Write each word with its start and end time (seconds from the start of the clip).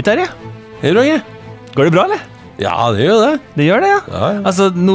Hei, 0.00 0.04
Terje. 0.06 0.30
Hei, 0.80 0.90
Roger. 0.96 1.18
Går 1.76 1.84
det 1.84 1.90
bra, 1.92 2.02
eller? 2.08 2.20
Ja, 2.56 2.86
det 2.96 3.02
gjør 3.04 3.18
det. 3.20 3.32
Det 3.52 3.64
gjør 3.66 3.82
det, 3.84 3.88
ja. 3.90 3.98
Ja, 4.08 4.28
ja. 4.32 4.38
Altså, 4.48 4.68
nå 4.72 4.94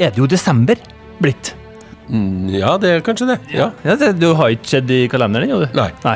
er 0.00 0.14
det 0.14 0.22
jo 0.22 0.28
desember 0.32 0.80
blitt. 1.20 1.50
Mm, 2.08 2.46
ja, 2.54 2.70
det 2.80 2.88
er 2.88 3.02
kanskje 3.04 3.26
det. 3.28 3.36
Ja. 3.52 3.66
Ja, 3.84 3.98
det, 4.00 4.14
du 4.16 4.30
har 4.38 4.54
ikke 4.54 4.70
sett 4.70 4.88
i 4.96 5.02
kalenderen 5.12 5.44
ennå, 5.44 5.58
du? 5.60 5.76
Nei. 5.76 5.90
Nei. 6.06 6.14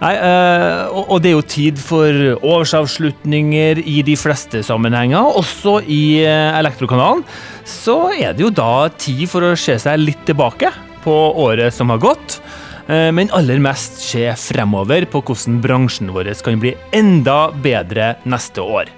Nei 0.00 0.14
øh, 0.16 0.80
og, 0.86 1.02
og 1.02 1.20
det 1.20 1.34
er 1.34 1.36
jo 1.36 1.44
tid 1.52 1.82
for 1.84 2.22
årsavslutninger 2.54 3.82
i 3.84 3.98
de 4.08 4.16
fleste 4.16 4.64
sammenhenger, 4.64 5.28
også 5.42 5.82
i 5.84 6.22
øh, 6.22 6.56
Elektrokanalen. 6.62 7.20
Så 7.68 7.98
er 8.16 8.32
det 8.32 8.46
jo 8.46 8.54
da 8.56 8.88
tid 8.96 9.26
for 9.28 9.50
å 9.50 9.52
se 9.52 9.76
seg 9.84 10.00
litt 10.00 10.24
tilbake 10.24 10.72
på 11.04 11.18
året 11.44 11.76
som 11.76 11.92
har 11.92 12.00
gått. 12.08 12.40
Eh, 12.88 13.08
Men 13.12 13.32
aller 13.36 13.62
mest 13.62 14.00
se 14.02 14.26
fremover 14.40 15.06
på 15.12 15.22
hvordan 15.22 15.62
bransjen 15.64 16.12
vår 16.14 16.34
kan 16.44 16.60
bli 16.60 16.74
enda 16.92 17.48
bedre 17.64 18.16
neste 18.24 18.64
år. 18.64 18.92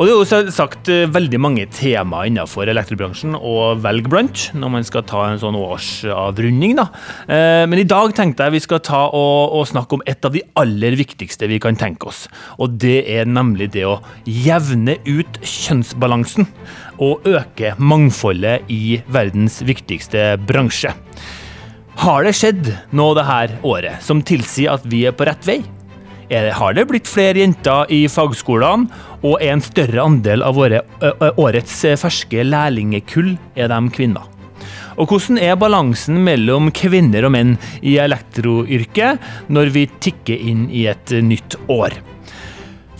Og 0.00 0.06
Det 0.06 0.12
er 0.14 0.16
jo 0.16 0.28
selvsagt 0.28 0.88
eh, 0.88 1.10
veldig 1.12 1.38
mange 1.44 1.66
temaer 1.76 2.30
innenfor 2.30 2.70
elektrobransjen 2.72 3.34
å 3.36 3.74
velge 3.84 4.08
blant 4.08 4.46
når 4.56 4.70
man 4.72 4.86
skal 4.86 5.04
ta 5.04 5.26
en 5.28 5.40
sånn 5.42 5.58
årsavrunding. 5.58 6.72
da. 6.78 6.86
Eh, 7.28 7.66
Men 7.68 7.82
i 7.82 7.84
dag 7.84 8.14
tenkte 8.16 8.46
jeg 8.46 8.54
vi 8.54 8.62
skal 8.64 8.80
ta 8.80 9.02
og, 9.12 9.58
og 9.58 9.68
snakke 9.68 9.98
om 9.98 10.04
et 10.08 10.24
av 10.24 10.32
de 10.32 10.40
aller 10.56 10.96
viktigste 10.96 11.50
vi 11.52 11.60
kan 11.60 11.76
tenke 11.76 12.08
oss. 12.08 12.22
Og 12.56 12.78
det 12.80 13.02
er 13.12 13.28
nemlig 13.28 13.68
det 13.76 13.84
å 13.84 13.98
jevne 14.24 14.96
ut 15.04 15.42
kjønnsbalansen 15.44 16.48
og 16.96 17.28
øke 17.28 17.74
mangfoldet 17.76 18.72
i 18.72 19.02
verdens 19.12 19.60
viktigste 19.68 20.38
bransje. 20.48 20.94
Har 22.00 22.24
det 22.24 22.30
skjedd 22.32 22.68
noe 22.96 23.12
det 23.12 23.26
her 23.28 23.50
året 23.66 24.00
som 24.00 24.22
tilsier 24.24 24.72
at 24.72 24.86
vi 24.88 25.02
er 25.04 25.12
på 25.12 25.26
rett 25.28 25.44
vei? 25.44 25.58
Det, 26.30 26.38
har 26.56 26.72
det 26.72 26.86
blitt 26.88 27.10
flere 27.10 27.42
jenter 27.42 27.90
i 27.92 28.06
fagskolene, 28.08 28.88
og 29.20 29.34
er 29.36 29.52
en 29.52 29.60
større 29.60 30.06
andel 30.06 30.40
av 30.46 30.56
våre, 30.56 30.80
årets 31.36 31.74
ferske 32.00 32.46
lærlingekull 32.46 33.34
er 33.52 33.68
de 33.68 33.80
kvinner? 33.92 34.24
Og 34.96 35.12
hvordan 35.12 35.42
er 35.44 35.60
balansen 35.60 36.22
mellom 36.24 36.70
kvinner 36.72 37.28
og 37.28 37.34
menn 37.36 37.52
i 37.84 37.98
elektroyrket 38.00 39.52
når 39.52 39.74
vi 39.76 39.84
tikker 40.00 40.40
inn 40.40 40.70
i 40.72 40.86
et 40.88 41.12
nytt 41.20 41.58
år? 41.68 42.00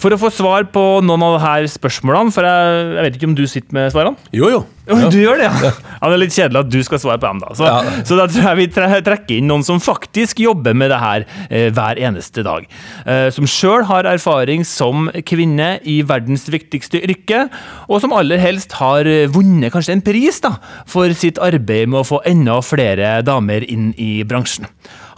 For 0.01 0.15
å 0.15 0.17
få 0.17 0.31
svar 0.33 0.65
på 0.73 0.83
noen 1.05 1.21
av 1.27 1.35
disse 1.61 1.77
spørsmålene, 1.77 2.33
for 2.33 2.47
jeg, 2.49 2.77
jeg 2.97 3.05
vet 3.05 3.17
ikke 3.19 3.27
om 3.29 3.35
du 3.37 3.43
sitter 3.51 3.75
med 3.77 3.91
svarene? 3.93 4.17
Jo, 4.33 4.47
jo. 4.49 4.61
Ja. 4.89 4.97
Du 5.13 5.19
gjør 5.21 5.37
det, 5.39 5.45
ja. 5.45 5.69
ja. 5.69 5.73
Det 6.01 6.09
er 6.17 6.21
litt 6.23 6.33
kjedelig 6.35 6.61
at 6.65 6.71
du 6.73 6.79
skal 6.87 6.99
svare 7.03 7.21
på 7.21 7.29
dem, 7.29 7.43
da. 7.45 7.51
Så, 7.55 7.67
Ja. 7.69 7.93
så 8.09 8.17
da 8.19 8.25
tror 8.33 8.47
jeg 8.49 8.59
vi 8.63 8.67
tre- 8.73 9.01
trekker 9.07 9.37
inn 9.37 9.47
noen 9.51 9.63
som 9.67 9.77
faktisk 9.85 10.41
jobber 10.41 10.73
med 10.75 10.89
det 10.91 10.99
her 11.03 11.27
eh, 11.51 11.67
hver 11.77 12.01
eneste 12.01 12.43
dag. 12.47 12.65
Eh, 13.05 13.29
som 13.37 13.45
sjøl 13.47 13.85
har 13.91 14.09
erfaring 14.09 14.65
som 14.67 15.11
kvinne 15.29 15.69
i 15.85 16.01
verdens 16.09 16.49
viktigste 16.51 17.05
yrke, 17.05 17.45
og 17.87 18.01
som 18.03 18.17
aller 18.17 18.41
helst 18.41 18.73
har 18.81 19.05
vunnet 19.37 19.71
kanskje 19.77 19.99
en 19.99 20.05
pris 20.09 20.41
da, 20.43 20.57
for 20.89 21.13
sitt 21.13 21.39
arbeid 21.45 21.93
med 21.93 22.01
å 22.01 22.09
få 22.15 22.23
enda 22.27 22.57
flere 22.65 23.19
damer 23.29 23.69
inn 23.69 23.93
i 24.01 24.25
bransjen. 24.25 24.65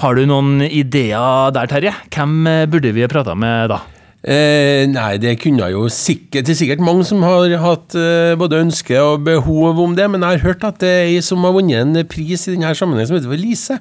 Har 0.03 0.19
du 0.19 0.27
noen 0.27 0.59
ideer 0.67 1.55
der, 1.55 1.71
Terje? 1.71 1.95
Hvem 2.11 2.39
eh, 2.51 2.65
burde 2.67 2.91
vi 2.99 3.07
ha 3.07 3.13
prata 3.15 3.39
med 3.39 3.71
da? 3.77 3.81
Eh, 4.23 4.85
nei, 4.87 5.17
det 5.19 5.33
kunne 5.43 5.67
jo 5.73 5.89
sikkert 5.91 6.47
Det 6.47 6.53
er 6.55 6.59
sikkert 6.61 6.83
mange 6.87 7.03
som 7.03 7.25
har 7.27 7.51
hatt 7.59 7.97
eh, 7.99 8.37
både 8.39 8.61
ønske 8.63 8.95
og 9.03 9.25
behov 9.27 9.81
om 9.83 9.97
det, 9.99 10.07
men 10.13 10.23
jeg 10.23 10.39
har 10.39 10.45
hørt 10.53 10.67
at 10.69 10.79
det 10.79 10.93
er 10.93 11.09
ei 11.09 11.17
som 11.27 11.43
har 11.43 11.57
vunnet 11.57 11.83
en 11.83 12.07
pris 12.07 12.47
i 12.47 12.55
denne 12.55 12.71
sammenhengen, 12.79 13.11
som 13.11 13.19
heter 13.19 13.43
Lise. 13.43 13.81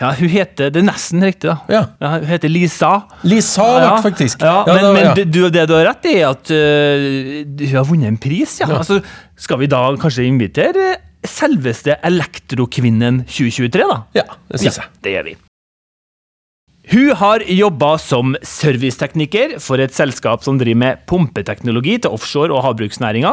Ja, 0.00 0.10
hun 0.12 0.28
heter 0.28 0.72
Det 0.72 0.82
er 0.82 0.86
nesten 0.88 1.22
riktig, 1.24 1.48
da. 1.48 1.56
Ja. 1.70 2.10
hun 2.18 2.26
heter 2.28 2.52
Lisa. 2.52 2.92
Lisa, 3.22 3.66
Ja, 3.80 3.94
faktisk. 4.02 4.42
Ja, 4.42 4.64
Ja, 4.66 4.74
men, 4.74 4.92
men 4.92 5.06
ja. 5.06 5.14
du, 5.24 5.40
det 5.48 5.68
du 5.70 5.74
har 5.78 5.86
rett 5.92 6.10
i, 6.10 6.18
er 6.20 6.34
at 6.34 6.50
uh, 6.50 7.64
hun 7.64 7.76
har 7.78 7.88
vunnet 7.88 8.10
en 8.10 8.20
pris. 8.20 8.58
Ja. 8.60 8.68
Ja. 8.68 8.82
Altså, 8.82 9.00
skal 9.36 9.62
vi 9.62 9.70
da 9.72 9.86
kanskje 10.00 10.26
invitere 10.28 10.96
selveste 11.26 11.96
Elektrokvinnen 12.04 13.24
2023, 13.24 13.88
da? 13.88 14.00
Ja, 14.20 14.30
det 14.52 14.64
syns 14.66 14.82
jeg. 14.82 14.96
det 15.04 15.16
gjør 15.16 15.30
vi. 15.30 15.36
Hun 16.86 17.10
har 17.18 17.42
jobba 17.50 17.96
som 17.98 18.36
servicetekniker 18.46 19.56
for 19.58 19.82
et 19.82 19.94
selskap 19.96 20.44
som 20.46 20.54
driver 20.60 20.78
med 20.78 21.00
pumpeteknologi 21.10 21.96
til 21.98 22.14
offshore- 22.14 22.54
og 22.54 22.62
havbruksnæringa. 22.62 23.32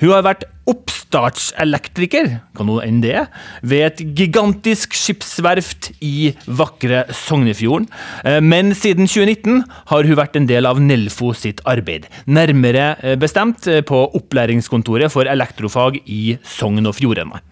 Hun 0.00 0.12
har 0.14 0.24
vært 0.24 0.46
oppstartselektriker, 0.64 2.30
kan 2.56 2.72
hun 2.72 2.80
enn 2.80 3.02
det, 3.04 3.26
ved 3.60 3.84
et 3.90 4.02
gigantisk 4.16 4.96
skipsverft 4.96 5.90
i 6.00 6.32
vakre 6.48 7.04
Sognefjorden. 7.12 7.90
Eh, 8.24 8.40
Men 8.40 8.72
siden 8.72 9.04
2019 9.04 9.64
har 9.92 10.08
hun 10.08 10.16
vært 10.16 10.40
en 10.40 10.48
del 10.48 10.64
av 10.64 10.80
Nelfo 10.80 11.34
sitt 11.36 11.60
arbeid. 11.68 12.08
Nærmere 12.24 12.96
eh, 13.02 13.18
bestemt 13.20 13.68
eh, 13.68 13.84
på 13.84 14.00
opplæringskontoret 14.16 15.12
for 15.12 15.28
elektrofag 15.28 16.00
i 16.08 16.38
Sogn 16.42 16.88
og 16.88 16.96
Fjordane. 16.96 17.44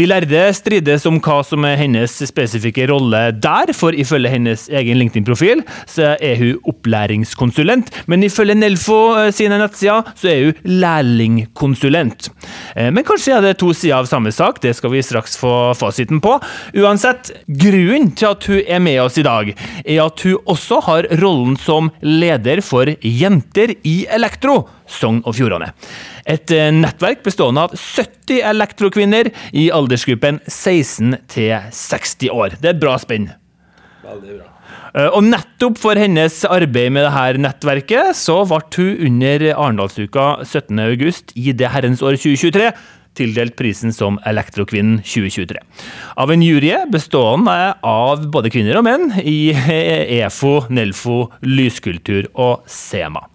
De 0.00 0.06
lærde 0.08 0.40
strides 0.56 1.04
om 1.04 1.18
hva 1.20 1.42
som 1.44 1.66
er 1.68 1.76
hennes 1.76 2.14
spesifikke 2.24 2.86
rolle 2.88 3.18
der, 3.44 3.74
for 3.76 3.92
ifølge 3.92 4.30
hennes 4.32 4.62
egen 4.72 4.96
LinkedIn-profil 5.02 5.60
så 5.90 6.14
er 6.16 6.38
hun 6.40 6.62
opplæringskonsulent, 6.72 7.90
men 8.08 8.24
ifølge 8.24 8.56
Nelfo 8.56 8.96
eh, 9.20 9.28
sine 9.36 9.58
nettsider 9.60 10.08
så 10.16 10.30
er 10.32 10.46
hun 10.46 10.72
lærlingkonsulent. 10.80 12.30
Eh, 12.76 12.88
Men 12.88 13.04
kanskje 13.04 13.36
er 13.36 13.44
det 13.44 13.58
to 13.60 13.74
sider 13.76 13.98
av 14.00 14.08
samme 14.08 14.32
sak, 14.32 14.62
det 14.64 14.72
skal 14.78 14.94
vi 14.94 15.04
straks 15.04 15.36
få 15.36 15.52
fasiten 15.76 16.22
på. 16.24 16.38
Uansett, 16.80 17.28
grunnen 17.46 18.14
til 18.16 18.32
at 18.32 18.48
hun 18.48 18.62
er 18.64 18.80
med 18.80 19.00
oss 19.04 19.20
i 19.20 19.26
dag, 19.28 19.52
er 19.84 20.04
at 20.06 20.24
hun 20.24 20.40
også 20.48 20.80
har 20.88 21.10
rollen 21.20 21.58
som 21.60 21.92
leder 22.00 22.64
for 22.64 22.88
Jenter 23.04 23.76
i 23.84 24.06
elektro, 24.08 24.62
Sogn 24.92 25.22
og 25.24 25.36
Fjordane. 25.38 25.72
Et 26.28 26.54
eh, 26.54 26.70
nettverk 26.74 27.24
bestående 27.26 27.66
av 27.66 27.76
70 27.76 28.42
elektrokvinner 28.52 29.32
i 29.56 29.68
aldersgruppen 29.74 30.40
16 30.46 31.18
til 31.32 31.56
60 31.82 32.32
år. 32.32 32.58
Det 32.60 32.70
er 32.70 32.76
et 32.76 32.82
bra 32.82 32.96
spenn. 33.02 33.30
Veldig 34.06 34.38
bra. 34.38 34.48
Eh, 34.94 35.08
Og 35.08 35.24
nettopp 35.24 35.78
for 35.80 35.98
hennes 35.98 36.42
arbeid 36.44 36.92
med 36.92 37.06
dette 37.08 37.42
nettverket, 37.42 38.16
så 38.18 38.42
ble 38.48 38.62
hun 38.76 39.06
under 39.08 39.46
Arendalsuka 39.54 40.26
17. 40.44 40.78
august 40.84 41.32
i 41.36 41.52
det 41.56 41.72
herrens 41.72 42.04
år 42.04 42.18
2023 42.20 42.72
tildelt 43.18 43.56
prisen 43.58 43.92
som 43.92 44.18
Elektrokvinnen 44.28 45.02
2023. 45.04 45.60
Av 46.16 46.32
en 46.32 46.44
jury 46.44 46.72
bestående 46.92 47.74
av 47.84 48.24
både 48.32 48.52
kvinner 48.52 48.80
og 48.80 48.86
menn 48.88 49.10
i 49.20 49.52
EFO, 49.52 50.62
Nelfo, 50.72 51.26
Lyskultur 51.44 52.30
og 52.32 52.64
Sema. 52.70 53.26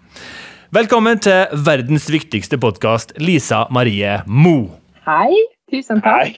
Velkommen 0.68 1.16
til 1.24 1.60
verdens 1.64 2.10
viktigste 2.12 2.58
podkast, 2.60 3.14
Lisa 3.16 3.62
Marie 3.72 4.18
Mo. 4.28 4.66
Hei, 5.06 5.32
tusen 5.72 6.02
takk. 6.04 6.34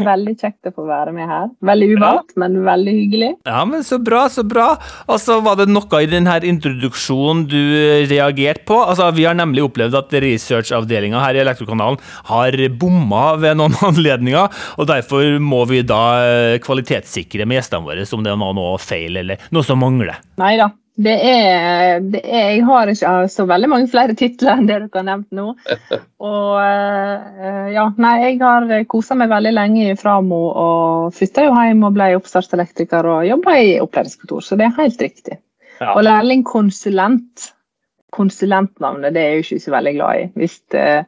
Veldig 0.00 0.32
kjekt 0.40 0.70
å 0.70 0.72
få 0.72 0.86
være 0.88 1.12
med 1.12 1.28
her. 1.28 1.50
Veldig 1.60 1.88
uvant, 1.98 2.32
men 2.40 2.56
veldig 2.64 2.94
hyggelig. 2.96 3.28
Ja, 3.44 3.66
men 3.68 3.84
Så 3.84 3.98
bra, 4.00 4.22
så 4.32 4.46
bra. 4.48 4.78
Altså, 5.04 5.42
Var 5.44 5.58
det 5.60 5.66
noe 5.68 6.00
i 6.00 6.08
denne 6.08 6.38
introduksjonen 6.48 7.44
du 7.52 7.60
reagerte 8.08 8.64
på? 8.64 8.80
Altså, 8.80 9.10
Vi 9.12 9.28
har 9.28 9.36
nemlig 9.36 9.66
opplevd 9.66 10.00
at 10.00 10.16
researchavdelinga 10.24 11.20
her 11.20 11.36
i 11.36 11.44
Elektrokanalen 11.44 12.00
har 12.32 12.56
bomma 12.80 13.36
ved 13.36 13.60
noen 13.60 13.76
anledninger, 13.90 14.56
og 14.80 14.88
derfor 14.88 15.36
må 15.36 15.66
vi 15.68 15.84
da 15.84 16.58
kvalitetssikre 16.64 17.44
med 17.44 17.60
gjestene 17.60 17.84
våre 17.84 18.08
om 18.08 18.24
det 18.24 18.40
var 18.40 18.56
noe 18.56 18.80
feil 18.80 19.20
eller 19.20 19.44
noe 19.52 19.68
som 19.68 19.84
mangler. 19.84 20.16
Nei 20.40 20.56
da. 20.56 20.72
Det 20.96 21.12
er, 21.12 21.98
det 22.00 22.22
er 22.24 22.54
Jeg 22.54 22.62
har 22.64 22.88
ikke 22.88 23.14
så 23.28 23.44
veldig 23.48 23.68
mange 23.68 23.88
flere 23.92 24.14
titler 24.16 24.54
enn 24.54 24.68
det 24.68 24.78
dere 24.78 24.88
har 24.94 25.04
nevnt 25.04 25.34
nå. 25.36 25.50
Og 26.30 26.52
eh, 26.62 27.66
ja, 27.74 27.84
nei, 28.00 28.14
jeg 28.22 28.38
har 28.40 28.70
kosa 28.88 29.16
meg 29.18 29.28
veldig 29.32 29.52
lenge 29.52 29.90
fra 29.96 30.16
Framo 30.16 30.40
og 30.62 31.16
flytta 31.16 31.44
jo 31.44 31.56
hjem 31.58 31.84
og 31.84 31.98
ble 31.98 32.08
oppstartselektriker 32.16 33.10
og 33.12 33.26
jobba 33.28 33.58
i 33.60 33.76
opplæringskontor, 33.82 34.46
så 34.46 34.56
det 34.56 34.70
er 34.70 34.78
helt 34.78 35.04
riktig. 35.04 35.38
Ja. 35.82 35.92
Og 35.92 36.06
lærlingkonsulent, 36.06 37.50
konsulentnavnet, 38.16 39.12
det 39.12 39.20
er 39.20 39.34
jeg 39.34 39.36
jo 39.36 39.46
ikke 39.46 39.64
så 39.66 39.76
veldig 39.76 39.94
glad 39.98 40.22
i. 40.22 40.26
Hvis 40.40 40.58
eh, 40.80 41.04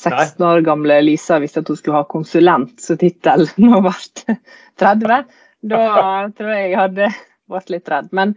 16 0.00 0.46
år 0.46 0.64
gamle 0.64 1.00
Lisa 1.04 1.38
visste 1.40 1.62
at 1.64 1.68
hun 1.68 1.78
skulle 1.78 2.00
ha 2.00 2.08
konsulent 2.08 2.80
som 2.80 3.00
tittel 3.00 3.48
når 3.60 3.76
hun 3.78 3.86
ble 3.88 4.36
30, 4.84 5.22
da 5.70 5.84
tror 6.36 6.52
jeg 6.52 6.72
jeg 6.72 6.80
hadde 6.80 7.14
vært 7.50 7.72
litt 7.72 7.88
redd. 7.92 8.12
Men, 8.16 8.36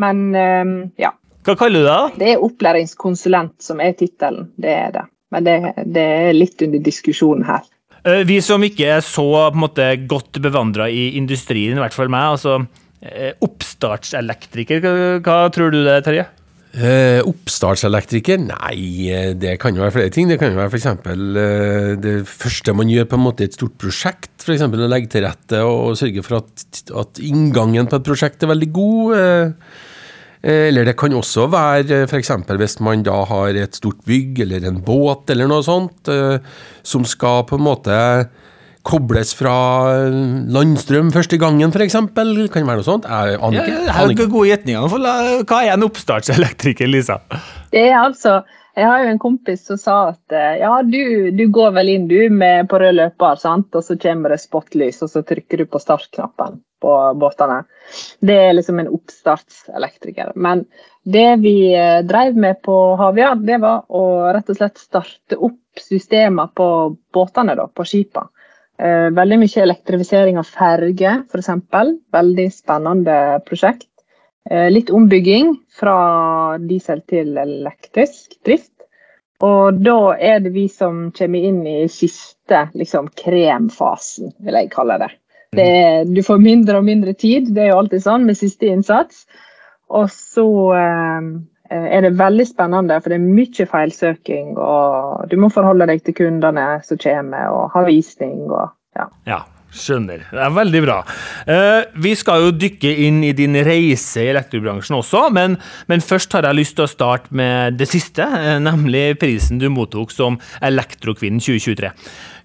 men 0.00 0.24
eh, 0.34 0.72
ja. 1.02 1.12
Hva 1.44 1.56
kaller 1.60 1.84
du 1.84 1.88
det? 1.88 2.20
Det 2.22 2.28
er 2.32 2.44
opplæringskonsulent 2.44 3.58
som 3.62 3.82
er 3.84 3.92
tittelen. 3.98 4.48
Det 4.56 4.72
er 4.72 4.94
det. 4.94 5.04
Men 5.34 5.44
det, 5.44 5.56
det 5.92 6.04
er 6.28 6.36
litt 6.36 6.62
under 6.64 6.80
diskusjonen 6.84 7.44
her. 7.48 7.66
Eh, 8.04 8.22
Vi 8.28 8.38
som 8.44 8.64
ikke 8.64 8.88
er 8.96 9.04
så 9.04 9.26
på 9.26 9.52
en 9.52 9.64
måte, 9.64 9.90
godt 10.10 10.40
bevandra 10.44 10.88
i 10.92 11.10
industrien, 11.18 11.76
i 11.76 11.82
hvert 11.82 11.96
fall 11.96 12.12
meg, 12.12 12.36
altså 12.36 12.58
eh, 13.02 13.32
oppstartselektriker, 13.44 14.88
hva, 15.24 15.38
tror 15.54 15.74
du 15.74 15.82
det, 15.84 15.98
Terje? 16.06 16.28
Eh, 16.74 17.20
oppstartselektriker? 17.22 18.40
Nei, 18.48 19.06
eh, 19.06 19.30
det 19.38 19.52
kan 19.62 19.76
jo 19.76 19.84
være 19.84 19.94
flere 19.94 20.10
ting. 20.10 20.26
Det 20.26 20.40
kan 20.40 20.50
jo 20.50 20.58
være 20.58 20.72
f.eks. 20.72 20.88
Eh, 20.90 21.94
det 22.02 22.14
første 22.26 22.74
man 22.74 22.90
gjør 22.90 23.06
på 23.12 23.18
en 23.18 23.22
måte 23.22 23.44
i 23.44 23.50
et 23.50 23.54
stort 23.54 23.76
prosjekt. 23.78 24.32
F.eks. 24.42 24.64
å 24.66 24.90
legge 24.90 25.12
til 25.12 25.22
rette 25.22 25.62
og 25.62 25.94
sørge 26.00 26.24
for 26.26 26.40
at, 26.40 26.64
at 26.90 27.22
inngangen 27.22 27.86
på 27.86 28.00
et 28.00 28.08
prosjekt 28.08 28.42
er 28.42 28.50
veldig 28.50 28.70
god. 28.74 29.14
Eller 30.44 30.84
det 30.84 30.96
kan 31.00 31.14
også 31.16 31.46
være 31.48 32.02
f.eks. 32.08 32.32
hvis 32.58 32.80
man 32.84 33.06
da 33.06 33.22
har 33.30 33.56
et 33.56 33.78
stort 33.78 34.02
bygg 34.04 34.42
eller 34.44 34.66
en 34.68 34.82
båt 34.84 35.30
eller 35.32 35.48
noe 35.48 35.64
sånt, 35.64 36.10
som 36.84 37.06
skal 37.08 37.46
på 37.48 37.56
en 37.56 37.64
måte 37.64 37.94
kobles 38.84 39.32
fra 39.38 39.54
landstrøm 40.54 41.12
første 41.14 41.38
gangen, 41.40 41.72
f.eks. 41.72 41.96
Kan 41.96 42.10
det 42.12 42.68
være 42.68 42.82
noe 42.82 42.86
sånt? 42.86 43.08
Jeg 43.08 43.38
aner 43.38 43.62
ikke. 43.62 43.72
Ja, 43.72 43.86
jeg 43.88 43.96
har 43.96 44.34
gode 44.36 44.50
gjetninger. 44.50 44.98
Hva 45.48 45.62
er 45.62 45.72
en 45.74 45.86
oppstartselektriker, 45.88 46.90
Lisa? 46.90 47.22
Det 47.72 47.88
er 47.88 47.98
altså 48.02 48.42
jeg 48.74 48.88
har 48.90 49.04
jo 49.04 49.10
en 49.12 49.20
kompis 49.22 49.66
som 49.68 49.78
sa 49.78 49.96
at 50.10 50.34
eh, 50.34 50.56
ja, 50.58 50.72
du, 50.82 51.30
du 51.30 51.44
går 51.54 51.76
vel 51.76 51.92
inn 51.92 52.08
du 52.10 52.18
med 52.34 52.66
på 52.70 52.80
rød 52.82 52.96
løper, 52.98 53.38
sant? 53.38 53.70
og 53.70 53.84
så 53.86 53.94
kommer 54.02 54.34
det 54.34 54.40
spotlys, 54.42 54.98
og 55.06 55.12
så 55.12 55.22
trykker 55.26 55.62
du 55.62 55.68
på 55.70 55.80
startknappen 55.82 56.58
på 56.82 56.94
båtene. 57.20 57.60
Det 58.18 58.34
er 58.48 58.56
liksom 58.56 58.82
en 58.82 58.90
oppstartselektriker. 58.96 60.34
Men 60.34 60.64
det 61.06 61.28
vi 61.44 61.70
eh, 61.70 62.00
drev 62.06 62.34
med 62.34 62.64
på 62.66 62.78
Havia, 62.98 63.36
det 63.38 63.60
var 63.62 63.86
å 63.94 64.04
rett 64.34 64.50
og 64.50 64.58
slett 64.58 64.82
starte 64.82 65.38
opp 65.38 65.60
systemer 65.78 66.50
på 66.54 66.66
båtene, 67.14 67.54
da, 67.58 67.68
på 67.70 67.86
skipene. 67.86 68.33
Eh, 68.78 69.08
veldig 69.14 69.38
mye 69.38 69.62
elektrifisering 69.62 70.38
av 70.40 70.48
ferger, 70.50 71.22
f.eks. 71.30 71.50
Veldig 72.14 72.46
spennende 72.52 73.18
prosjekt. 73.46 73.88
Eh, 74.50 74.66
litt 74.70 74.90
ombygging 74.90 75.54
fra 75.72 76.58
diesel 76.58 77.04
til 77.08 77.38
elektrisk 77.38 78.34
drift. 78.44 78.72
Og 79.44 79.80
da 79.84 80.14
er 80.18 80.42
det 80.42 80.54
vi 80.54 80.66
som 80.72 81.08
kommer 81.14 81.46
inn 81.48 81.62
i 81.66 81.78
siste 81.90 82.68
liksom, 82.74 83.10
kremfasen, 83.18 84.34
vil 84.44 84.58
jeg 84.58 84.70
kalle 84.72 84.98
det. 85.02 85.10
det 85.54 85.64
er, 85.64 86.04
du 86.10 86.22
får 86.26 86.42
mindre 86.42 86.78
og 86.80 86.86
mindre 86.86 87.14
tid, 87.14 87.50
det 87.54 87.64
er 87.64 87.72
jo 87.72 87.80
alltid 87.82 88.04
sånn 88.04 88.24
med 88.26 88.38
siste 88.38 88.70
innsats. 88.70 89.24
Og 89.94 90.08
så 90.10 90.46
eh, 90.74 91.32
er 91.70 92.04
det 92.04 92.12
veldig 92.18 92.44
spennende, 92.48 93.00
for 93.00 93.12
det 93.12 93.16
er 93.20 93.24
mye 93.24 93.66
feilsøking. 93.70 94.54
Og 94.60 95.24
du 95.30 95.38
må 95.40 95.50
forholde 95.52 95.88
deg 95.90 96.04
til 96.04 96.16
kundene 96.18 96.68
som 96.84 97.00
kommer, 97.00 97.50
og 97.52 97.74
ha 97.74 97.84
visning. 97.88 98.46
Og, 98.50 98.70
ja. 98.98 99.08
ja. 99.28 99.42
Skjønner. 99.74 100.20
Det 100.30 100.38
er 100.38 100.52
veldig 100.54 100.80
bra. 100.84 101.00
Uh, 101.48 101.80
vi 101.98 102.12
skal 102.14 102.44
jo 102.44 102.52
dykke 102.54 102.92
inn 103.08 103.24
i 103.26 103.32
din 103.34 103.58
reise 103.66 104.22
i 104.22 104.28
elektrobransjen 104.30 104.94
også, 105.00 105.24
men, 105.34 105.56
men, 105.90 106.04
først 106.04 106.36
har 106.36 106.46
jeg 106.46 106.60
lyst 106.60 106.76
til 106.78 106.86
å 106.86 106.92
starte 106.92 107.34
med 107.34 107.80
det 107.80 107.88
siste, 107.90 108.22
uh, 108.22 108.60
nemlig 108.62 109.16
prisen 109.18 109.58
du 109.58 109.66
mottok 109.74 110.14
som 110.14 110.38
Elektrokvinnen 110.62 111.42
2023. 111.42 111.90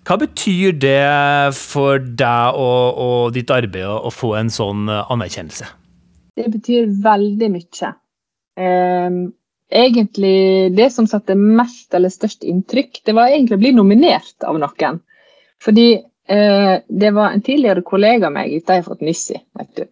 Hva 0.10 0.18
betyr 0.18 0.74
det 0.82 1.54
for 1.54 2.02
deg 2.02 2.58
og, 2.58 2.98
og 2.98 3.36
ditt 3.36 3.52
arbeid 3.54 3.86
å 3.86 4.10
få 4.10 4.34
en 4.40 4.50
sånn 4.50 4.88
eh, 4.90 5.12
anerkjennelse? 5.14 5.68
Det 6.40 6.48
betyr 6.50 6.88
veldig 7.04 7.50
mye. 7.54 7.92
Um, 8.60 9.20
egentlig 9.72 10.74
Det 10.76 10.90
som 10.92 11.08
satte 11.08 11.36
mest 11.38 11.94
eller 11.96 12.12
størst 12.12 12.44
inntrykk, 12.44 13.04
det 13.06 13.14
var 13.16 13.30
egentlig 13.30 13.60
å 13.60 13.62
bli 13.62 13.72
nominert 13.78 14.48
av 14.48 14.60
noen. 14.60 15.00
Fordi 15.64 15.90
Eh, 16.30 16.80
det 16.88 17.12
var 17.12 17.30
en 17.30 17.42
tidligere 17.42 17.82
kollega 17.82 18.28
av 18.28 18.34
meg, 18.34 18.52
dette 18.54 18.70
har 18.70 18.78
jeg 18.78 18.86
fått 18.86 19.02
nyss 19.02 19.24
i. 19.34 19.40
vet 19.58 19.80
du. 19.80 19.86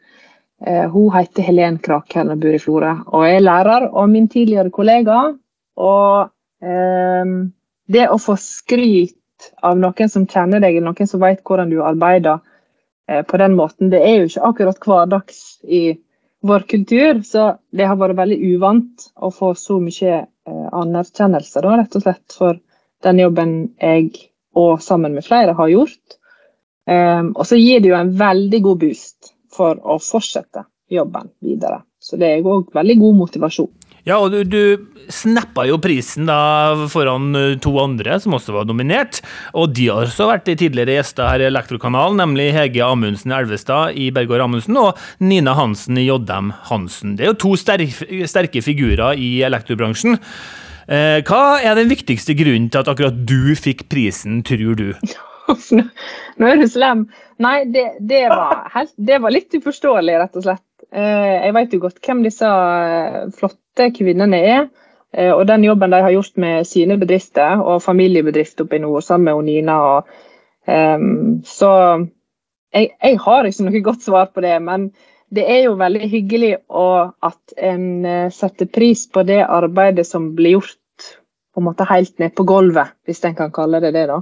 Eh, 0.66 0.84
hun 0.94 1.10
heter 1.16 1.48
Helen 1.48 1.80
Krakhern 1.82 2.30
og 2.30 2.44
bor 2.44 2.54
i 2.54 2.60
Florø. 2.62 2.92
Og 3.08 3.26
er 3.26 3.42
lærer 3.42 3.88
og 3.90 4.10
min 4.12 4.28
tidligere 4.30 4.70
kollega. 4.74 5.16
Og 5.82 6.30
eh, 6.62 7.32
det 7.90 8.06
å 8.14 8.20
få 8.22 8.36
skryt 8.38 9.50
av 9.66 9.82
noen 9.82 10.14
som 10.14 10.28
kjenner 10.30 10.62
deg, 10.62 10.78
noen 10.86 11.10
som 11.10 11.26
vet 11.26 11.42
hvordan 11.42 11.74
du 11.74 11.82
arbeider 11.82 12.38
eh, 13.10 13.26
på 13.26 13.42
den 13.42 13.58
måten, 13.58 13.90
det 13.90 14.04
er 14.06 14.20
jo 14.20 14.30
ikke 14.30 14.52
akkurat 14.52 14.86
hverdags 14.86 15.42
i 15.66 15.84
vår 16.48 16.66
kultur. 16.70 17.22
Så 17.28 17.50
det 17.72 17.88
har 17.90 18.00
vært 18.00 18.20
veldig 18.20 18.38
uvant 18.54 19.10
å 19.16 19.32
få 19.34 19.54
så 19.60 19.80
mye 19.84 20.14
eh, 20.24 20.68
anerkjennelse, 20.72 21.64
da, 21.64 21.76
rett 21.82 22.00
og 22.00 22.06
slett, 22.06 22.26
for 22.40 22.60
den 23.06 23.22
jobben 23.22 23.58
jeg 23.78 24.12
og 24.58 24.82
sammen 24.82 25.14
med 25.14 25.26
flere 25.26 25.54
har 25.58 25.70
gjort. 25.70 26.18
Um, 26.88 27.34
og 27.36 27.44
så 27.46 27.58
gir 27.60 27.82
det 27.84 27.92
jo 27.92 27.98
en 27.98 28.14
veldig 28.18 28.62
god 28.64 28.80
boost 28.86 29.34
for 29.54 29.78
å 29.84 29.98
fortsette 30.02 30.64
jobben 30.90 31.30
videre. 31.44 31.82
Så 32.00 32.18
det 32.18 32.30
er 32.32 32.48
òg 32.48 32.72
veldig 32.74 32.96
god 33.02 33.18
motivasjon. 33.22 33.70
Ja, 34.08 34.22
og 34.24 34.32
du, 34.32 34.44
du 34.48 34.88
snappa 35.12 35.66
jo 35.68 35.78
prisen 35.84 36.30
da 36.30 36.88
foran 36.92 37.36
eh, 37.36 37.56
to 37.64 37.74
andre 37.82 38.16
som 38.24 38.38
også 38.38 38.56
var 38.56 38.68
nominert. 38.70 39.20
Og 39.58 39.74
de 39.76 39.90
har 39.92 40.08
også 40.08 40.30
vært 40.30 40.48
tidligere 40.48 40.96
gjester 40.96 41.28
her 41.28 41.44
i 41.44 41.50
Elektrokanalen, 41.50 42.22
nemlig 42.22 42.54
Hege 42.56 42.86
Amundsen 42.86 43.36
Elvestad 43.36 43.98
i 44.00 44.10
Bergård 44.16 44.46
Amundsen 44.46 44.80
og 44.80 45.02
Nina 45.20 45.58
Hansen 45.58 46.00
i 46.00 46.08
JM 46.08 46.54
Hansen. 46.70 47.18
Det 47.18 47.26
er 47.26 47.34
jo 47.34 47.42
to 47.44 47.54
sterke, 47.60 48.24
sterke 48.32 48.64
figurer 48.64 49.20
i 49.20 49.38
elektrobransjen. 49.48 50.20
Eh, 50.88 51.20
hva 51.28 51.60
er 51.60 51.76
den 51.76 51.92
viktigste 51.92 52.36
grunnen 52.40 52.70
til 52.72 52.84
at 52.84 52.92
akkurat 52.92 53.26
du 53.28 53.56
fikk 53.60 53.90
prisen, 53.92 54.40
tror 54.48 54.78
du? 54.80 54.92
Nå 56.40 56.48
er 56.48 56.62
du 56.62 56.68
slem. 56.72 57.08
Nei, 57.44 57.58
det, 57.72 57.86
det, 58.08 58.24
var 58.32 58.70
helt, 58.74 58.96
det, 58.96 59.20
var 59.24 59.36
litt 59.36 59.52
uforståelig, 59.60 60.16
rett 60.24 60.40
og 60.40 60.48
slett. 60.48 60.64
Eh, 60.96 61.46
jeg 61.46 61.54
vet 61.56 61.74
jo 61.76 61.82
godt 61.84 62.00
hvem 62.06 62.24
disse 62.24 62.48
eh, 62.48 63.24
flotte 63.36 63.90
kvinnene 63.96 64.40
er. 64.40 64.68
Eh, 65.14 65.34
og 65.34 65.46
den 65.50 65.66
jobben 65.68 65.92
de 65.92 66.02
har 66.04 66.16
gjort 66.16 66.40
med 66.40 66.68
sine 66.68 66.98
bedrifter 67.00 67.60
og 67.60 67.84
familiebedrifter 67.84 68.68
oppe 68.68 68.80
i 68.80 68.84
nord, 68.84 69.04
sammen 69.04 69.28
med 69.28 69.50
Nina. 69.50 69.78
Og, 69.92 70.08
um, 70.68 71.38
så 71.48 71.72
jeg, 72.74 72.92
jeg, 73.04 73.20
har 73.24 73.48
ikke 73.48 73.68
noe 73.68 73.84
godt 73.84 74.08
svar 74.08 74.32
på 74.32 74.44
det. 74.46 74.56
Men 74.64 74.90
det 75.34 75.44
er 75.52 75.66
jo 75.66 75.78
veldig 75.80 76.08
hyggelig 76.08 76.54
at 76.72 77.56
en 77.60 77.88
setter 78.32 78.70
pris 78.72 79.04
på 79.12 79.26
det 79.28 79.42
arbeidet 79.44 80.08
som 80.08 80.32
blir 80.36 80.56
gjort 80.56 81.10
på 81.52 81.60
en 81.60 81.68
måte 81.68 81.88
helt 81.90 82.20
ned 82.22 82.36
på 82.38 82.46
gulvet, 82.48 82.94
hvis 83.04 83.24
en 83.28 83.36
kan 83.36 83.52
kalle 83.52 83.82
det 83.84 83.92
det. 83.96 84.06
da. 84.08 84.22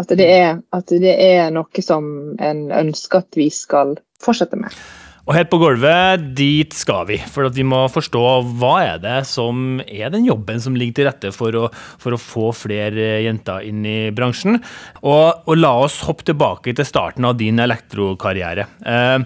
At 0.00 0.12
det, 0.18 0.28
er, 0.28 0.58
at 0.72 0.92
det 0.92 1.14
er 1.14 1.52
noe 1.54 1.84
som 1.84 2.34
en 2.40 2.66
ønsker 2.72 3.24
at 3.24 3.38
vi 3.38 3.48
skal 3.54 3.96
fortsette 4.20 4.60
med. 4.60 4.76
Og 5.22 5.36
helt 5.36 5.52
på 5.52 5.60
gulvet, 5.62 6.24
dit 6.34 6.74
skal 6.74 7.04
vi. 7.06 7.16
For 7.30 7.46
at 7.46 7.54
vi 7.54 7.62
må 7.66 7.84
forstå 7.92 8.22
hva 8.58 8.72
er 8.82 8.98
det 9.02 9.20
som 9.30 9.78
er 9.84 10.10
den 10.10 10.26
jobben 10.26 10.58
som 10.62 10.74
ligger 10.74 10.96
til 10.96 11.06
rette 11.06 11.30
for 11.34 11.54
å, 11.54 11.68
for 12.02 12.16
å 12.16 12.18
få 12.18 12.48
flere 12.58 13.20
jenter 13.22 13.62
inn 13.68 13.86
i 13.86 14.10
bransjen. 14.14 14.58
Og, 15.04 15.46
og, 15.46 15.54
la 15.60 15.76
oss 15.84 16.00
hoppe 16.08 16.26
tilbake 16.26 16.74
til 16.74 16.88
starten 16.88 17.28
av 17.28 17.38
din 17.38 17.62
elektrokarriere. 17.62 18.66
Eh, 18.82 19.22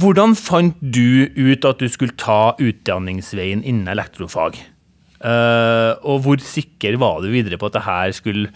hvordan 0.00 0.32
fant 0.38 0.80
du 0.80 1.28
ut 1.36 1.68
at 1.68 1.84
du 1.84 1.92
skulle 1.92 2.16
ta 2.16 2.56
utdanningsveien 2.56 3.60
innen 3.60 3.92
elektrofag? 3.92 4.56
Eh, 5.18 5.92
og 6.08 6.24
hvor 6.24 6.40
sikker 6.40 6.96
var 6.96 7.20
du 7.20 7.28
videre 7.36 7.60
på 7.60 7.68
at 7.68 7.76
det 7.76 7.84
her 7.84 8.16
skulle 8.16 8.48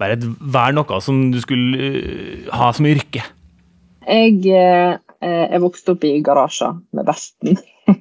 være, 0.00 0.16
et, 0.16 0.28
være 0.40 0.80
noe 0.80 1.04
som 1.04 1.26
du 1.34 1.40
skulle 1.42 1.94
uh, 1.94 2.52
ha 2.56 2.72
som 2.74 2.88
yrke? 2.88 3.22
Jeg 4.08 4.40
eh, 5.20 5.58
vokste 5.62 5.94
opp 5.94 6.04
i 6.08 6.18
garasjer 6.24 6.78
med 6.96 7.06
Vesten. 7.08 7.58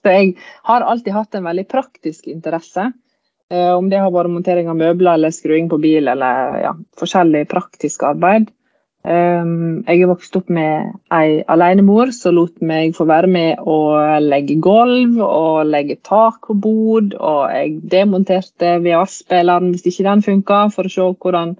Så 0.00 0.12
jeg 0.12 0.34
har 0.68 0.84
alltid 0.86 1.14
hatt 1.16 1.34
en 1.34 1.48
veldig 1.48 1.66
praktisk 1.68 2.28
interesse. 2.30 2.92
Eh, 3.52 3.72
om 3.74 3.88
det 3.90 4.00
har 4.00 4.12
vært 4.14 4.32
montering 4.32 4.68
av 4.70 4.78
møbler 4.80 5.18
eller 5.18 5.34
skruing 5.34 5.68
på 5.70 5.80
bil 5.82 6.08
eller 6.08 6.60
ja, 6.62 6.76
forskjellig 7.00 7.46
praktisk 7.50 8.06
arbeid. 8.06 8.50
Um, 9.04 9.82
jeg 9.84 10.00
er 10.00 10.08
vokst 10.08 10.36
opp 10.38 10.46
med 10.48 10.94
ei 11.12 11.42
alenemor 11.52 12.08
som 12.16 12.38
lot 12.38 12.62
meg 12.64 12.94
få 12.96 13.04
være 13.04 13.28
med 13.28 13.66
å 13.68 13.76
legge 14.24 14.56
gulv 14.64 15.18
og 15.20 15.68
legge 15.68 15.98
tak 16.08 16.48
på 16.48 16.56
bod. 16.56 17.12
Og 17.18 17.42
jeg 17.52 17.74
demonterte 17.92 18.78
VHS-spilleren 18.80 19.74
hvis 19.74 19.84
ikke 19.90 20.08
den 20.08 20.24
funka, 20.24 20.62
for 20.72 20.88
å 20.88 20.94
se 20.94 21.10
hvordan 21.20 21.52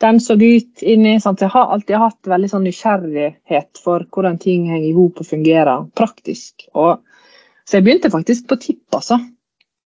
den 0.00 0.20
så 0.20 0.34
ut 0.34 0.82
inni. 0.82 1.20
Sant? 1.20 1.40
Jeg 1.40 1.52
har 1.54 1.72
alltid 1.74 1.96
hatt 1.98 2.30
veldig 2.30 2.50
sånn 2.52 2.66
nysgjerrighet 2.68 3.80
for 3.82 4.06
hvordan 4.14 4.38
ting 4.42 4.68
henger 4.70 4.88
i 4.88 4.94
hop 4.96 5.22
og 5.22 5.26
fungerer 5.26 5.88
praktisk. 5.98 6.68
Og, 6.74 7.02
så 7.64 7.78
jeg 7.78 7.86
begynte 7.88 8.12
faktisk 8.14 8.48
på 8.48 8.60
tipp, 8.62 8.86
altså. 8.94 9.18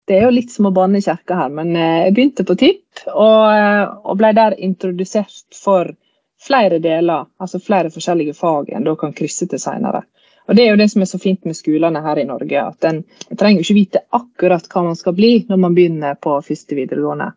Det 0.05 0.19
er 0.19 0.27
jo 0.27 0.35
litt 0.37 0.53
som 0.53 0.69
å 0.69 0.75
banne 0.77 1.01
i 1.01 1.05
kirka 1.05 1.39
her, 1.39 1.53
men 1.57 1.71
eh, 1.81 2.03
jeg 2.05 2.13
begynte 2.17 2.45
på 2.45 2.59
tipp 2.61 3.07
og, 3.09 3.45
eh, 3.49 3.85
og 4.05 4.19
ble 4.21 4.35
der 4.37 4.57
introdusert 4.61 5.57
for 5.57 5.95
flere 6.45 6.77
deler, 6.85 7.25
altså 7.41 7.61
flere 7.63 7.89
forskjellige 7.95 8.35
fag 8.37 8.69
en 8.77 8.85
da 8.85 8.93
kan 9.01 9.15
krysse 9.17 9.49
til 9.49 9.63
senere. 9.63 10.03
Og 10.45 10.57
Det 10.57 10.67
er 10.67 10.75
jo 10.75 10.77
det 10.77 10.91
som 10.93 11.01
er 11.01 11.09
så 11.09 11.19
fint 11.19 11.47
med 11.49 11.57
skolene 11.57 12.03
her 12.05 12.21
i 12.21 12.27
Norge, 12.29 12.67
at 12.69 12.85
en 12.85 13.01
trenger 13.33 13.65
ikke 13.65 13.79
vite 13.79 14.03
akkurat 14.13 14.69
hva 14.69 14.83
man 14.91 14.99
skal 14.99 15.17
bli 15.17 15.33
når 15.49 15.63
man 15.63 15.77
begynner 15.77 16.19
på 16.21 16.37
første 16.45 16.77
videregående. 16.77 17.31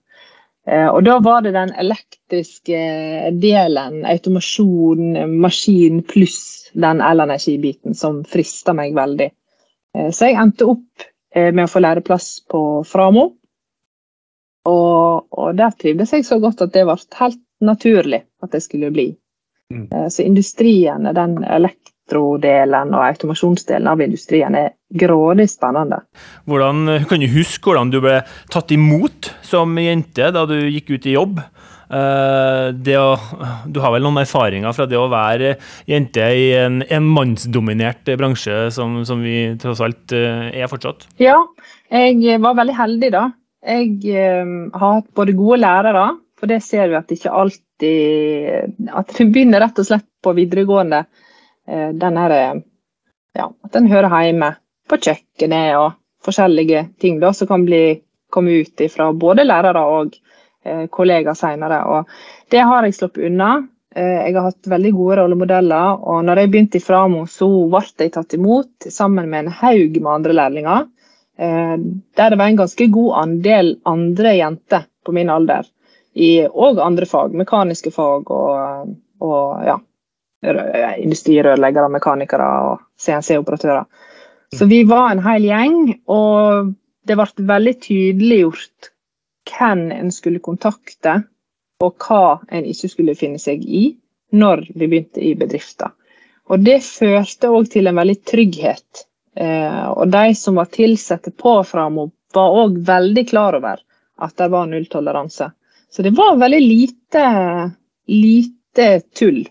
Eh, 0.68 0.88
og 0.88 1.04
Da 1.04 1.20
var 1.24 1.42
det 1.42 1.54
den 1.56 1.72
elektriske 1.80 2.80
delen, 3.40 4.02
automasjon, 4.06 5.40
maskin 5.40 6.02
pluss 6.04 6.72
den 6.74 7.02
elenergibiten, 7.02 7.96
som 7.96 8.24
frista 8.28 8.76
meg 8.76 8.96
veldig. 8.96 9.30
Eh, 9.96 10.10
så 10.12 10.28
jeg 10.28 10.40
endte 10.42 10.68
opp 10.68 11.08
eh, 11.36 11.54
med 11.54 11.66
å 11.66 11.72
få 11.72 11.84
læreplass 11.84 12.32
på 12.52 12.64
Framo. 12.88 13.30
Og, 14.68 15.28
og 15.32 15.56
der 15.56 15.72
trivdes 15.80 16.12
jeg 16.12 16.26
så 16.28 16.42
godt 16.44 16.66
at 16.66 16.74
det 16.76 16.84
ble 16.84 16.98
helt 17.22 17.44
naturlig 17.64 18.26
at 18.44 18.52
det 18.52 18.62
skulle 18.66 18.92
bli. 18.92 19.08
Mm. 19.74 19.88
Eh, 19.88 20.08
så 20.12 20.26
industrien, 20.28 21.08
den 21.16 21.40
elektrodelen 22.08 22.94
og 22.96 23.04
automasjonsdelen 23.04 23.88
av 23.88 24.02
industrien 24.02 24.56
er 24.56 24.74
grådig 24.90 25.50
spennende. 25.50 26.02
Hvordan, 26.46 27.06
kan 27.10 27.20
du 27.20 27.28
huske 27.28 27.68
hvordan 27.68 27.92
du 27.92 28.00
ble 28.02 28.22
tatt 28.50 28.72
imot 28.72 29.34
som 29.44 29.78
jente 29.78 30.32
da 30.32 30.46
du 30.46 30.70
gikk 30.70 30.96
ut 30.96 31.06
i 31.06 31.16
jobb? 31.16 31.40
Uh, 31.88 32.76
å, 33.00 33.16
du 33.64 33.80
har 33.80 33.94
vel 33.94 34.04
noen 34.04 34.20
erfaringer 34.20 34.74
fra 34.76 34.86
det 34.86 34.98
å 35.00 35.08
være 35.08 35.54
jente 35.88 36.20
i 36.36 36.50
en, 36.60 36.82
en 36.84 37.06
mannsdominert 37.08 38.04
bransje, 38.20 38.68
som, 38.76 39.06
som, 39.08 39.22
vi 39.24 39.56
tross 39.62 39.80
alt 39.80 40.12
uh, 40.12 40.52
er 40.52 40.68
fortsatt? 40.68 41.08
Ja, 41.24 41.38
jeg 41.88 42.42
var 42.44 42.58
veldig 42.60 42.76
heldig 42.76 43.12
da. 43.16 43.30
Jeg 43.64 44.02
uh, 44.04 44.68
har 44.76 44.98
hatt 45.00 45.08
både 45.16 45.38
gode 45.38 45.62
lærere, 45.64 46.10
for 46.38 46.52
det 46.52 46.60
ser 46.66 46.92
vi 46.92 47.00
at 47.00 47.10
ikke 47.10 47.32
alltid 47.34 47.64
At 48.92 49.16
det 49.16 49.26
begynner 49.32 49.64
rett 49.64 49.80
og 49.80 49.88
slett 49.88 50.06
på 50.26 50.36
videregående. 50.38 51.06
Den 51.68 52.18
her, 52.18 52.34
ja, 53.36 53.46
at 53.64 53.74
den 53.74 53.90
hører 53.92 54.14
hjemme 54.24 54.54
på 54.88 55.00
kjøkkenet 55.04 55.76
og 55.76 55.98
forskjellige 56.24 56.86
ting 57.04 57.18
da, 57.20 57.34
som 57.36 57.50
kan 57.50 57.66
bli, 57.68 58.00
komme 58.32 58.62
ut 58.64 58.84
fra 58.94 59.10
både 59.12 59.44
lærere 59.44 59.84
og 59.84 60.16
Eh, 60.68 60.88
kollegaer 60.88 61.34
senere. 61.34 61.82
Og 61.86 62.10
det 62.52 62.60
har 62.60 62.84
jeg 62.84 62.96
sluppet 62.98 63.30
unna. 63.30 63.52
Eh, 63.96 64.28
jeg 64.28 64.36
har 64.36 64.50
hatt 64.50 64.68
veldig 64.68 64.92
gode 64.98 65.18
rollemodeller, 65.22 66.04
og 66.04 66.26
når 66.28 66.42
jeg 66.42 66.52
begynte 66.52 66.80
i 66.80 66.84
Framo, 66.84 67.24
så 67.32 67.48
ble 67.72 67.84
jeg 68.04 68.14
tatt 68.18 68.36
imot 68.36 68.90
sammen 68.92 69.30
med 69.32 69.46
en 69.46 69.58
haug 69.62 70.00
med 70.02 70.12
andre 70.12 70.36
lærlinger. 70.36 70.88
Eh, 71.38 71.76
der 72.20 72.34
det 72.34 72.40
var 72.42 72.52
en 72.52 72.62
ganske 72.64 72.90
god 72.92 73.18
andel 73.24 73.76
andre 73.86 74.36
jenter 74.36 74.88
på 75.06 75.16
min 75.16 75.32
alder. 75.32 75.70
I 76.18 76.48
òg 76.48 76.82
andre 76.82 77.06
fag, 77.06 77.36
mekaniske 77.38 77.94
fag 77.94 78.32
og, 78.34 78.96
og 79.22 79.66
ja, 79.70 79.78
industrirørleggere, 80.44 81.90
mekanikere 81.90 82.50
og 82.68 82.84
CNC-operatører. 83.02 83.86
Så 84.56 84.66
vi 84.66 84.84
var 84.88 85.12
en 85.12 85.24
hel 85.26 85.48
gjeng, 85.48 85.80
og 86.08 86.74
det 87.08 87.18
ble 87.18 87.48
veldig 87.50 87.74
tydeliggjort 87.84 88.92
hvem 89.48 89.88
en 89.96 90.12
skulle 90.12 90.44
kontakte, 90.44 91.22
og 91.84 92.08
hva 92.08 92.40
en 92.52 92.66
ikke 92.66 92.90
skulle 92.90 93.18
finne 93.18 93.40
seg 93.42 93.64
i 93.64 93.90
når 94.36 94.66
vi 94.74 94.88
begynte 94.88 95.24
i 95.24 95.36
bedrifter. 95.40 95.94
Og 96.48 96.64
Det 96.64 96.80
førte 96.84 97.52
òg 97.52 97.68
til 97.72 97.88
en 97.88 98.00
veldig 98.00 98.18
trygghet. 98.26 99.04
Eh, 99.36 99.86
og 99.92 100.08
de 100.10 100.34
som 100.36 100.56
var 100.56 100.70
ansatte 100.80 101.32
på 101.32 101.64
Framo, 101.64 102.10
var 102.34 102.56
òg 102.64 102.80
veldig 102.88 103.28
klar 103.30 103.58
over 103.60 103.84
at 104.18 104.38
det 104.38 104.48
var 104.50 104.66
nulltoleranse. 104.66 105.52
Så 105.92 106.04
det 106.04 106.16
var 106.16 106.40
veldig 106.40 106.62
lite, 106.62 107.26
lite 108.08 108.88
tull. 109.16 109.48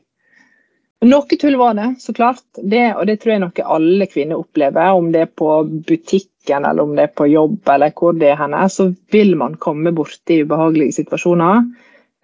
Noe 1.04 1.36
tull 1.36 1.56
var 1.56 1.74
det, 1.74 1.94
så 1.98 2.12
klart. 2.12 2.44
Det, 2.62 2.94
og 2.94 3.06
det 3.06 3.18
tror 3.20 3.34
jeg 3.34 3.42
noe 3.42 3.64
alle 3.76 4.06
kvinner 4.08 4.40
opplever. 4.40 4.94
Om 4.96 5.10
det 5.12 5.26
er 5.26 5.32
på 5.42 5.50
butikken, 5.64 6.64
eller 6.64 6.82
om 6.82 6.94
det 6.96 7.08
er 7.08 7.12
på 7.20 7.26
jobb, 7.28 7.58
eller 7.68 7.92
hvor 7.92 8.16
det 8.16 8.30
er 8.32 8.40
henne, 8.40 8.62
så 8.72 8.88
vil 9.12 9.34
man 9.36 9.58
komme 9.60 9.92
borti 9.92 10.40
ubehagelige 10.42 10.96
situasjoner. 11.02 11.66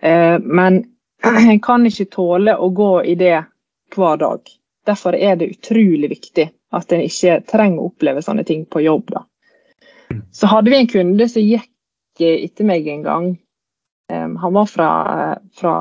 Eh, 0.02 0.38
men 0.40 0.84
en 1.52 1.60
kan 1.60 1.84
ikke 1.86 2.08
tåle 2.16 2.56
å 2.56 2.70
gå 2.72 2.92
i 3.12 3.16
det 3.20 3.36
hver 3.92 4.22
dag. 4.22 4.54
Derfor 4.88 5.14
er 5.14 5.36
det 5.36 5.52
utrolig 5.52 6.08
viktig 6.10 6.48
at 6.72 6.92
en 6.96 7.04
ikke 7.04 7.42
trenger 7.52 7.82
å 7.82 7.90
oppleve 7.92 8.24
sånne 8.24 8.44
ting 8.48 8.64
på 8.64 8.80
jobb. 8.82 9.12
Da. 9.12 9.26
Så 10.32 10.48
hadde 10.48 10.72
vi 10.72 10.80
en 10.80 10.90
kunde 10.90 11.28
som 11.28 11.44
gikk 11.44 11.68
etter 12.24 12.66
meg 12.66 12.88
en 12.88 13.04
gang. 13.04 13.28
Eh, 14.08 14.32
han 14.32 14.56
var 14.56 14.72
fra, 14.72 14.88
fra 15.60 15.76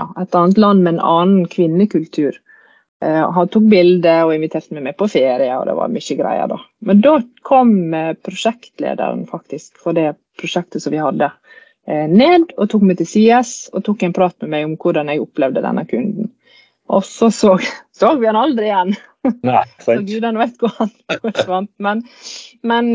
ja, 0.00 0.06
et 0.22 0.34
annet 0.34 0.58
land 0.60 0.84
med 0.84 0.96
en 0.96 1.04
annen 1.04 1.44
kvinnekultur. 1.50 2.40
Eh, 3.04 3.30
han 3.30 3.48
tok 3.48 3.64
bilder 3.72 4.26
og 4.26 4.34
inviterte 4.34 4.76
meg 4.76 4.90
med 4.90 4.96
på 4.98 5.08
ferie, 5.08 5.52
og 5.56 5.64
det 5.68 5.76
var 5.78 5.92
mye 5.92 6.16
greier 6.18 6.50
da. 6.50 6.58
Men 6.84 7.00
da 7.04 7.14
kom 7.48 7.72
uh, 7.96 8.12
prosjektlederen 8.20 9.24
faktisk 9.28 9.80
for 9.80 9.96
det 9.96 10.12
prosjektet 10.40 10.84
som 10.84 10.92
vi 10.92 11.00
hadde, 11.00 11.30
eh, 11.88 12.04
ned 12.12 12.52
og 12.58 12.68
tok 12.72 12.84
meg 12.84 13.00
til 13.00 13.08
sides 13.08 13.54
og 13.72 13.86
tok 13.88 14.04
en 14.04 14.16
prat 14.16 14.36
med 14.44 14.52
meg 14.52 14.68
om 14.68 14.76
hvordan 14.80 15.12
jeg 15.12 15.24
opplevde 15.24 15.64
denne 15.64 15.86
kunden. 15.88 16.28
Og 16.92 17.06
så 17.08 17.30
så, 17.32 17.54
så 17.98 18.12
vi 18.20 18.28
han 18.28 18.40
aldri 18.40 18.68
igjen. 18.68 18.92
Nei, 19.48 19.64
så 19.84 19.96
gudene 20.04 20.44
vet 20.44 20.60
hvor 20.60 20.76
han 20.76 20.92
forsvant. 21.24 21.72
Men, 21.80 22.04
men 22.68 22.92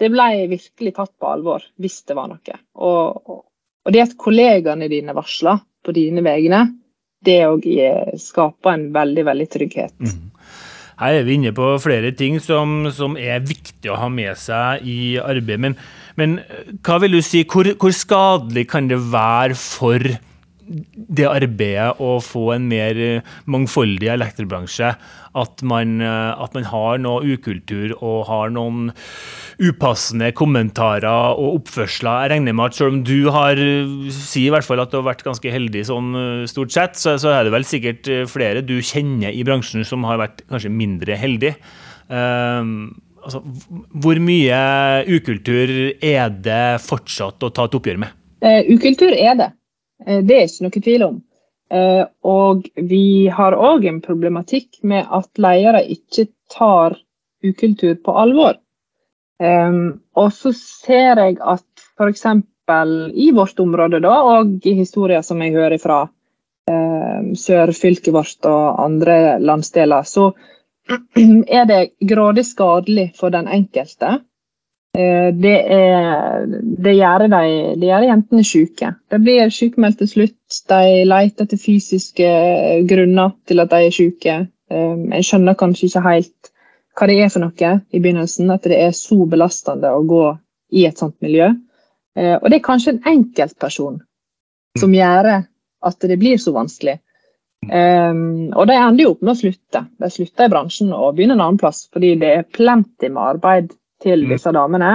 det 0.00 0.12
ble 0.12 0.28
virkelig 0.54 0.96
tatt 0.96 1.12
på 1.20 1.34
alvor 1.36 1.68
hvis 1.76 2.00
det 2.08 2.16
var 2.16 2.32
noe. 2.32 2.58
Og, 2.80 3.36
og 3.84 3.92
det 3.92 4.06
at 4.06 4.16
kollegaene 4.20 4.88
dine 4.88 5.12
varsler, 5.16 5.60
på 5.84 5.94
dine 5.96 6.24
vegne, 6.24 6.66
det 7.24 7.40
òg 7.48 7.66
skaper 8.20 8.74
en 8.74 8.88
veldig, 8.94 9.24
veldig 9.30 9.48
trygghet. 9.52 9.94
Mm. 10.00 10.30
Her 11.00 11.16
er 11.18 11.24
vi 11.26 11.38
inne 11.38 11.50
på 11.54 11.72
flere 11.82 12.12
ting 12.14 12.36
som, 12.42 12.84
som 12.94 13.16
er 13.18 13.42
viktig 13.42 13.90
å 13.90 13.98
ha 13.98 14.10
med 14.12 14.38
seg 14.38 14.84
i 14.86 15.16
arbeidet. 15.18 15.62
Men, 15.64 15.74
men 16.20 16.36
hva 16.86 17.00
vil 17.02 17.16
du 17.16 17.22
si, 17.24 17.42
hvor, 17.50 17.72
hvor 17.80 17.94
skadelig 17.94 18.68
kan 18.70 18.86
det 18.90 19.00
være 19.10 19.58
for 19.58 20.04
det 20.64 21.26
arbeidet 21.28 22.00
å 22.02 22.16
få 22.24 22.48
en 22.54 22.66
mer 22.70 22.98
eh, 23.00 23.34
mangfoldig 23.50 24.08
elektrobransje, 24.14 24.94
at 25.40 25.64
man, 25.66 25.96
eh, 26.02 26.32
at 26.44 26.56
man, 26.56 26.66
har 26.70 27.00
noe 27.02 27.34
ukultur 27.36 27.94
og 27.98 28.24
har 28.30 28.52
noen 28.54 28.90
upassende 29.62 30.30
kommentarer 30.36 31.36
og 31.38 31.60
oppførsler. 31.60 32.24
Jeg 32.24 32.32
regner 32.34 32.56
med 32.56 32.72
at 32.72 32.78
selv 32.78 32.94
om 32.94 33.00
du 33.06 33.30
har 33.34 33.60
sier 34.14 34.48
i 34.48 34.52
hvert 34.54 34.66
fall 34.66 34.82
at 34.82 34.92
du 34.92 34.98
har 35.00 35.08
vært 35.10 35.24
ganske 35.26 35.54
heldig 35.56 35.86
sånn 35.90 36.12
eh, 36.18 36.44
stort 36.50 36.74
sett, 36.74 37.00
så, 37.00 37.16
så 37.20 37.34
er 37.34 37.46
det 37.46 37.54
vel 37.54 37.68
sikkert 37.68 38.12
flere 38.30 38.64
du 38.64 38.78
kjenner 38.84 39.34
i 39.34 39.44
bransjen 39.46 39.84
som 39.86 40.06
har 40.08 40.22
vært 40.22 40.46
kanskje 40.50 40.72
mindre 40.72 41.18
heldig. 41.20 41.54
Um, 42.08 42.94
altså, 43.24 43.40
hvor 44.04 44.20
mye 44.20 44.60
ukultur 45.08 45.72
er 46.04 46.32
det 46.44 46.80
fortsatt 46.84 47.44
å 47.44 47.52
ta 47.54 47.68
et 47.68 47.76
oppgjør 47.78 48.00
med? 48.04 48.16
Uh, 48.44 48.60
ukultur 48.74 49.12
er 49.12 49.38
det. 49.40 49.52
Eh, 50.06 50.20
det 50.26 50.36
er 50.36 50.48
ikke 50.48 50.66
noe 50.66 50.82
tvil 50.86 51.06
om. 51.06 51.20
Eh, 51.74 52.02
og 52.26 52.66
vi 52.90 53.28
har 53.32 53.56
òg 53.56 53.86
en 53.88 54.00
problematikk 54.04 54.82
med 54.82 55.06
at 55.10 55.30
ledere 55.40 55.84
ikke 55.96 56.28
tar 56.52 56.98
ukultur 57.44 57.96
på 58.04 58.16
alvor. 58.24 58.60
Og 59.44 60.28
så 60.32 60.52
ser 60.56 61.18
jeg 61.18 61.34
at 61.42 61.82
f.eks. 61.98 62.22
i 63.20 63.26
vårt 63.34 63.58
område, 63.60 63.98
da, 64.00 64.12
og 64.38 64.64
i 64.64 64.72
historier 64.78 65.20
som 65.26 65.42
jeg 65.42 65.52
hører 65.52 65.76
fra 65.82 65.98
sørfylket 67.36 68.14
vårt 68.14 68.48
og 68.48 68.78
andre 68.86 69.36
landsdeler, 69.42 70.06
så 70.08 70.30
er 71.58 71.66
det 71.68 71.82
grådig 72.00 72.46
skadelig 72.46 73.10
for 73.18 73.34
den 73.34 73.50
enkelte 73.50 74.14
Eh, 74.14 74.22
det, 74.94 75.54
er, 75.74 76.44
det, 76.46 76.92
gjør 76.94 77.24
de, 77.26 77.38
det 77.80 77.88
gjør 77.88 78.06
jentene 78.06 78.44
syke. 78.46 78.92
De 79.10 79.18
blir 79.18 79.50
sykemeldt 79.50 79.98
til 80.02 80.10
slutt. 80.12 80.58
De 80.70 80.82
leter 81.08 81.48
etter 81.48 81.58
fysiske 81.58 82.28
grunner 82.90 83.32
til 83.48 83.64
at 83.64 83.72
de 83.72 83.80
er 83.88 83.94
syke. 83.94 84.36
Eh, 84.70 84.94
en 84.94 85.26
skjønner 85.26 85.58
kanskje 85.58 85.88
ikke 85.88 86.04
helt 86.06 86.52
hva 86.94 87.08
det 87.10 87.18
er 87.24 87.32
for 87.34 87.42
noe 87.42 87.72
i 87.90 88.00
begynnelsen. 88.00 88.52
At 88.54 88.66
det 88.70 88.78
er 88.80 88.94
så 88.94 89.18
belastende 89.26 89.90
å 89.90 90.04
gå 90.06 90.24
i 90.78 90.86
et 90.86 91.00
sånt 91.00 91.16
miljø. 91.24 91.50
Eh, 92.14 92.36
og 92.38 92.46
det 92.50 92.60
er 92.60 92.68
kanskje 92.68 92.94
en 92.94 93.02
enkeltperson 93.16 93.98
som 94.78 94.94
gjør 94.94 95.32
at 95.34 96.06
det 96.06 96.18
blir 96.22 96.38
så 96.40 96.54
vanskelig. 96.54 97.00
Um, 97.64 98.50
og 98.52 98.66
de 98.68 98.74
ender 98.76 99.06
jo 99.06 99.14
opp 99.14 99.22
med 99.24 99.32
å 99.32 99.38
slutte. 99.38 99.84
De 100.00 100.08
slutter 100.12 100.48
i 100.48 100.52
bransjen 100.52 100.90
og 100.92 101.14
begynner 101.16 101.38
en 101.38 101.44
annen 101.46 101.60
plass, 101.60 101.86
fordi 101.92 102.10
det 102.20 102.30
er 102.30 102.48
plenty 102.52 103.08
med 103.08 103.22
arbeid 103.22 103.70
til 104.04 104.26
mm. 104.26 104.34
disse 104.34 104.52
damene. 104.54 104.92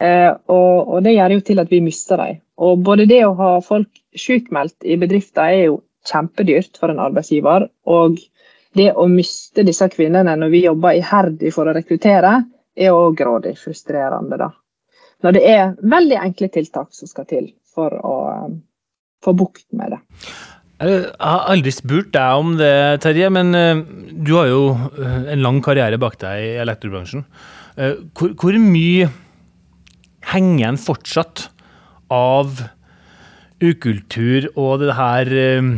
Eh, 0.00 0.30
og, 0.48 0.88
og, 0.88 0.98
det 1.04 1.14
gjør 1.16 1.36
jo 1.36 1.44
til 1.44 1.62
at 1.62 1.72
vi 1.72 1.82
mister 1.84 2.20
dem. 2.20 2.40
Og 2.60 2.82
både 2.84 3.08
det 3.08 3.22
å 3.26 3.36
ha 3.38 3.52
folk 3.64 3.88
sykmeldt 4.16 4.88
i 4.88 4.96
bedrifter 5.00 5.48
er 5.48 5.64
jo 5.70 5.80
kjempedyrt 6.08 6.80
for 6.80 6.92
en 6.92 7.02
arbeidsgiver. 7.02 7.68
Og 7.88 8.18
det 8.76 8.90
å 8.94 9.06
miste 9.10 9.64
disse 9.66 9.88
kvinnene 9.92 10.36
når 10.38 10.52
vi 10.52 10.64
jobber 10.64 10.98
iherdig 10.98 11.52
for 11.54 11.68
å 11.68 11.74
rekruttere, 11.76 12.38
er 12.80 12.96
òg 12.96 13.18
grådig 13.18 13.56
frustrerende. 13.60 14.38
da. 14.40 14.50
Når 15.24 15.36
det 15.36 15.42
er 15.48 15.74
veldig 15.82 16.20
enkle 16.20 16.48
tiltak 16.52 16.94
som 16.96 17.10
skal 17.10 17.26
til 17.28 17.50
for 17.74 17.92
å 17.92 18.14
um, 18.46 18.60
få 19.24 19.34
bukt 19.36 19.66
med 19.76 19.92
det. 19.94 20.00
Jeg 20.80 21.10
har 21.20 21.50
aldri 21.52 21.72
spurt 21.76 22.08
deg 22.14 22.40
om 22.40 22.54
det, 22.56 22.72
Terje, 23.04 23.28
men 23.32 23.52
uh, 23.52 23.82
du 24.16 24.32
har 24.38 24.48
jo 24.48 24.62
en 24.96 25.42
lang 25.44 25.60
karriere 25.64 26.00
bak 26.00 26.16
deg 26.22 26.46
i 26.46 26.54
elektrobransjen. 26.62 27.26
Eh, 27.76 28.00
hvor, 28.16 28.34
hvor 28.38 28.58
mye 28.60 29.10
henger 30.30 30.72
en 30.72 30.80
fortsatt 30.80 31.48
av 32.12 32.58
ukultur 33.60 34.48
og 34.56 34.80
det 34.82 34.96
her 34.96 35.30
eh, 35.36 35.70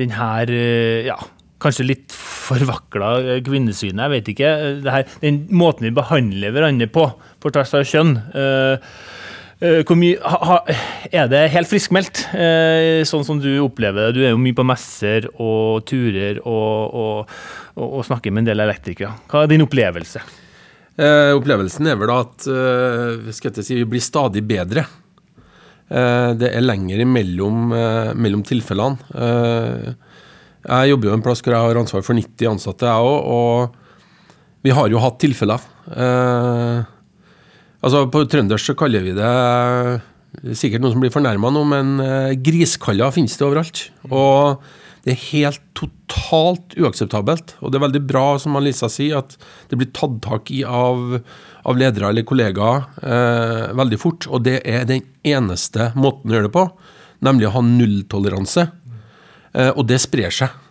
Den 0.00 0.14
her 0.16 0.50
eh, 0.54 1.06
ja, 1.10 1.18
kanskje 1.60 1.88
litt 1.90 2.14
forvakla 2.16 3.40
kvinnesynet, 3.46 4.00
jeg 4.00 4.12
vet 4.14 4.28
ikke. 4.32 4.50
Her, 4.90 5.16
den 5.22 5.42
måten 5.54 5.86
vi 5.86 5.94
behandler 5.94 6.54
hverandre 6.54 6.88
på, 6.90 7.04
på 7.38 7.52
tvers 7.52 7.74
av 7.76 7.84
kjønn. 7.86 8.14
Eh, 8.32 8.94
hvor 9.60 9.98
mye, 10.00 10.16
ha, 10.24 10.58
er 11.12 11.26
det 11.28 11.42
helt 11.52 11.68
friskmeldt, 11.68 12.22
eh, 12.32 13.02
sånn 13.08 13.26
som 13.26 13.40
du 13.42 13.50
opplever 13.60 14.08
det? 14.08 14.14
Du 14.16 14.22
er 14.24 14.32
jo 14.32 14.40
mye 14.40 14.56
på 14.56 14.64
messer 14.64 15.26
og 15.34 15.82
turer 15.88 16.40
og, 16.40 16.94
og, 16.96 17.34
og, 17.76 17.86
og 17.88 18.06
snakker 18.08 18.32
med 18.32 18.46
en 18.46 18.52
del 18.52 18.64
elektrikere. 18.64 19.12
Hva 19.28 19.44
er 19.44 19.52
din 19.52 19.66
opplevelse? 19.66 20.22
Eh, 21.00 21.32
opplevelsen 21.36 21.88
er 21.88 21.98
vel 22.00 22.12
at 22.12 22.48
eh, 22.50 23.60
si, 23.60 23.76
vi 23.76 23.86
blir 23.88 24.04
stadig 24.04 24.42
bedre. 24.48 24.86
Eh, 25.90 26.30
det 26.40 26.54
er 26.54 26.64
lenger 26.64 27.04
mellom, 27.08 27.68
eh, 27.76 28.14
mellom 28.14 28.46
tilfellene. 28.46 28.96
jeg 30.60 30.90
jobber 30.90 31.08
jo 31.08 31.14
en 31.16 31.22
plass 31.24 31.40
hvor 31.40 31.54
jeg 31.56 31.68
har 31.68 31.80
ansvar 31.80 32.04
for 32.04 32.16
90 32.16 32.50
ansatte, 32.50 32.88
jeg 32.88 33.12
òg. 33.12 33.20
Og 33.36 34.64
vi 34.64 34.72
har 34.76 34.88
jo 34.92 35.00
hatt 35.00 35.20
tilfeller. 35.22 35.68
Eh, 35.88 36.82
Altså 37.80 38.04
På 38.12 38.24
trøndersk 38.28 38.72
så 38.72 38.76
kaller 38.76 39.04
vi 39.04 39.16
det 39.16 40.56
sikkert 40.56 40.84
noen 40.84 40.94
som 40.94 41.02
blir 41.02 41.12
fornærma 41.12 41.50
nå, 41.50 41.64
men 41.66 41.88
griskalla 41.98 42.44
griskaller 42.44 43.14
finnes 43.16 43.34
det 43.36 43.46
overalt. 43.46 43.80
Og 44.12 44.60
det 45.04 45.14
er 45.14 45.22
helt 45.30 45.62
totalt 45.76 46.74
uakseptabelt. 46.76 47.54
Og 47.60 47.72
det 47.72 47.78
er 47.78 47.86
veldig 47.86 48.02
bra, 48.08 48.24
som 48.40 48.58
Lisa 48.60 48.90
sier, 48.92 49.22
at 49.22 49.36
det 49.70 49.78
blir 49.80 49.92
tatt 49.96 50.18
tak 50.24 50.50
i 50.52 50.60
av, 50.66 51.16
av 51.64 51.78
ledere 51.80 52.10
eller 52.12 52.26
kollegaer 52.28 52.84
eh, 53.00 53.70
veldig 53.80 54.00
fort. 54.00 54.28
Og 54.28 54.44
det 54.44 54.60
er 54.68 54.84
den 54.88 55.06
eneste 55.24 55.90
måten 55.96 56.30
å 56.30 56.36
gjøre 56.36 56.50
det 56.50 56.56
på, 56.56 56.66
nemlig 57.24 57.48
å 57.48 57.54
ha 57.56 57.64
nulltoleranse. 57.64 58.66
Eh, 59.54 59.72
og 59.72 59.86
det 59.88 60.02
sprer 60.04 60.34
seg. 60.42 60.66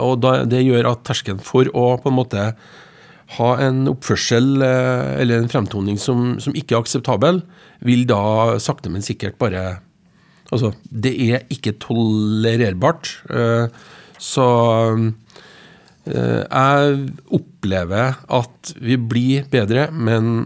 og 0.00 0.22
da, 0.24 0.30
det 0.48 0.62
gjør 0.64 0.86
at 0.88 1.02
terskelen 1.04 1.42
for 1.44 1.68
å 1.76 1.98
på 2.00 2.08
en 2.08 2.16
måte 2.16 2.44
ha 3.38 3.50
en 3.64 3.86
oppførsel 3.90 4.62
eh, 4.64 5.14
eller 5.22 5.40
en 5.40 5.50
fremtoning 5.50 5.98
som, 6.00 6.34
som, 6.42 6.54
ikke 6.56 6.76
er 6.76 6.84
akseptabel, 6.84 7.40
vil 7.84 8.04
da 8.08 8.60
sakte, 8.62 8.92
men 8.92 9.04
sikkert 9.04 9.40
bare 9.40 9.80
Altså, 10.52 10.74
det 10.86 11.10
er 11.32 11.46
ikke 11.50 11.72
tolererbart. 11.82 13.08
Eh, 13.32 13.72
så 14.22 14.44
eh, 16.04 16.42
jeg 16.44 16.98
opplever 17.34 18.20
at 18.28 18.74
vi 18.76 18.98
blir 19.00 19.48
bedre, 19.50 19.88
men 19.90 20.44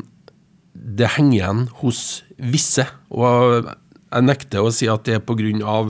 det 0.73 1.11
henger 1.19 1.35
igjen 1.35 1.67
hos 1.83 2.01
visse. 2.39 2.87
Og 3.11 3.69
jeg 3.69 4.25
nekter 4.31 4.65
å 4.65 4.73
si 4.73 4.89
at 4.89 5.05
det 5.05 5.19
er 5.19 5.27
pga 5.27 5.83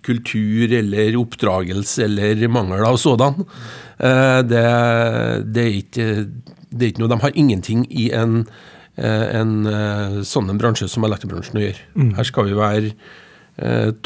kultur 0.00 0.72
eller 0.72 1.18
oppdragelse 1.20 2.06
eller 2.08 2.48
mangel 2.48 2.86
av 2.88 2.96
sådan. 3.00 3.44
Eh, 4.00 4.40
det, 4.48 4.64
det, 5.52 5.64
er 5.64 5.78
ikke, 5.78 6.06
det, 6.70 6.82
er 6.82 6.88
ikke, 6.90 7.02
noe 7.02 7.12
De 7.12 7.20
har 7.24 7.38
ingenting 7.38 7.84
i 7.92 8.08
en, 8.16 8.44
eh, 8.96 9.26
en 9.36 9.56
eh, 9.68 10.20
sånn 10.26 10.48
en 10.52 10.60
bransje 10.60 10.88
som 10.90 11.04
elektrobransjen 11.08 11.60
å 11.60 11.66
gjøre. 11.66 11.88
Mm. 11.96 12.14
Her 12.18 12.30
skal 12.30 12.48
vi 12.48 12.60
være 12.60 12.94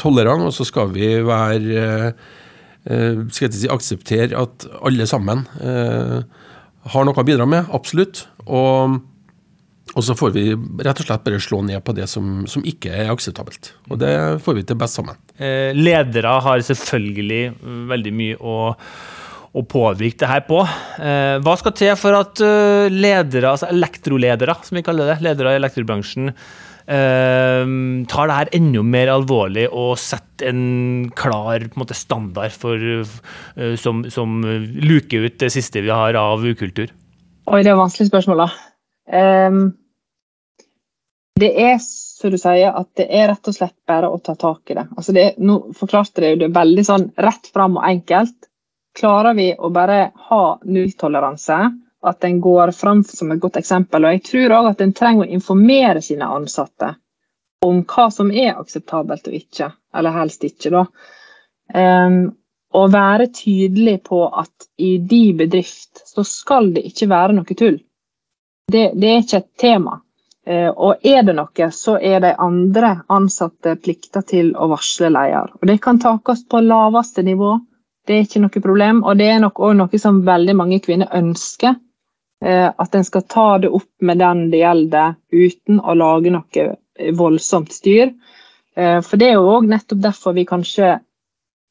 tolerante, 0.01 0.49
og 0.49 0.51
så 0.51 0.65
skal 0.67 0.89
vi 0.91 1.13
være 1.23 1.83
skal 2.83 3.45
jeg 3.45 3.53
si, 3.55 3.69
akseptere 3.71 4.35
at 4.35 4.65
alle 4.83 5.05
sammen 5.07 5.45
har 5.55 7.05
noe 7.07 7.21
å 7.21 7.23
bidra 7.23 7.45
med, 7.47 7.69
absolutt. 7.71 8.25
Og 8.43 8.97
og 9.95 10.03
så 10.03 10.15
får 10.17 10.33
vi 10.35 10.43
rett 10.83 10.99
og 10.99 11.07
slett 11.07 11.23
bare 11.23 11.39
slå 11.39 11.61
ned 11.63 11.79
på 11.85 11.93
det 11.95 12.07
som, 12.11 12.43
som 12.51 12.63
ikke 12.67 12.91
er 12.91 13.11
akseptabelt. 13.13 13.71
Og 13.87 13.99
det 14.01 14.11
får 14.43 14.57
vi 14.57 14.63
til 14.67 14.79
best 14.81 14.99
sammen. 14.99 15.15
Eh, 15.39 15.71
ledere 15.77 16.33
har 16.43 16.63
selvfølgelig 16.67 17.43
veldig 17.91 18.13
mye 18.17 18.39
å, 18.41 18.55
å 19.55 19.63
påvirke 19.63 20.19
det 20.21 20.29
her 20.29 20.43
på. 20.47 20.61
Eh, 20.99 21.37
hva 21.43 21.55
skal 21.59 21.75
til 21.77 21.93
for 21.99 22.17
at 22.17 22.41
eh, 22.43 22.91
ledere, 22.91 23.53
altså 23.53 23.69
elektroledere, 23.71 24.57
som 24.67 24.79
vi 24.79 24.83
kaller 24.85 25.13
det, 25.13 25.21
ledere 25.25 25.55
i 25.55 25.61
elektrobransjen, 25.61 26.33
tar 26.85 28.29
det 28.29 28.35
her 28.37 28.49
enda 28.53 28.83
mer 28.85 29.09
alvorlig 29.09 29.63
og 29.73 29.95
setter 29.97 30.51
en 30.51 31.07
klar 31.17 31.63
en 31.63 31.79
måte, 31.81 31.97
standard 31.97 32.53
for, 32.53 32.77
som, 33.81 34.03
som 34.13 34.35
luker 34.45 35.25
ut 35.25 35.39
det 35.41 35.49
siste 35.55 35.81
vi 35.81 35.89
har 35.89 36.13
av 36.19 36.45
ukultur? 36.45 36.93
Oi, 37.49 37.63
det 37.65 37.71
er 37.73 37.79
vanskelige 37.79 37.79
vanskelig 37.81 38.11
spørsmål, 38.11 38.43
da. 38.43 39.49
Um, 39.49 39.57
det 41.41 41.51
er 41.61 41.79
som 41.81 42.31
du 42.31 42.37
sier, 42.39 42.71
at 42.71 42.89
det 42.97 43.05
er 43.11 43.27
rett 43.29 43.49
og 43.51 43.55
slett 43.57 43.75
bare 43.87 44.09
å 44.09 44.19
ta 44.23 44.37
tak 44.39 44.71
i 44.71 44.77
det. 44.77 44.85
Altså 44.95 45.13
det 45.15 45.25
nå 45.37 45.59
forklarte 45.77 46.23
det 46.23 46.31
jo 46.31 46.41
det 46.45 46.53
veldig 46.55 46.85
sånn 46.87 47.09
rett 47.21 47.49
fram 47.53 47.75
og 47.79 47.85
enkelt. 47.85 48.37
Klarer 48.95 49.33
vi 49.35 49.49
å 49.57 49.69
bare 49.75 50.11
ha 50.29 50.43
nulltoleranse, 50.63 51.57
at 52.05 52.23
en 52.23 52.41
går 52.41 52.71
fram 52.71 53.03
som 53.03 53.31
et 53.31 53.41
godt 53.41 53.57
eksempel. 53.59 54.05
Og 54.05 54.15
jeg 54.15 54.23
tror 54.29 54.53
òg 54.59 54.69
at 54.71 54.83
en 54.85 54.93
trenger 54.95 55.25
å 55.25 55.35
informere 55.37 56.03
sine 56.05 56.29
ansatte 56.31 56.93
om 57.65 57.81
hva 57.89 58.07
som 58.13 58.31
er 58.31 58.53
akseptabelt 58.59 59.27
og 59.27 59.37
ikke. 59.39 59.71
Eller 59.95 60.15
helst 60.15 60.45
ikke, 60.45 60.71
da. 60.71 60.85
Um, 61.73 62.19
og 62.75 62.91
være 62.93 63.29
tydelig 63.33 64.01
på 64.05 64.21
at 64.27 64.67
i 64.77 64.97
de 64.97 65.23
bedrift 65.37 66.03
så 66.05 66.23
skal 66.27 66.73
det 66.75 66.85
ikke 66.91 67.09
være 67.09 67.37
noe 67.37 67.57
tull. 67.57 67.79
Det, 68.71 68.89
det 68.93 69.11
er 69.11 69.23
ikke 69.23 69.41
et 69.41 69.51
tema. 69.61 69.99
Uh, 70.45 70.69
og 70.69 71.07
er 71.07 71.23
det 71.25 71.35
noe, 71.39 71.69
så 71.73 71.97
er 71.97 72.21
de 72.21 72.35
andre 72.37 72.99
ansatte 73.09 73.75
plikta 73.81 74.21
til 74.21 74.53
å 74.53 74.69
varsle 74.69 75.09
leder. 75.09 75.55
Og 75.57 75.67
Det 75.71 75.79
kan 75.81 75.99
takes 75.99 76.45
på 76.47 76.61
laveste 76.61 77.25
nivå, 77.25 77.55
det 78.05 78.15
er 78.15 78.25
ikke 78.25 78.41
noe 78.43 78.63
problem. 78.63 79.03
Og 79.03 79.17
det 79.19 79.29
er 79.31 79.41
nok 79.43 79.59
òg 79.63 79.75
noe 79.79 80.01
som 80.01 80.23
veldig 80.25 80.55
mange 80.57 80.79
kvinner 80.85 81.11
ønsker. 81.15 81.75
Eh, 82.45 82.67
at 82.69 82.95
en 82.95 83.07
skal 83.07 83.25
ta 83.31 83.47
det 83.63 83.71
opp 83.73 83.89
med 84.01 84.19
den 84.21 84.49
det 84.51 84.61
gjelder, 84.61 85.15
uten 85.31 85.79
å 85.79 85.95
lage 85.97 86.33
noe 86.33 86.67
voldsomt 87.17 87.73
styr. 87.73 88.11
Eh, 88.75 88.99
for 89.01 89.21
det 89.21 89.31
er 89.31 89.39
jo 89.39 89.55
òg 89.55 89.69
nettopp 89.71 90.03
derfor 90.03 90.35
vi 90.35 90.45
kanskje 90.47 90.97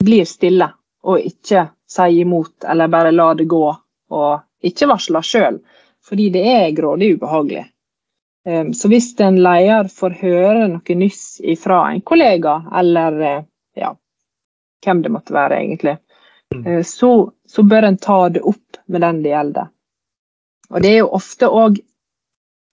blir 0.05 0.27
stille, 0.29 0.70
og 1.05 1.20
ikke 1.20 1.68
sier 1.88 2.25
imot 2.25 2.66
eller 2.68 2.90
bare 2.92 3.12
lar 3.14 3.37
det 3.38 3.47
gå, 3.49 3.64
og 4.11 4.64
ikke 4.64 4.88
varsler 4.90 5.25
sjøl. 5.25 5.61
Fordi 6.05 6.29
det 6.33 6.44
er 6.49 6.75
grådig 6.77 7.14
ubehagelig. 7.16 7.64
Ehm, 8.49 8.75
så 8.75 8.88
hvis 8.88 9.14
en 9.20 9.40
leder 9.42 9.88
får 9.88 10.18
høre 10.20 10.68
noe 10.68 10.97
nyss 11.01 11.40
fra 11.61 11.81
en 11.92 12.03
kollega, 12.05 12.59
eller 12.77 13.20
eh, 13.20 13.44
ja, 13.81 13.94
hvem 14.85 15.03
det 15.03 15.12
måtte 15.14 15.37
være 15.37 15.61
egentlig, 15.62 15.97
eh, 15.97 16.04
så, 16.87 17.11
så, 17.49 17.62
bør 17.62 17.88
en 17.88 17.97
ta 17.99 18.29
det 18.33 18.43
opp 18.47 18.79
med 18.87 19.05
den 19.05 19.23
det 19.25 19.33
gjelder. 19.33 19.71
Og 20.71 20.83
det 20.83 20.90
er 20.90 21.01
jo 21.03 21.14
ofte 21.17 21.49
òg 21.51 21.81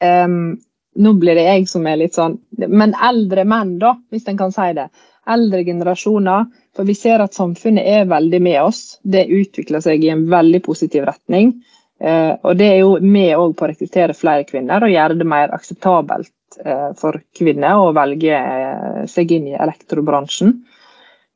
um, 0.03 0.59
Nå 1.01 1.13
blir 1.15 1.37
det 1.39 1.45
jeg 1.45 1.67
som 1.71 1.85
er 1.87 2.01
litt 2.01 2.17
sånn 2.17 2.33
Men 2.67 2.91
eldre 2.99 3.45
menn, 3.47 3.77
da, 3.79 3.93
hvis 4.11 4.27
en 4.27 4.39
kan 4.39 4.51
si 4.51 4.71
det. 4.75 4.89
Eldre 5.29 5.63
generasjoner. 5.63 6.49
For 6.75 6.87
vi 6.87 6.95
ser 6.97 7.23
at 7.23 7.37
samfunnet 7.37 7.87
er 7.87 8.09
veldig 8.11 8.41
med 8.43 8.59
oss. 8.63 8.81
Det 9.03 9.29
utvikler 9.31 9.83
seg 9.83 10.03
i 10.03 10.11
en 10.11 10.25
veldig 10.31 10.59
positiv 10.65 11.05
retning. 11.07 11.53
Uh, 12.01 12.35
og 12.41 12.57
Det 12.59 12.67
er 12.73 12.77
jo 12.81 12.97
med 12.99 13.55
på 13.55 13.65
å 13.65 13.71
rekruttere 13.71 14.17
flere 14.17 14.43
kvinner 14.49 14.83
og 14.83 14.91
gjøre 14.91 15.19
det 15.19 15.27
mer 15.29 15.53
akseptabelt 15.55 16.59
uh, 16.65 16.91
for 16.97 17.21
kvinner 17.37 17.79
å 17.79 17.91
velge 17.95 18.35
uh, 18.35 19.01
seg 19.07 19.31
inn 19.37 19.51
i 19.51 19.57
elektrobransjen. 19.57 20.59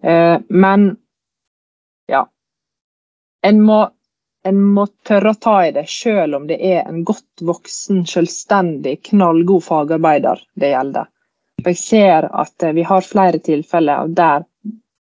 Men 0.06 0.84
En 3.46 3.62
må, 3.62 3.80
en 4.44 4.62
må 4.78 4.88
tørre 5.08 5.36
å 5.36 5.40
ta 5.42 5.56
i 5.68 5.74
det, 5.76 5.86
selv 5.90 6.40
om 6.40 6.48
det 6.50 6.58
er 6.66 6.88
en 6.90 7.04
godt 7.06 7.44
voksen, 7.46 8.06
selvstendig, 8.10 8.98
knallgod 9.12 9.64
fagarbeider 9.68 10.42
det 10.58 10.72
gjelder. 10.74 11.12
Og 11.62 11.70
Jeg 11.72 11.82
ser 11.82 12.30
at 12.32 12.66
vi 12.76 12.86
har 12.90 13.06
flere 13.06 13.40
tilfeller 13.40 14.10
der 14.18 14.48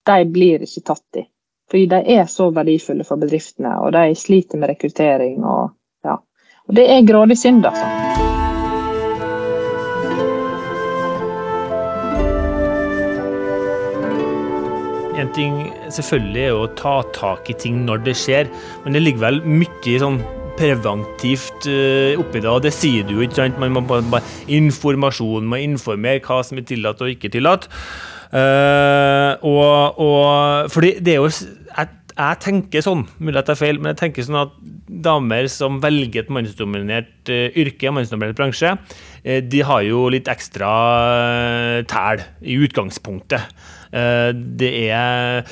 de 0.07 0.18
blir 0.31 0.62
ikke 0.62 0.85
tatt 0.92 1.22
i. 1.22 1.25
Fordi 1.70 1.87
de 1.90 2.03
er 2.18 2.29
så 2.31 2.51
verdifulle 2.55 3.05
for 3.05 3.18
bedriftene, 3.18 3.72
og 3.83 3.92
de 3.96 4.14
sliter 4.14 4.61
med 4.61 4.70
rekruttering. 4.70 5.40
Og, 5.42 5.72
ja. 6.07 6.20
og 6.68 6.79
det 6.79 6.87
er 6.92 7.09
grådig 7.09 7.40
synd, 7.40 7.66
altså. 7.66 8.06
Ting 15.37 15.61
selvfølgelig 15.92 16.49
er 16.49 16.57
å 16.57 16.66
ta 16.79 16.96
tak 17.16 17.53
i 17.53 17.59
ting 17.61 17.85
når 17.87 18.03
det 18.09 18.16
skjer, 18.18 18.51
men 18.85 18.96
det 18.96 19.05
ligger 19.05 19.29
vel 19.29 19.40
mye 19.44 20.01
sånn 20.03 20.20
preventivt 20.57 21.68
uh, 21.68 22.16
oppi 22.20 22.40
det, 22.40 22.51
og 22.51 22.64
det 22.64 22.72
sier 22.75 23.07
du 23.07 23.16
jo, 23.16 23.25
ikke 23.27 23.42
sant? 23.42 23.61
Man 23.61 23.75
må 23.77 23.85
bare 23.87 24.22
informasjon, 24.53 25.49
må 25.49 25.61
informere 25.62 26.25
hva 26.25 26.42
som 26.46 26.61
er 26.61 26.66
tillatt 26.68 27.03
og 27.05 27.12
ikke 27.12 27.33
tillatt. 27.35 27.68
Uh, 28.33 29.37
og, 29.46 30.01
og, 30.03 30.72
fordi 30.75 30.96
det 31.05 31.14
er 31.14 31.20
jo 31.20 31.29
jeg, 31.29 31.92
jeg, 32.11 32.40
tenker 32.42 32.83
sånn, 32.83 33.05
mulig 33.20 33.38
at 33.38 33.51
det 33.51 33.55
er 33.55 33.61
feil, 33.61 33.79
men 33.79 33.92
jeg 33.92 34.01
tenker 34.01 34.27
sånn 34.27 34.40
at 34.46 34.57
damer 35.07 35.46
som 35.53 35.79
velger 35.83 36.25
et 36.25 36.33
mannsdominert 36.33 37.31
uh, 37.31 37.46
yrke, 37.53 37.92
mannsdominert 37.94 38.38
bransje, 38.38 38.75
de 39.27 39.61
har 39.66 39.81
jo 39.83 40.05
litt 40.14 40.29
ekstra 40.31 40.68
tæl 41.90 42.20
i 42.46 42.61
utgangspunktet. 42.62 43.49
Det 43.96 44.72
er 44.90 45.44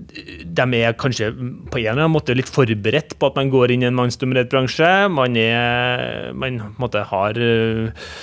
de 0.00 0.64
er 0.78 0.94
kanskje 0.96 1.28
på 1.34 1.80
en 1.80 1.82
eller 1.82 1.98
annen 2.06 2.14
måte 2.14 2.34
litt 2.36 2.48
forberedt 2.48 3.16
på 3.20 3.28
at 3.28 3.36
man 3.36 3.50
går 3.52 3.74
inn 3.74 3.82
i 3.84 3.88
en 3.88 3.96
mannsdominert 3.98 4.50
bransje. 4.52 4.88
Man, 5.12 5.36
er, 5.36 6.30
man 6.32 6.60
måte, 6.80 7.02
har, 7.10 7.36
uh, 7.36 8.14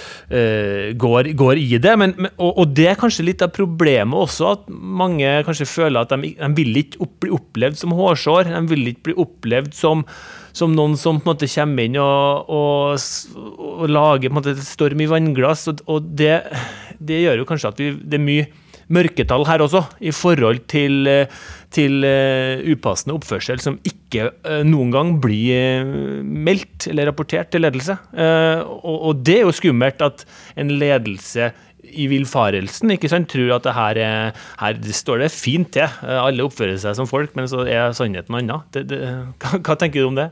går, 1.03 1.32
går, 1.38 1.62
i 1.62 1.77
det. 1.84 1.93
Men, 2.01 2.15
og, 2.36 2.51
og, 2.63 2.73
det 2.77 2.89
er 2.91 2.99
kanskje 2.99 3.27
litt 3.27 3.45
av 3.45 3.53
problemet 3.56 4.17
også, 4.17 4.56
at 4.56 4.67
mange 4.71 5.38
kanskje 5.47 5.69
føler 5.69 6.01
at 6.01 6.15
de, 6.15 6.34
de 6.39 6.51
vil 6.58 6.82
ikke 6.82 7.10
bli 7.21 7.34
opplevd 7.38 7.80
som 7.84 7.95
hårsår. 7.97 8.51
De 8.56 8.65
vil 8.73 8.93
ikke 8.93 9.10
bli 9.12 9.17
opplevd 9.27 9.77
som, 9.77 10.06
som 10.58 10.73
noen 10.73 10.97
som 10.99 11.21
på 11.21 11.27
en 11.27 11.36
måte 11.36 11.51
kommer 11.51 11.86
inn 11.86 11.99
og, 12.01 12.53
og, 12.58 13.49
og 13.67 13.89
lager 13.91 14.32
på 14.32 14.34
en 14.34 14.39
måte, 14.41 14.56
storm 14.65 15.03
i 15.03 15.12
vannglass. 15.12 15.67
Og, 15.73 15.84
og 15.86 16.13
det, 16.17 16.39
det, 16.97 17.25
gjør 17.27 17.43
jo 17.43 17.51
kanskje 17.51 17.75
at 17.75 17.84
vi, 17.84 17.91
det 18.01 18.17
er 18.17 18.25
mye 18.32 18.47
mørketall 18.93 19.45
her 19.47 19.63
også, 19.63 19.84
i 20.00 20.13
forhold 20.15 20.63
til, 20.71 21.08
eh, 21.10 21.38
til 21.73 22.00
uh, 22.08 22.63
upassende 22.71 23.17
oppførsel 23.17 23.60
som 23.60 23.78
ikke 23.88 24.30
uh, 24.47 24.63
noen 24.67 24.93
gang 24.93 25.13
blir 25.23 25.88
meldt 26.23 26.88
eller 26.88 27.10
rapportert 27.12 27.52
til 27.52 27.65
ledelse. 27.65 27.97
Og, 28.15 28.95
og, 28.95 29.23
det 29.28 29.41
er 29.41 29.47
jo 29.47 29.56
skummelt 29.56 30.04
at 30.06 30.23
en 30.60 30.71
ledelse 30.80 31.52
i 31.88 32.08
villfarelsen 32.12 32.91
ikke 32.95 33.10
sant, 33.12 33.30
tror 33.32 33.58
at 33.58 33.67
det 33.67 33.73
her, 33.76 34.00
er, 34.04 34.39
her 34.60 34.80
står 34.95 35.23
det 35.23 35.30
fint 35.32 35.69
til. 35.76 35.91
Alle 36.04 36.43
oppfører 36.43 36.80
seg 36.82 36.97
som 36.97 37.08
folk, 37.10 37.36
men 37.38 37.47
så 37.52 37.63
er 37.67 37.95
sannheten 37.95 38.34
noe 38.34 38.43
annet. 38.43 38.71
Det, 38.76 38.86
det, 38.91 39.02
hva, 39.43 39.60
hva, 39.60 39.78
tenker 39.80 40.04
du 40.04 40.10
om 40.10 40.19
det? 40.19 40.30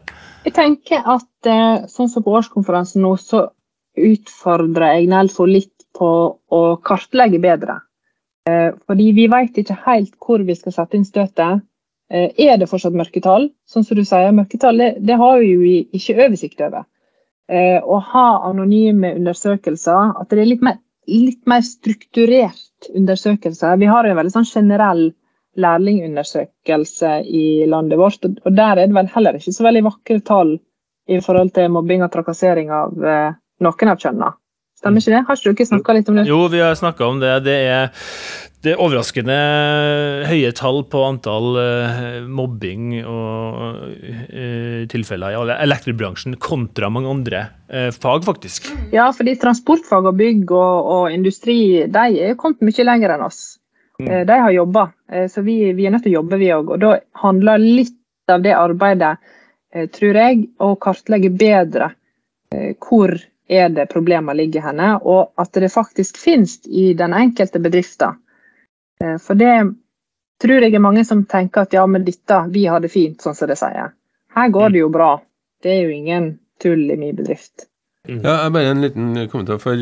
Jeg 0.48 0.56
tenker 0.58 1.04
at 1.16 1.52
sånn 1.92 2.12
som 2.12 2.26
på 2.26 2.36
årskonferansen 2.40 3.04
nå, 3.06 3.16
så 3.20 3.48
utfordrer 3.96 4.98
jeg 4.98 5.12
Nelfo 5.12 5.48
litt 5.48 5.72
på 5.96 6.10
å 6.36 6.62
kartlegge 6.86 7.40
bedre. 7.44 7.80
Eh, 8.50 8.74
fordi 8.88 9.12
vi 9.18 9.26
vet 9.32 9.58
ikke 9.58 9.78
helt 9.88 10.14
hvor 10.22 10.44
vi 10.46 10.56
skal 10.58 10.76
sette 10.76 10.98
inn 10.98 11.08
støtet. 11.08 11.64
Eh, 12.14 12.30
er 12.46 12.60
det 12.62 12.70
fortsatt 12.70 12.98
mørketall? 12.98 13.50
Sånn 13.66 13.86
som 13.88 13.98
du 13.98 14.04
sier, 14.06 14.34
mørketall 14.38 14.82
det, 14.82 14.92
det 15.02 15.18
har 15.18 15.40
vi 15.42 15.52
jo 15.54 15.72
ikke 15.98 16.18
oversikt 16.28 16.62
over. 16.62 16.86
Eh, 17.50 17.80
å 17.82 17.98
ha 18.12 18.28
anonyme 18.50 19.16
undersøkelser, 19.18 20.14
at 20.22 20.30
det 20.30 20.44
er 20.44 20.52
litt 20.52 20.66
mer, 20.66 20.78
litt 21.10 21.42
mer 21.50 21.66
strukturert 21.66 22.90
undersøkelser. 22.94 23.82
Vi 23.82 23.90
har 23.90 24.06
en 24.06 24.18
veldig 24.22 24.36
sånn 24.38 24.50
generell 24.50 25.08
lærlingundersøkelse 25.62 27.18
i 27.26 27.66
landet 27.72 27.98
vårt, 27.98 28.26
og 28.28 28.50
der 28.54 28.82
er 28.82 28.90
det 28.90 28.98
vel 28.98 29.10
heller 29.14 29.38
ikke 29.38 29.54
så 29.56 29.66
veldig 29.66 29.86
vakre 29.86 30.22
tall 30.26 30.58
i 31.08 31.22
forhold 31.24 31.54
til 31.56 31.70
mobbing 31.72 32.04
og 32.04 32.12
trakassering 32.12 32.74
av 32.76 32.98
noen 32.98 33.92
av 33.94 34.02
kjønnene. 34.02 34.34
Stemmer 34.86 35.02
ikke 35.02 35.16
det? 35.16 35.20
Har 35.26 35.40
ikke 35.40 35.58
dere 35.58 35.66
snakka 35.72 35.94
litt 35.98 36.10
om 36.12 36.18
det? 36.20 36.24
Jo, 36.30 36.44
vi 36.54 36.60
har 36.62 36.76
snakka 36.78 37.06
om 37.08 37.18
det. 37.18 37.32
Det 37.48 37.56
er, 37.72 37.88
det 38.62 38.76
er, 38.76 38.82
overraskende 38.84 39.38
høye 40.30 40.52
tall 40.54 40.84
på 40.92 41.02
antall 41.08 41.58
uh, 41.58 42.28
mobbing 42.30 42.92
og 43.02 43.82
uh, 43.82 44.86
tilfeller 44.92 45.34
i 45.34 45.58
elektrobransjen 45.66 46.38
kontra 46.38 46.92
mange 46.94 47.10
andre 47.10 47.42
uh, 47.74 47.90
fag, 47.90 48.28
faktisk. 48.30 48.70
Ja, 48.94 49.10
fordi 49.10 49.34
transportfag 49.42 50.12
og 50.12 50.22
bygg 50.22 50.54
og, 50.54 50.94
og 51.00 51.18
industri 51.18 51.58
de 51.90 52.08
er 52.30 52.38
kommet 52.38 52.62
mye 52.62 52.90
lenger 52.92 53.18
enn 53.18 53.26
oss. 53.26 53.44
Mm. 53.98 54.10
De 54.28 54.42
har 54.44 54.52
jobba, 54.52 54.90
så 55.32 55.42
vi, 55.42 55.72
vi, 55.74 55.86
er 55.88 55.94
nødt 55.94 56.04
til 56.04 56.12
å 56.12 56.20
jobbe, 56.20 56.38
vi 56.38 56.50
òg. 56.52 56.74
Og 56.76 56.82
da 56.84 56.98
handler 57.24 57.64
litt 57.64 57.96
av 58.28 58.42
det 58.44 58.52
arbeidet, 58.52 59.14
tror 59.96 60.20
jeg, 60.20 60.50
å 60.60 60.74
kartlegge 60.84 61.32
bedre 61.32 61.94
hvor 62.84 63.16
er 63.48 63.70
det 63.70 63.90
problemer 63.92 64.34
ligger 64.38 64.64
henne, 64.70 64.96
og 65.02 65.34
at 65.42 65.54
det 65.54 65.72
faktisk 65.74 66.18
finnes 66.18 66.60
i 66.66 66.94
den 66.98 67.14
enkelte 67.14 67.62
bedriften. 67.62 68.18
Eh, 69.02 69.18
for 69.22 69.38
det 69.38 69.54
tror 70.42 70.66
jeg 70.66 70.76
er 70.76 70.84
mange 70.84 71.06
som 71.08 71.24
tenker 71.30 71.66
at 71.66 71.76
ja, 71.76 71.86
men 71.88 72.06
dette, 72.08 72.42
vi 72.52 72.66
har 72.70 72.82
det 72.84 72.92
fint, 72.94 73.22
sånn 73.22 73.38
som 73.38 73.52
de 73.52 73.58
sier. 73.60 73.94
Her 74.36 74.52
går 74.52 74.74
det 74.74 74.84
jo 74.84 74.92
bra. 74.92 75.16
Det 75.64 75.72
er 75.72 75.86
jo 75.86 75.96
ingen 75.96 76.36
tull 76.62 76.90
i 76.92 76.98
min 77.00 77.16
bedrift. 77.16 77.70
Mm. 78.10 78.22
Ja, 78.22 78.44
jeg 78.44 78.54
bare 78.54 78.72
en 78.74 78.84
liten 78.84 79.14
kommentar. 79.32 79.62
for 79.62 79.80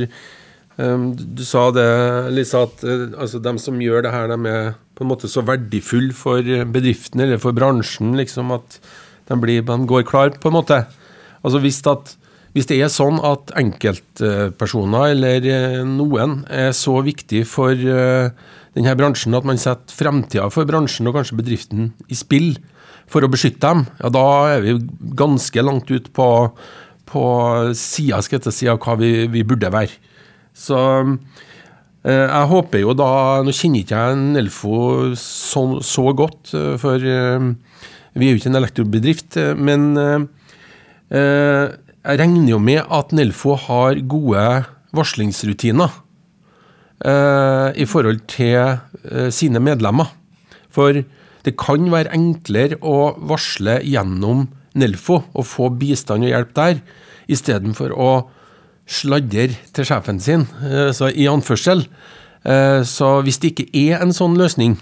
um, 0.78 1.10
Du 1.16 1.44
sa 1.44 1.70
det, 1.76 1.88
Lisa, 2.36 2.64
at 2.68 2.84
uh, 2.86 3.10
altså, 3.18 3.42
de 3.44 3.54
som 3.60 3.82
gjør 3.82 4.06
det 4.06 4.14
her, 4.14 4.28
de 4.32 4.52
er 4.52 4.74
på 4.94 5.04
en 5.04 5.10
måte 5.10 5.28
så 5.32 5.42
verdifulle 5.42 6.14
for 6.14 6.44
bedriften 6.44 7.24
eller 7.26 7.42
for 7.42 7.56
bransjen, 7.56 8.14
liksom, 8.20 8.52
at 8.54 8.78
de, 9.28 9.40
blir, 9.42 9.64
de 9.66 9.78
går 9.90 10.06
klar, 10.06 10.36
på 10.38 10.52
en 10.52 10.60
måte. 10.60 10.84
Altså 11.44 11.60
Hvis 11.64 11.82
at 11.90 12.14
hvis 12.54 12.70
det 12.70 12.78
er 12.86 12.92
sånn 12.94 13.18
at 13.26 13.52
enkeltpersoner 13.58 15.14
eller 15.16 15.48
eh, 15.50 15.80
noen 15.90 16.44
er 16.54 16.70
så 16.78 17.00
viktig 17.06 17.42
for 17.50 17.74
eh, 17.74 18.30
denne 18.78 18.94
bransjen 18.98 19.34
at 19.38 19.48
man 19.48 19.62
setter 19.62 19.98
fremtida 19.98 20.50
for 20.54 20.70
bransjen 20.70 21.10
og 21.10 21.18
kanskje 21.18 21.40
bedriften 21.40 21.92
i 22.14 22.18
spill 22.18 22.54
for 23.10 23.26
å 23.26 23.30
beskytte 23.30 23.66
dem, 23.66 23.84
ja, 24.00 24.10
da 24.14 24.26
er 24.54 24.64
vi 24.64 24.78
ganske 25.18 25.66
langt 25.66 25.90
ut 25.92 26.12
på, 26.16 26.28
på 27.10 27.26
sida 27.78 28.22
si, 28.24 28.70
av 28.70 28.80
hva 28.82 28.96
vi, 29.02 29.12
vi, 29.34 29.44
burde 29.46 29.74
være. 29.74 29.98
Så 30.54 30.80
eh, 32.06 32.26
jeg 32.30 32.50
håper 32.54 32.84
jo 32.86 32.94
da 32.98 33.12
Nå 33.44 33.54
kjenner 33.54 33.82
ikke 33.82 33.98
jeg 33.98 34.24
Nelfo 34.38 34.78
så, 35.18 35.66
så 35.82 36.06
godt, 36.14 36.54
for 36.82 37.02
vi 37.02 38.28
er 38.30 38.36
jo 38.36 38.38
ikke 38.38 38.52
en 38.54 38.62
elektrobedrift, 38.62 39.42
men 39.58 39.98
jeg 42.04 42.20
regner 42.20 42.52
jo 42.52 42.60
med 42.60 42.84
at 42.92 43.14
Nelfo 43.16 43.56
har 43.56 44.00
gode 44.12 44.44
varslingsrutiner 44.94 45.94
eh, 47.06 47.70
i 47.80 47.88
forhold 47.88 48.26
til 48.32 48.58
eh, 48.60 49.30
sine 49.32 49.62
medlemmer. 49.64 50.12
For 50.74 51.00
det 51.44 51.56
kan 51.60 51.88
være 51.94 52.12
enklere 52.16 52.80
å 52.84 53.14
varsle 53.30 53.80
gjennom 53.88 54.48
Nelfo 54.80 55.22
og 55.32 55.48
få 55.48 55.70
bistand 55.80 56.26
og 56.26 56.34
hjelp 56.34 56.54
der, 56.58 56.80
istedenfor 57.32 57.94
å 57.96 58.12
sladre 58.90 59.54
til 59.72 59.88
sjefen 59.88 60.20
sin, 60.20 60.48
eh, 60.64 60.92
så 60.92 61.08
i 61.08 61.30
anførsel. 61.32 61.86
Eh, 62.44 62.82
så 62.84 63.22
hvis 63.24 63.40
det 63.40 63.54
ikke 63.54 63.70
er 63.72 64.02
en 64.04 64.12
sånn 64.12 64.36
løsning 64.36 64.76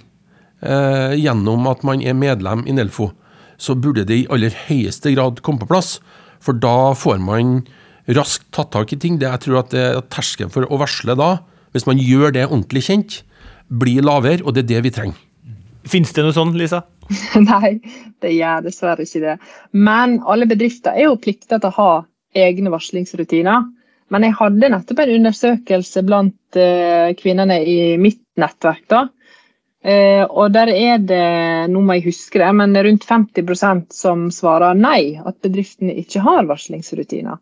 eh, 0.61 1.13
gjennom 1.21 1.67
at 1.69 1.83
man 1.85 2.01
er 2.01 2.17
medlem 2.17 2.65
i 2.65 2.73
Nelfo, 2.73 3.11
så 3.61 3.75
burde 3.77 4.07
det 4.09 4.23
i 4.23 4.29
aller 4.33 4.55
høyeste 4.65 5.13
grad 5.13 5.43
komme 5.45 5.61
på 5.61 5.69
plass. 5.69 5.99
For 6.41 6.57
da 6.57 6.93
får 6.97 7.19
man 7.23 7.59
raskt 8.11 8.47
tatt 8.55 8.71
tak 8.73 8.93
i 8.93 8.99
ting. 8.99 9.19
Det, 9.21 9.29
jeg 9.29 9.45
tror 9.45 9.61
at 9.61 9.75
terskelen 10.13 10.53
for 10.53 10.65
å 10.67 10.79
varsle 10.81 11.15
da, 11.17 11.35
hvis 11.75 11.87
man 11.87 12.01
gjør 12.01 12.33
det 12.35 12.47
ordentlig 12.49 12.85
kjent, 12.89 13.19
blir 13.71 14.03
lavere, 14.03 14.43
og 14.43 14.55
det 14.55 14.65
er 14.65 14.71
det 14.73 14.85
vi 14.87 14.95
trenger. 14.95 15.19
Finnes 15.87 16.11
det 16.13 16.25
noe 16.25 16.35
sånn, 16.35 16.53
Lisa? 16.57 16.83
Nei, 17.49 17.77
det 18.23 18.33
gjør 18.35 18.65
dessverre 18.67 19.05
ikke 19.05 19.23
det. 19.23 19.35
Men 19.73 20.19
alle 20.29 20.47
bedrifter 20.49 20.95
er 20.95 21.09
jo 21.09 21.19
plikta 21.21 21.59
til 21.59 21.71
å 21.71 21.77
ha 21.77 21.91
egne 22.37 22.71
varslingsrutiner. 22.73 23.65
Men 24.11 24.27
jeg 24.27 24.35
hadde 24.37 24.71
nettopp 24.73 25.01
en 25.01 25.13
undersøkelse 25.15 26.03
blant 26.07 26.59
uh, 26.59 27.11
kvinnene 27.19 27.61
i 27.63 27.77
mitt 28.01 28.21
nettverk. 28.39 28.83
da, 28.91 29.05
Eh, 29.81 30.23
og 30.29 30.51
der 30.53 30.69
er 30.69 30.99
det, 31.01 31.23
nå 31.73 31.81
må 31.81 31.97
jeg 31.97 32.11
huske 32.11 32.41
det, 32.41 32.49
men 32.53 32.75
rundt 32.77 33.07
50% 33.09 33.87
som 33.97 34.27
svarer 34.33 34.77
nei, 34.77 35.17
at 35.17 35.39
bedriftene 35.41 35.95
ikke 36.03 36.21
har 36.25 36.45
varslingsrutiner. 36.49 37.39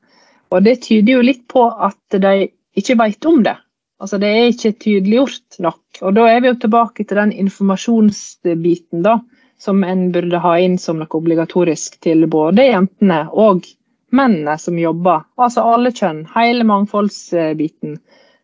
Og 0.49 0.63
det 0.65 0.79
tyder 0.85 1.17
jo 1.17 1.25
litt 1.25 1.43
på 1.51 1.65
at 1.69 2.19
de 2.23 2.49
ikke 2.79 2.95
vet 3.01 3.27
om 3.27 3.43
det. 3.43 3.57
Altså 3.99 4.17
Det 4.17 4.29
er 4.31 4.53
ikke 4.53 4.77
tydeliggjort 4.79 5.59
nok. 5.59 5.81
Og 6.01 6.15
da 6.15 6.29
er 6.31 6.39
vi 6.39 6.47
jo 6.53 6.59
tilbake 6.61 7.03
til 7.03 7.19
den 7.19 7.33
informasjonsbiten 7.35 9.03
da, 9.03 9.17
som 9.59 9.83
en 9.83 10.07
burde 10.15 10.39
ha 10.39 10.53
inn 10.63 10.77
som 10.79 11.01
noe 11.01 11.19
obligatorisk 11.19 11.99
til 12.05 12.23
både 12.31 12.69
jentene 12.69 13.25
og 13.35 13.67
mennene 14.15 14.55
som 14.57 14.79
jobber. 14.79 15.25
Altså 15.35 15.65
alle 15.67 15.91
kjønn. 15.91 16.23
Hele 16.31 16.63
mangfoldsbiten 16.63 17.97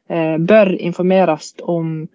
eh, 0.09 0.35
bør 0.37 0.73
informeres 0.75 1.53
om 1.63 2.09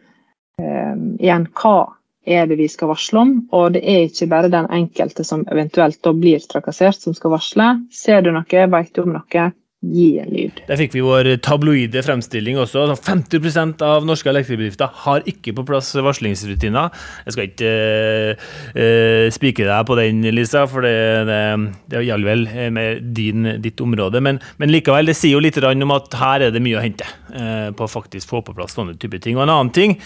igjen 1.18 1.48
hva 1.60 1.78
er 2.26 2.46
det 2.46 2.58
vi 2.60 2.68
skal 2.68 2.90
varsle 2.92 3.22
om. 3.22 3.32
Og 3.56 3.72
det 3.76 3.82
er 3.84 4.06
ikke 4.06 4.28
bare 4.30 4.52
den 4.52 4.68
enkelte 4.70 5.24
som 5.26 5.46
eventuelt 5.50 6.00
da 6.04 6.12
blir 6.16 6.42
trakassert, 6.44 7.00
som 7.00 7.16
skal 7.16 7.34
varsle. 7.34 7.70
Ser 7.92 8.22
du 8.22 8.32
noe, 8.34 8.66
vet 8.74 8.94
du 8.94 9.02
om 9.04 9.14
noe, 9.16 9.50
gi 9.80 10.18
en 10.20 10.28
lyd. 10.28 10.58
Der 10.68 10.76
fikk 10.76 10.92
vi 10.92 11.00
vår 11.00 11.28
tabloide 11.44 12.02
fremstilling 12.04 12.58
også. 12.60 12.82
50% 13.00 13.80
av 13.84 14.04
norske 14.04 14.28
elektribedrifter 14.28 14.90
har 15.06 15.24
ikke 15.30 15.54
på 15.56 15.64
plass 15.70 15.94
varslingsrutiner. 15.96 16.92
Jeg 17.24 17.36
skal 17.36 17.48
ikke 17.48 17.70
uh, 18.76 19.24
spike 19.32 19.64
deg 19.64 19.86
på 19.88 19.96
den, 19.96 20.20
Lisa, 20.36 20.66
for 20.68 20.84
det, 20.84 20.92
det, 21.30 21.40
det 21.94 22.04
gjelder 22.04 22.28
vel 22.28 22.44
med 22.76 23.08
din, 23.16 23.54
ditt 23.64 23.80
område. 23.80 24.20
Men, 24.20 24.42
men, 24.60 24.72
likevel, 24.74 25.08
det 25.08 25.16
sier 25.16 25.38
jo 25.38 25.44
litt 25.44 25.56
om 25.60 25.96
at 25.96 26.20
her 26.20 26.46
er 26.48 26.52
det 26.52 26.62
mye 26.64 26.76
å 26.76 26.84
hente 26.84 27.08
uh, 27.32 27.72
på 27.72 27.86
å 27.86 27.90
faktisk 27.90 28.28
få 28.28 28.44
på 28.44 28.56
plass 28.56 28.76
sånne 28.76 28.98
typer 29.00 29.24
ting. 29.24 29.40
Og 29.40 29.46
en 29.46 29.54
annen 29.56 29.72
ting, 29.74 29.96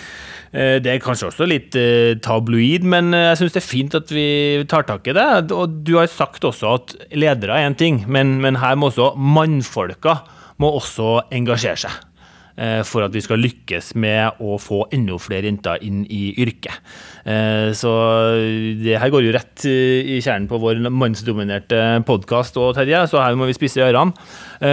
det 0.55 0.87
er 0.87 1.01
kanskje 1.03 1.33
også 1.33 1.47
litt 1.51 1.75
tabloid, 2.23 2.85
men 2.87 3.09
jeg 3.11 3.39
syns 3.41 3.57
det 3.57 3.59
er 3.59 3.65
fint 3.67 3.97
at 3.99 4.13
vi 4.15 4.27
tar 4.71 4.85
tak 4.87 5.09
i 5.11 5.15
det. 5.17 5.25
Og 5.51 5.81
du 5.83 5.97
har 5.99 6.07
sagt 6.07 6.47
også 6.47 6.77
at 6.77 6.95
ledere 7.11 7.57
er 7.59 7.67
én 7.67 7.75
ting, 7.75 8.05
men, 8.07 8.37
men 8.45 8.61
her 8.63 8.79
må 8.79 8.93
også 8.93 9.09
mannfolka 9.65 10.19
må 10.61 10.75
også 10.77 11.31
engasjere 11.35 11.81
seg. 11.87 12.11
eh, 12.57 12.85
for 12.87 13.03
at 13.03 13.11
vi 13.11 13.19
skal 13.19 13.41
lykkes 13.43 13.97
med 13.99 14.39
å 14.39 14.55
få 14.63 14.85
enda 14.95 15.17
flere 15.19 15.49
jenter 15.49 15.83
inn 15.83 16.05
i 16.07 16.37
yrket. 16.39 16.77
Eh, 17.27 17.73
så 17.75 17.91
det 18.79 18.95
her 18.95 19.11
går 19.11 19.25
jo 19.27 19.33
rett 19.35 19.65
i 19.67 20.21
kjernen 20.23 20.47
på 20.47 20.61
vår 20.63 20.79
mannsdominerte 20.87 22.05
podkast, 22.07 22.55
Terje, 22.55 23.09
så 23.11 23.25
her 23.25 23.35
må 23.35 23.51
vi 23.51 23.59
spisse 23.59 23.83
ørene. 23.83 24.15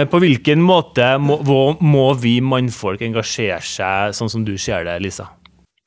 På 0.06 0.22
hvilken 0.22 0.62
måte 0.62 1.16
må, 1.18 1.74
må 1.82 2.06
vi 2.14 2.38
mannfolk 2.40 3.02
engasjere 3.02 3.58
seg, 3.66 4.14
sånn 4.14 4.30
som 4.30 4.46
du 4.46 4.54
ser 4.56 4.86
det, 4.86 5.00
Lisa? 5.02 5.26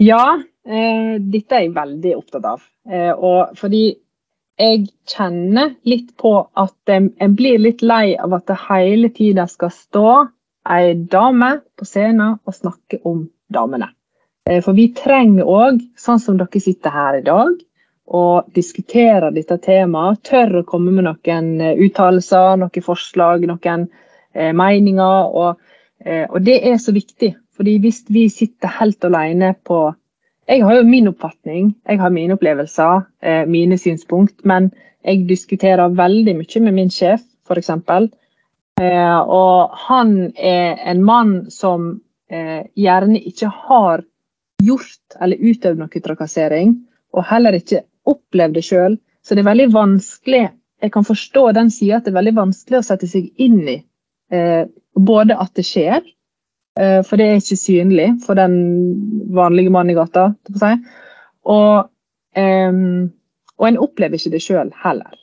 Ja, 0.04 0.36
eh, 0.68 1.16
dette 1.24 1.56
er 1.56 1.70
jeg 1.70 1.76
veldig 1.76 2.18
opptatt 2.18 2.50
av. 2.50 2.64
Eh, 2.92 3.14
og 3.16 3.56
fordi 3.56 3.88
jeg 4.60 4.88
kjenner 5.10 5.74
litt 5.84 6.14
på 6.18 6.38
at 6.56 6.92
en 6.92 7.36
blir 7.36 7.60
litt 7.60 7.82
lei 7.84 8.16
av 8.16 8.34
at 8.38 8.48
det 8.48 8.58
hele 8.70 9.10
tida 9.12 9.48
skal 9.52 9.74
stå 9.74 10.10
ei 10.72 10.94
dame 11.12 11.52
på 11.78 11.86
scenen 11.86 12.40
og 12.44 12.56
snakke 12.56 13.02
om 13.04 13.26
damene. 13.52 13.92
Eh, 14.50 14.62
for 14.64 14.78
vi 14.78 14.90
trenger 14.96 15.48
òg, 15.50 15.82
sånn 15.98 16.22
som 16.22 16.38
dere 16.40 16.62
sitter 16.62 16.94
her 16.94 17.20
i 17.20 17.26
dag, 17.26 17.54
og 18.06 18.50
diskuterer 18.54 19.34
dette 19.34 19.58
temaet. 19.62 20.22
Tør 20.30 20.62
å 20.62 20.68
komme 20.68 20.94
med 20.94 21.08
noen 21.08 21.52
eh, 21.62 21.78
uttalelser, 21.88 22.56
noen 22.62 22.86
forslag, 22.86 23.46
noen 23.50 23.88
eh, 24.34 24.54
meninger. 24.54 25.36
Og, 25.36 25.74
og 26.06 26.40
det 26.46 26.60
er 26.70 26.78
så 26.78 26.94
viktig. 26.94 27.36
fordi 27.56 27.78
hvis 27.80 28.04
vi 28.12 28.28
sitter 28.30 28.68
helt 28.68 29.06
alene 29.08 29.54
på 29.64 29.96
jeg 30.46 30.62
har 30.62 30.76
jo 30.78 30.86
min 30.86 31.10
oppfatning, 31.10 31.74
jeg 31.90 32.00
har 32.00 32.14
mine 32.14 32.36
opplevelser, 32.38 33.06
eh, 33.22 33.46
mine 33.50 33.78
synspunkt. 33.82 34.44
Men 34.46 34.72
jeg 35.04 35.26
diskuterer 35.30 35.90
veldig 35.90 36.36
mye 36.38 36.62
med 36.62 36.74
min 36.74 36.92
sjef, 36.94 37.24
f.eks. 37.48 37.70
Eh, 38.82 39.20
og 39.20 39.72
han 39.88 40.34
er 40.36 40.78
en 40.86 41.04
mann 41.04 41.34
som 41.50 42.02
eh, 42.30 42.66
gjerne 42.76 43.22
ikke 43.22 43.50
har 43.68 44.04
gjort 44.64 45.18
eller 45.22 45.42
utøvd 45.42 45.82
noe 45.82 46.04
trakassering, 46.04 46.76
og 47.14 47.26
heller 47.30 47.58
ikke 47.58 47.86
opplevd 48.06 48.60
det 48.60 48.66
sjøl. 48.68 49.00
Så 49.26 49.34
det 49.34 49.42
er 49.42 49.52
veldig 49.54 49.74
vanskelig 49.74 50.46
Jeg 50.84 50.92
kan 50.92 51.06
forstå 51.08 51.52
den 51.56 51.70
sida 51.72 51.96
at 51.98 52.06
det 52.06 52.12
er 52.12 52.18
veldig 52.18 52.34
vanskelig 52.36 52.78
å 52.78 52.86
sette 52.86 53.08
seg 53.08 53.30
inn 53.42 53.62
i 53.64 53.78
eh, 54.30 54.68
både 54.94 55.38
at 55.40 55.54
det 55.56 55.64
skjer, 55.66 56.04
for 56.76 57.16
det 57.16 57.26
er 57.26 57.38
ikke 57.40 57.56
synlig 57.56 58.08
for 58.26 58.36
den 58.36 58.56
vanlige 59.36 59.72
mannen 59.72 59.94
i 59.94 59.96
gata. 59.96 60.30
Og, 61.46 61.90
um, 62.38 62.80
og 63.60 63.68
en 63.70 63.80
opplever 63.80 64.20
ikke 64.20 64.34
det 64.36 64.44
sjøl 64.44 64.72
heller. 64.84 65.14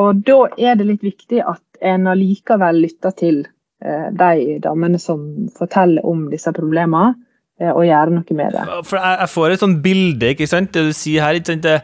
Og 0.00 0.22
da 0.26 0.38
er 0.56 0.78
det 0.80 0.88
litt 0.88 1.04
viktig 1.04 1.42
at 1.44 1.62
en 1.84 2.08
allikevel 2.08 2.80
lytter 2.86 3.12
til 3.18 3.42
uh, 3.84 4.08
de 4.16 4.56
damene 4.64 5.00
som 5.02 5.50
forteller 5.54 6.06
om 6.08 6.28
disse 6.32 6.52
problemene, 6.56 7.12
uh, 7.60 7.72
og 7.74 7.84
gjør 7.86 8.14
noe 8.16 8.38
med 8.38 8.56
det. 8.56 8.64
For 8.88 8.98
jeg, 8.98 9.18
jeg 9.20 9.32
får 9.34 9.54
et 9.54 9.64
sånt 9.66 9.82
bilde, 9.84 10.32
ikke 10.32 10.48
sant? 10.50 10.72
det 10.74 10.88
du 10.88 10.96
sier 10.96 11.26
her. 11.26 11.38
ikke 11.38 11.52
sant? 11.52 11.68
Det 11.68 11.78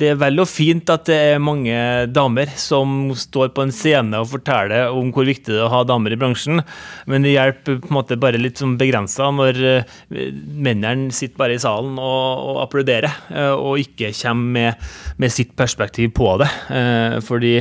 det 0.00 0.08
er 0.10 0.16
vel 0.18 0.42
og 0.42 0.48
fint 0.50 0.90
at 0.90 1.06
det 1.06 1.16
er 1.34 1.42
mange 1.42 1.74
damer 2.10 2.50
som 2.58 3.12
står 3.18 3.52
på 3.54 3.62
en 3.62 3.72
scene 3.74 4.18
og 4.18 4.32
forteller 4.32 4.90
om 4.90 5.12
hvor 5.14 5.26
viktig 5.28 5.52
det 5.52 5.60
er 5.60 5.68
å 5.68 5.70
ha 5.70 5.82
damer 5.86 6.14
i 6.14 6.18
bransjen, 6.18 6.62
men 7.10 7.26
det 7.26 7.36
hjelper 7.36 7.78
på 7.82 7.92
en 7.92 7.98
måte 8.00 8.18
bare 8.18 8.40
litt 8.40 8.58
som 8.58 8.74
begrensa 8.80 9.30
når 9.34 9.60
eh, 9.70 9.94
mennene 10.10 11.14
sitter 11.14 11.38
bare 11.38 11.58
i 11.58 11.62
salen 11.62 11.94
og, 12.02 12.42
og 12.50 12.60
applauderer, 12.64 13.20
eh, 13.30 13.54
og 13.54 13.82
ikke 13.84 14.10
kommer 14.18 14.54
med, 14.58 14.90
med, 15.22 15.34
sitt 15.34 15.54
perspektiv 15.58 16.10
på 16.18 16.34
det. 16.42 16.50
Eh, 16.74 17.18
fordi 17.24 17.56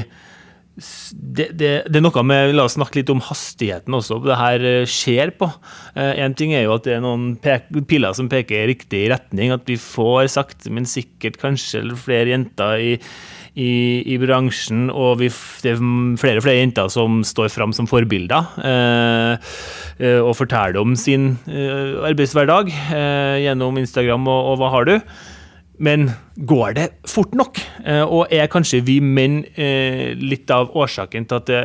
det, 0.73 1.51
det, 1.53 1.67
det, 1.85 1.99
er 1.99 2.01
noe 2.01 2.21
med 2.25 2.55
La 2.55 2.65
oss 2.65 2.73
snakke 2.73 2.97
litt 2.97 3.11
om 3.13 3.21
hastigheten 3.21 3.93
også. 3.93 4.17
Det 4.23 4.37
her 4.39 4.63
eh, 4.65 4.87
skjer 4.89 5.33
på. 5.37 5.49
Én 5.93 6.31
eh, 6.31 6.37
ting 6.37 6.55
er 6.57 6.65
jo 6.65 6.73
at 6.77 6.87
det 6.87 6.95
er 6.95 7.03
noen 7.03 7.35
piler 7.37 8.15
som 8.17 8.29
peker 8.31 8.63
i 8.63 8.71
riktig 8.71 9.03
retning. 9.13 9.53
At 9.53 9.69
vi 9.69 9.77
får 9.77 10.31
sakte, 10.33 10.73
men 10.73 10.89
sikkert 10.89 11.37
kanskje 11.41 11.83
flere 12.01 12.33
jenter 12.33 12.81
i, 12.81 12.95
i, 13.53 13.73
i 14.15 14.17
bransjen. 14.21 14.87
Og 14.89 15.21
vi, 15.21 15.29
det 15.61 15.75
er 15.75 15.85
flere 16.21 16.41
og 16.41 16.47
flere 16.47 16.63
jenter 16.63 16.89
som 16.93 17.21
står 17.27 17.53
fram 17.53 17.75
som 17.77 17.89
forbilder. 17.89 18.57
Eh, 18.65 19.53
eh, 20.01 20.19
og 20.23 20.33
forteller 20.41 20.81
om 20.81 20.97
sin 20.97 21.35
arbeidshverdag 21.45 22.73
eh, 22.73 23.43
gjennom 23.45 23.77
Instagram 23.77 24.25
og, 24.25 24.53
og 24.55 24.59
hva 24.63 24.73
har 24.73 24.89
du. 24.89 24.97
Men 25.81 26.11
går 26.35 26.75
det 26.77 26.87
fort 27.09 27.33
nok? 27.37 27.57
Eh, 27.85 28.03
og 28.03 28.31
er 28.33 28.49
kanskje 28.51 28.83
vi 28.85 28.99
menn 29.01 29.41
eh, 29.57 30.13
litt 30.17 30.51
av 30.53 30.73
årsaken 30.77 31.25
til 31.29 31.39
at 31.39 31.49
det 31.49 31.63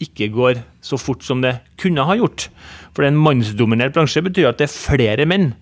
ikke 0.00 0.30
går 0.32 0.62
så 0.84 0.98
fort 1.00 1.24
som 1.24 1.42
det 1.44 1.58
kunne 1.80 2.06
ha 2.08 2.16
gjort? 2.16 2.48
For 2.96 3.06
en 3.06 3.18
mannsdominert 3.20 3.94
bransje 3.96 4.22
betyr 4.24 4.50
at 4.50 4.60
det 4.60 4.68
er 4.68 4.76
flere 4.76 5.28
menn 5.28 5.52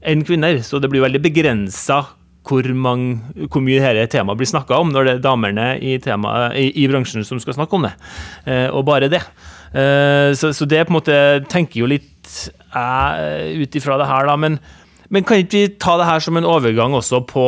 enn 0.00 0.24
kvinner. 0.26 0.58
Så 0.66 0.82
det 0.82 0.90
blir 0.90 1.04
veldig 1.04 1.22
begrensa 1.22 2.02
hvor, 2.50 2.66
hvor, 2.66 3.62
mye 3.62 3.78
dette 3.84 4.16
temaet 4.16 4.40
blir 4.40 4.48
snakka 4.48 4.80
om, 4.80 4.90
når 4.90 5.06
det 5.06 5.12
er 5.12 5.24
damene 5.24 5.70
i, 5.78 5.98
tema, 6.02 6.50
i, 6.56 6.70
i, 6.82 6.88
bransjen 6.90 7.22
som 7.26 7.38
skal 7.42 7.54
snakke 7.54 7.78
om 7.78 7.86
det. 7.86 7.94
Eh, 8.48 8.66
og 8.74 8.86
bare 8.88 9.12
det. 9.12 9.22
Så, 9.70 10.48
så 10.50 10.66
det 10.66 10.80
på 10.82 10.90
en 10.90 10.96
måte 10.96 11.16
tenker 11.46 11.78
jo 11.78 11.86
litt 11.86 12.08
jeg 12.74 13.60
ut 13.62 13.76
ifra 13.78 14.00
det 14.00 14.08
her, 14.08 14.26
da. 14.26 14.34
men 14.34 14.56
men 15.10 15.26
kan 15.26 15.42
ikke 15.42 15.58
vi 15.58 15.70
ta 15.82 15.96
det 15.98 16.06
her 16.06 16.22
som 16.22 16.38
en 16.38 16.46
overgang 16.48 16.94
også 16.94 17.22
på 17.28 17.44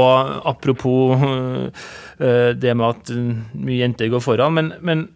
Apropos 0.51 1.23
uh, 1.23 2.51
det 2.59 2.75
med 2.79 2.89
at 2.89 3.13
mye 3.55 3.81
jenter 3.81 4.11
går 4.13 4.23
foran, 4.23 4.57
men, 4.59 4.73
men 4.83 5.07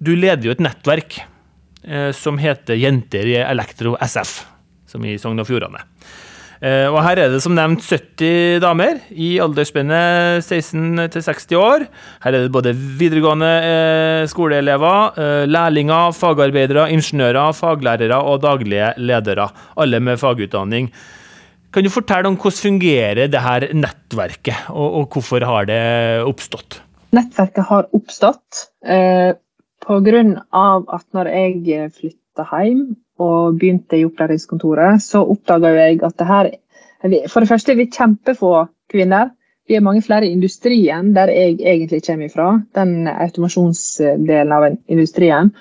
du 0.00 0.14
leder 0.16 0.48
jo 0.48 0.54
et 0.56 0.64
nettverk 0.64 1.20
uh, 1.20 2.10
som 2.16 2.40
heter 2.40 2.80
Jenter 2.80 3.28
i 3.28 3.38
Elektro 3.44 3.94
SF, 4.00 4.40
som 4.88 5.04
i 5.04 5.18
Sogn 5.20 5.40
og 5.40 5.48
Fjordane. 5.48 5.84
Og 6.60 6.98
her 7.00 7.16
er 7.16 7.30
det 7.32 7.38
som 7.40 7.54
nevnt 7.56 7.80
70 7.80 8.58
damer 8.60 8.98
i 9.16 9.30
aldersspennet 9.40 10.44
16 10.44 11.06
til 11.08 11.22
60 11.24 11.54
år. 11.56 11.86
Her 12.20 12.36
er 12.36 12.44
det 12.44 12.52
både 12.52 12.74
videregående 12.76 14.26
skoleelever, 14.28 15.16
lærlinger, 15.48 16.12
fagarbeidere, 16.12 16.84
ingeniører, 16.92 17.56
faglærere 17.56 18.18
og 18.20 18.42
daglige 18.44 18.92
ledere. 19.00 19.48
Alle 19.80 20.02
med 20.04 20.20
fagutdanning. 20.20 20.90
Kan 21.70 21.86
du 21.86 21.90
fortelle 21.92 22.26
om 22.26 22.34
hvordan 22.34 22.58
fungerer 22.58 23.28
det 23.30 23.42
her 23.44 23.68
nettverket, 23.74 24.70
og, 24.74 24.88
og 25.00 25.14
hvorfor 25.14 25.44
har 25.46 25.68
det 25.70 25.82
oppstått? 26.26 26.80
Nettverket 27.14 27.66
har 27.68 27.86
oppstått 27.94 28.64
eh, 28.86 29.36
pga. 29.86 30.24
at 30.96 31.06
når 31.14 31.30
jeg 31.30 31.90
flytta 31.94 32.46
hjem 32.50 32.82
og 33.20 33.58
begynte 33.60 33.98
i 33.98 34.06
opplæringskontoret, 34.06 35.02
så 35.02 35.22
oppdaga 35.22 35.74
jeg 35.76 36.02
at 36.02 36.18
det 36.18 36.26
her 36.26 36.50
For 37.32 37.40
det 37.40 37.48
første 37.48 37.72
er 37.72 37.78
vi 37.78 37.86
kjempefå 37.88 38.66
kvinner. 38.92 39.30
Vi 39.68 39.76
er 39.78 39.80
mange 39.80 40.02
flere 40.02 40.26
i 40.26 40.34
industrien, 40.34 41.14
der 41.14 41.30
jeg 41.32 41.56
egentlig 41.62 42.02
kommer 42.04 42.28
fra. 42.28 42.48
Den 42.76 43.08
automasjonsdelen 43.08 44.52
av 44.52 44.66
industrien. 44.88 45.54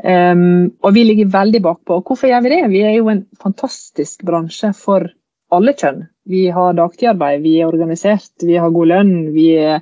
Um, 0.00 0.72
og 0.80 0.94
vi 0.94 1.04
ligger 1.04 1.28
veldig 1.34 1.60
bakpå. 1.62 2.00
Hvorfor 2.00 2.30
gjør 2.30 2.46
vi 2.46 2.52
det? 2.54 2.62
Vi 2.72 2.80
er 2.80 2.94
jo 2.96 3.10
en 3.12 3.26
fantastisk 3.42 4.24
bransje 4.24 4.72
for 4.72 5.10
alle 5.54 5.72
kjønn. 5.76 6.00
Vi 6.30 6.48
har 6.54 6.78
dagtidarbeid, 6.78 7.42
vi 7.42 7.60
er 7.60 7.66
organisert, 7.70 8.32
vi 8.42 8.56
har 8.60 8.70
god 8.74 8.88
lønn. 8.92 9.14
Vi, 9.34 9.48
eh, 9.58 9.80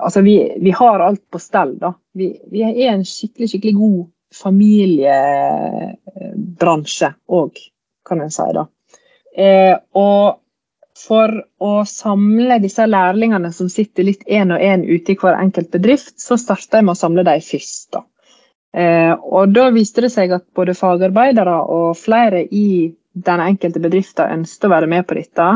altså 0.00 0.20
vi, 0.26 0.36
vi, 0.62 0.70
har 0.76 0.98
alt 1.04 1.24
på 1.30 1.38
stell. 1.42 1.72
Da. 1.80 1.90
Vi, 2.16 2.26
vi, 2.52 2.60
er 2.64 2.92
en 2.94 3.04
skikkelig, 3.04 3.48
skikkelig 3.52 3.76
god 3.76 4.00
familiebransje 4.36 7.08
òg, 7.32 7.52
kan 8.08 8.20
en 8.24 8.32
si. 8.32 8.48
da. 8.56 8.64
Eh, 9.36 9.76
og 10.00 10.24
for 10.96 11.28
å 11.60 11.84
samle 11.84 12.56
disse 12.62 12.86
lærlingene 12.88 13.52
som 13.52 13.68
sitter 13.68 14.04
litt 14.08 14.24
én 14.24 14.52
og 14.54 14.60
én 14.64 14.80
ute 14.88 15.12
i 15.12 15.16
hver 15.20 15.36
enkelt 15.36 15.70
bedrift, 15.74 16.20
så 16.20 16.36
starta 16.40 16.76
jeg 16.78 16.84
med 16.88 16.96
å 16.96 17.02
samle 17.02 17.22
dem 17.26 17.40
først. 17.44 17.92
da. 17.92 18.00
Eh, 18.76 19.12
og 19.12 19.54
da 19.56 19.70
viste 19.72 20.04
det 20.04 20.12
seg 20.12 20.34
at 20.36 20.44
både 20.56 20.74
fagarbeidere 20.76 21.54
og 21.72 21.96
flere 21.96 22.42
i 22.44 22.92
den 23.16 23.40
enkelte 23.40 23.80
bedriften 23.80 24.40
ønsker 24.40 24.68
å 24.68 24.74
være 24.74 24.90
med 24.90 25.06
på 25.08 25.16
dette. 25.18 25.50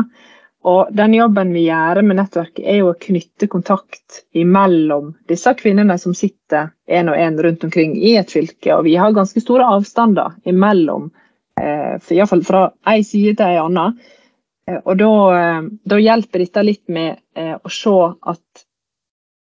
Og 0.61 0.91
den 0.93 1.15
jobben 1.17 1.53
vi 1.55 1.63
gjør 1.65 2.03
med 2.05 2.19
nettverket, 2.19 2.61
er 2.61 2.81
jo 2.81 2.91
å 2.91 2.99
knytte 3.01 3.49
kontakt 3.49 4.21
mellom 4.33 5.15
disse 5.29 5.53
kvinnene 5.57 5.97
som 6.01 6.13
sitter 6.17 6.69
én 6.85 7.09
og 7.09 7.17
én 7.17 7.39
rundt 7.41 7.65
omkring 7.65 7.95
i 7.97 8.13
et 8.19 8.29
fylke. 8.29 8.75
Og 8.75 8.85
vi 8.85 8.95
har 9.01 9.15
ganske 9.15 9.41
store 9.41 9.65
avstander 9.77 10.37
imellom, 10.45 11.09
eh, 11.57 11.97
iallfall 12.13 12.43
fra 12.45 12.67
én 12.93 13.03
side 13.03 13.37
til 13.37 13.57
en 13.57 13.65
annen. 13.65 13.97
Eh, 14.67 14.79
og 14.85 14.97
da, 14.97 15.13
eh, 15.37 15.61
da, 15.85 15.97
hjelper 15.97 16.45
dette 16.45 16.63
litt 16.63 16.87
med 16.87 17.17
eh, 17.35 17.55
å 17.57 17.69
se 17.69 17.97
at 18.21 18.65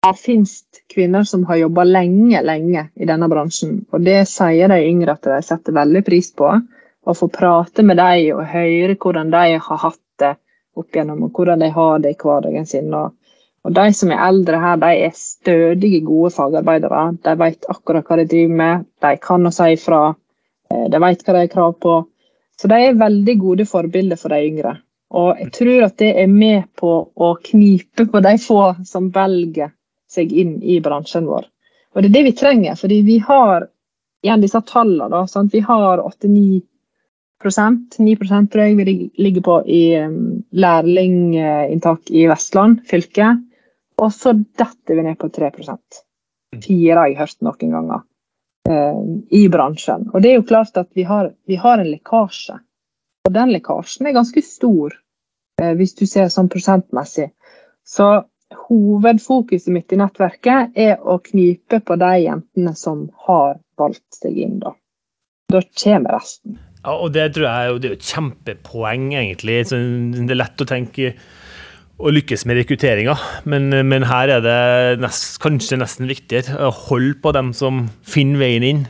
det 0.06 0.14
finnes 0.16 0.62
kvinner 0.86 1.24
som 1.26 1.42
har 1.48 1.58
jobba 1.58 1.84
lenge, 1.84 2.38
lenge 2.42 2.88
i 2.94 3.08
denne 3.08 3.28
bransjen. 3.28 3.80
Og 3.90 4.04
det 4.06 4.20
sier 4.30 4.70
de 4.70 4.78
yngre 4.86 5.18
at 5.18 5.26
de 5.26 5.40
setter 5.42 5.74
veldig 5.74 6.04
pris 6.06 6.30
på 6.30 6.52
å 7.08 7.14
få 7.16 7.28
prate 7.32 7.84
med 7.86 7.96
dem 8.00 8.36
og 8.36 8.50
høre 8.52 8.96
hvordan 9.00 9.32
de 9.32 9.44
har 9.56 9.80
hatt 9.84 10.02
det 10.20 10.34
opp 10.78 10.94
gjennom, 10.94 11.24
og 11.26 11.38
hvordan 11.38 11.64
de 11.64 11.70
har 11.74 12.02
det 12.04 12.12
i 12.14 12.18
hverdagen 12.20 12.66
sin. 12.68 12.92
Og, 12.94 13.14
og 13.64 13.74
De 13.74 13.86
som 13.96 14.12
er 14.12 14.24
eldre 14.28 14.60
her, 14.62 14.80
de 14.82 14.90
er 15.06 15.16
stødige, 15.16 16.02
gode 16.06 16.30
fagarbeidere. 16.34 17.04
De 17.24 17.34
vet 17.40 17.70
akkurat 17.72 18.06
hva 18.06 18.20
de 18.20 18.28
driver 18.30 18.60
med, 18.60 18.84
de 19.02 19.14
kan 19.22 19.48
å 19.48 19.54
si 19.54 19.72
ifra. 19.74 20.02
Eh, 20.70 20.84
de 20.92 21.02
vet 21.06 21.24
hva 21.24 21.34
de 21.34 21.46
har 21.46 21.54
krav 21.54 21.74
på. 21.82 21.96
Så 22.58 22.70
de 22.70 22.78
er 22.82 23.00
veldig 23.00 23.38
gode 23.40 23.66
forbilder 23.70 24.20
for 24.20 24.34
de 24.34 24.44
yngre. 24.44 24.76
Og 25.18 25.40
jeg 25.40 25.52
tror 25.56 25.84
at 25.86 25.96
det 26.02 26.12
er 26.20 26.30
med 26.30 26.68
på 26.76 26.92
å 27.14 27.34
knipe 27.40 28.04
på 28.12 28.20
de 28.24 28.34
få 28.42 28.62
som 28.86 29.08
velger 29.14 29.72
seg 30.10 30.32
inn 30.32 30.58
i 30.62 30.80
bransjen 30.84 31.28
vår. 31.28 31.46
Og 31.94 32.02
det 32.02 32.10
er 32.10 32.16
det 32.18 32.24
vi 32.28 32.34
trenger, 32.36 32.76
fordi 32.76 33.00
vi 33.06 33.16
har 33.24 33.68
igjen 34.24 34.42
disse 34.42 34.60
tallene. 34.68 35.08
da, 35.08 35.24
sant? 35.26 35.54
Vi 35.54 35.62
har 35.64 36.02
89 36.04 36.60
9 37.44 38.16
tror 38.50 38.62
jeg 38.64 38.76
vi 38.76 39.10
ligger 39.18 39.42
på 39.46 39.56
i 39.66 39.82
um, 40.02 40.42
lærlinginntak 40.50 42.10
i 42.10 42.26
Vestland 42.26 42.82
fylke. 42.86 43.36
Og 43.98 44.12
så 44.14 44.32
detter 44.34 44.94
vi 44.94 45.02
ned 45.06 45.18
på 45.18 45.28
3% 45.28 46.02
Fire 46.64 46.96
har 46.96 47.08
jeg 47.10 47.18
hørt 47.18 47.42
noen 47.44 47.74
ganger 47.74 48.02
uh, 48.70 49.02
i 49.30 49.48
bransjen. 49.52 50.08
Og 50.14 50.22
det 50.22 50.30
er 50.30 50.38
jo 50.38 50.46
klart 50.48 50.76
at 50.80 50.88
vi 50.96 51.04
har, 51.06 51.32
vi 51.46 51.58
har 51.60 51.78
en 51.78 51.90
lekkasje. 51.90 52.58
Og 53.28 53.34
den 53.34 53.52
lekkasjen 53.52 54.08
er 54.08 54.16
ganske 54.16 54.42
stor, 54.42 54.96
uh, 55.62 55.72
hvis 55.78 55.94
du 55.98 56.06
ser 56.06 56.30
sånn 56.32 56.50
prosentmessig. 56.50 57.30
Så 57.86 58.08
hovedfokuset 58.68 59.72
mitt 59.72 59.92
i 59.92 59.98
nettverket 60.00 60.76
er 60.76 60.96
å 61.04 61.18
knipe 61.24 61.82
på 61.84 61.98
de 62.00 62.14
jentene 62.24 62.74
som 62.76 63.06
har 63.28 63.60
valgt 63.78 64.22
seg 64.22 64.40
inn. 64.40 64.58
Da, 64.62 64.72
da 65.52 65.62
kommer 65.84 66.16
resten. 66.18 66.58
Ja, 66.84 66.94
og 66.94 67.12
Det 67.14 67.32
tror 67.34 67.48
jeg 67.48 67.82
det 67.82 67.90
er 67.90 67.98
et 67.98 68.08
kjempepoeng, 68.12 69.10
egentlig. 69.18 69.60
Så 69.68 69.78
det 69.78 70.34
er 70.34 70.42
lett 70.42 70.62
å 70.62 70.68
tenke 70.68 71.12
å 71.98 72.12
lykkes 72.14 72.44
med 72.46 72.60
rekrutteringa, 72.60 73.16
men, 73.50 73.72
men, 73.90 74.04
her 74.06 74.30
er 74.36 74.42
det 74.44 75.00
nest, 75.02 75.40
kanskje 75.42 75.80
nesten 75.80 76.06
viktigere 76.06 76.68
å 76.68 76.74
holde 76.86 77.16
på 77.24 77.32
dem 77.34 77.50
som 77.56 77.88
finner 78.06 78.38
veien 78.44 78.66
inn. 78.66 78.84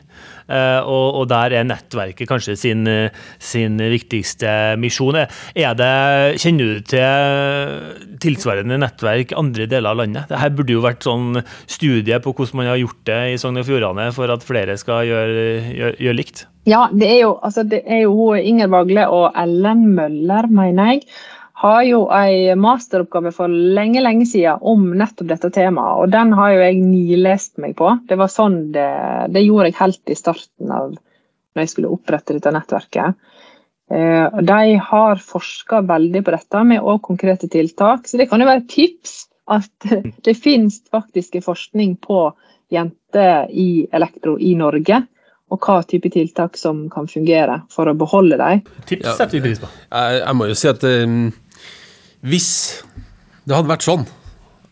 Uh, 0.49 0.81
og, 0.81 1.07
og, 1.21 1.25
der 1.29 1.53
er 1.59 1.67
nettverket 1.69 2.29
kanskje 2.31 2.57
sin, 2.57 2.89
sin 3.37 3.77
viktigste 3.79 4.79
misjon. 4.81 5.19
Er 5.19 5.77
det, 5.77 6.41
kjenner 6.41 6.73
du 6.79 6.87
til 6.89 8.17
tilsvarende 8.25 8.81
nettverk 8.81 9.35
andre 9.37 9.69
deler 9.71 9.93
av 9.93 10.03
landet? 10.03 10.29
Dette 10.33 10.53
burde 10.57 10.77
jo 10.77 10.85
vært 10.85 11.05
sånn 11.07 11.43
studie 11.69 12.21
på 12.25 12.33
hvordan 12.33 12.63
man 12.63 12.73
har 12.73 12.81
gjort 12.81 13.03
det 13.11 13.23
i 13.35 13.41
Sogn 13.41 13.61
og 13.61 13.69
Fjordane 13.69 14.09
for 14.17 14.33
at 14.33 14.47
flere 14.47 14.79
skal 14.81 15.05
gjøre, 15.09 15.49
gjøre, 15.77 15.97
gjøre 16.07 16.19
likt. 16.19 16.47
Ja, 16.69 16.87
det 16.93 17.09
er 17.09 17.21
jo, 17.23 17.33
altså, 17.45 17.65
det 17.65 17.81
er 17.89 18.05
jo 18.05 18.33
Inger 18.37 18.69
Vagle 18.73 19.07
og 19.13 19.37
Ellen 19.39 19.87
Møller, 19.97 20.49
mener 20.53 20.95
jeg 20.95 21.05
har 21.59 21.83
jo 21.83 22.05
en 22.15 22.61
masteroppgave 22.63 23.33
for 23.35 23.51
lenge 23.51 23.99
lenge 24.05 24.29
siden 24.31 24.63
om 24.63 24.85
nettopp 24.95 25.27
dette 25.33 25.51
temaet. 25.57 26.05
og 26.05 26.13
Den 26.15 26.31
har 26.39 26.53
jo 26.55 26.61
jeg 26.63 26.83
nilest 26.85 27.57
meg 27.59 27.75
på. 27.81 27.97
Det 28.07 28.19
var 28.21 28.31
sånn 28.31 28.61
det, 28.77 28.91
det 29.35 29.43
gjorde 29.43 29.73
jeg 29.73 29.79
helt 29.81 30.13
i 30.13 30.19
starten 30.19 30.71
av 30.71 30.93
når 30.95 31.65
jeg 31.65 31.73
skulle 31.73 31.91
opprette 31.97 32.37
dette 32.37 32.53
nettverket. 32.55 33.19
Eh, 33.91 34.39
de 34.53 34.77
har 34.91 35.25
forska 35.25 35.81
veldig 35.89 36.23
på 36.25 36.37
dette 36.37 36.63
med 36.71 36.85
òg 36.85 37.01
konkrete 37.09 37.51
tiltak. 37.51 38.07
Så 38.07 38.21
det 38.21 38.29
kan 38.31 38.39
jo 38.39 38.47
være 38.47 38.63
et 38.63 38.71
tips 38.71 39.19
at 39.51 39.91
det 40.29 40.37
finnes 40.39 40.79
faktisk 40.93 41.41
forskning 41.43 41.97
på 42.07 42.29
jenter 42.71 43.51
i 43.51 43.89
elektro 43.91 44.37
i 44.39 44.55
Norge 44.55 45.03
og 45.49 45.65
hva 45.65 45.81
type 45.89 46.11
tiltak 46.13 46.59
som 46.61 46.87
kan 46.93 47.07
fungere 47.09 47.63
for 47.73 47.89
å 47.89 47.97
beholde 47.97 48.37
dem. 48.37 48.65
Tips 48.89 49.17
setter 49.17 49.39
vi 49.39 49.45
pris 49.49 49.63
på. 49.63 49.71
Jeg, 49.89 50.35
må 50.37 50.49
jo 50.51 50.57
si 50.59 50.69
at 50.69 50.85
um, 50.85 51.31
hvis 52.27 52.51
det 53.47 53.55
hadde 53.55 53.71
vært 53.71 53.87
sånn 53.87 54.07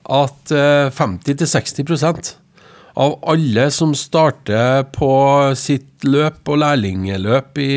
at 0.07 0.53
50-60 0.95 1.83
uh, 1.91 2.33
av 2.97 3.17
alle 3.29 3.67
som 3.75 3.93
starter 3.99 4.87
på 4.95 5.11
sitt 5.59 6.07
løp 6.07 6.47
og 6.49 6.61
lærlingeløp 6.63 7.59
i 7.61 7.77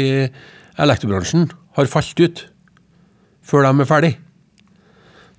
elektrobransjen, 0.80 1.50
har 1.76 1.92
falt 1.92 2.20
ut 2.22 2.44
før 3.46 3.66
de 3.66 3.72
er 3.82 3.90
ferdig. 3.90 4.14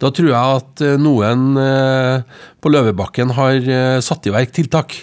Da 0.00 0.10
tror 0.14 0.30
jeg 0.32 0.58
at 0.60 0.84
uh, 0.84 0.96
noen 1.00 1.54
uh, 1.60 2.26
på 2.60 2.72
Løvebakken 2.72 3.34
har 3.38 3.62
satt 4.04 4.26
i 4.26 4.34
verk 4.34 4.54
tiltak. 4.56 4.96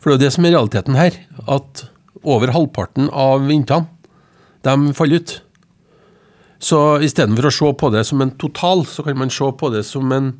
For 0.00 0.10
det 0.10 0.14
er 0.14 0.18
jo 0.18 0.24
det 0.24 0.34
som 0.34 0.46
er 0.48 0.56
realiteten 0.56 0.96
her, 0.96 1.16
at 1.44 1.84
over 2.24 2.52
halvparten 2.54 3.08
av 3.12 3.44
de 4.64 4.94
faller 4.96 5.20
ut. 5.20 5.36
Så 6.60 6.78
istedenfor 7.00 7.48
å 7.48 7.54
se 7.54 7.68
på 7.80 7.88
det 7.94 8.04
som 8.08 8.20
en 8.20 8.34
total, 8.40 8.84
så 8.84 9.04
kan 9.06 9.16
man 9.18 9.32
se 9.32 9.48
på 9.56 9.70
det 9.72 9.82
som 9.88 10.12
en 10.12 10.34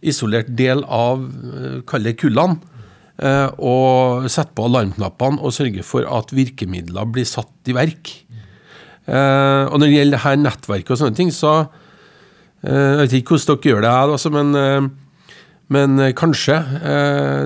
isolert 0.00 0.48
del 0.56 0.82
av 0.86 1.22
eh, 1.22 1.78
kall 1.88 2.10
kullene. 2.18 2.58
Eh, 3.20 3.52
og 3.60 4.26
sette 4.32 4.56
på 4.56 4.64
alarmknappene 4.64 5.42
og 5.44 5.52
sørge 5.52 5.84
for 5.84 6.08
at 6.08 6.32
virkemidler 6.32 7.10
blir 7.12 7.28
satt 7.28 7.68
i 7.68 7.76
verk. 7.76 8.14
Eh, 9.06 9.64
og 9.68 9.76
når 9.76 9.86
det 9.86 9.98
gjelder 9.98 10.24
det 10.24 10.42
nettverket 10.46 10.94
og 10.94 11.02
sånne 11.04 11.20
ting, 11.20 11.34
så 11.34 11.68
Jeg 12.60 12.96
vet 12.98 13.12
ikke 13.16 13.38
hvordan 13.38 13.56
dere 13.56 13.70
gjør 13.70 13.80
det, 13.80 13.90
her, 13.96 14.32
men, 14.34 14.88
men 15.72 16.00
kanskje 16.12 16.58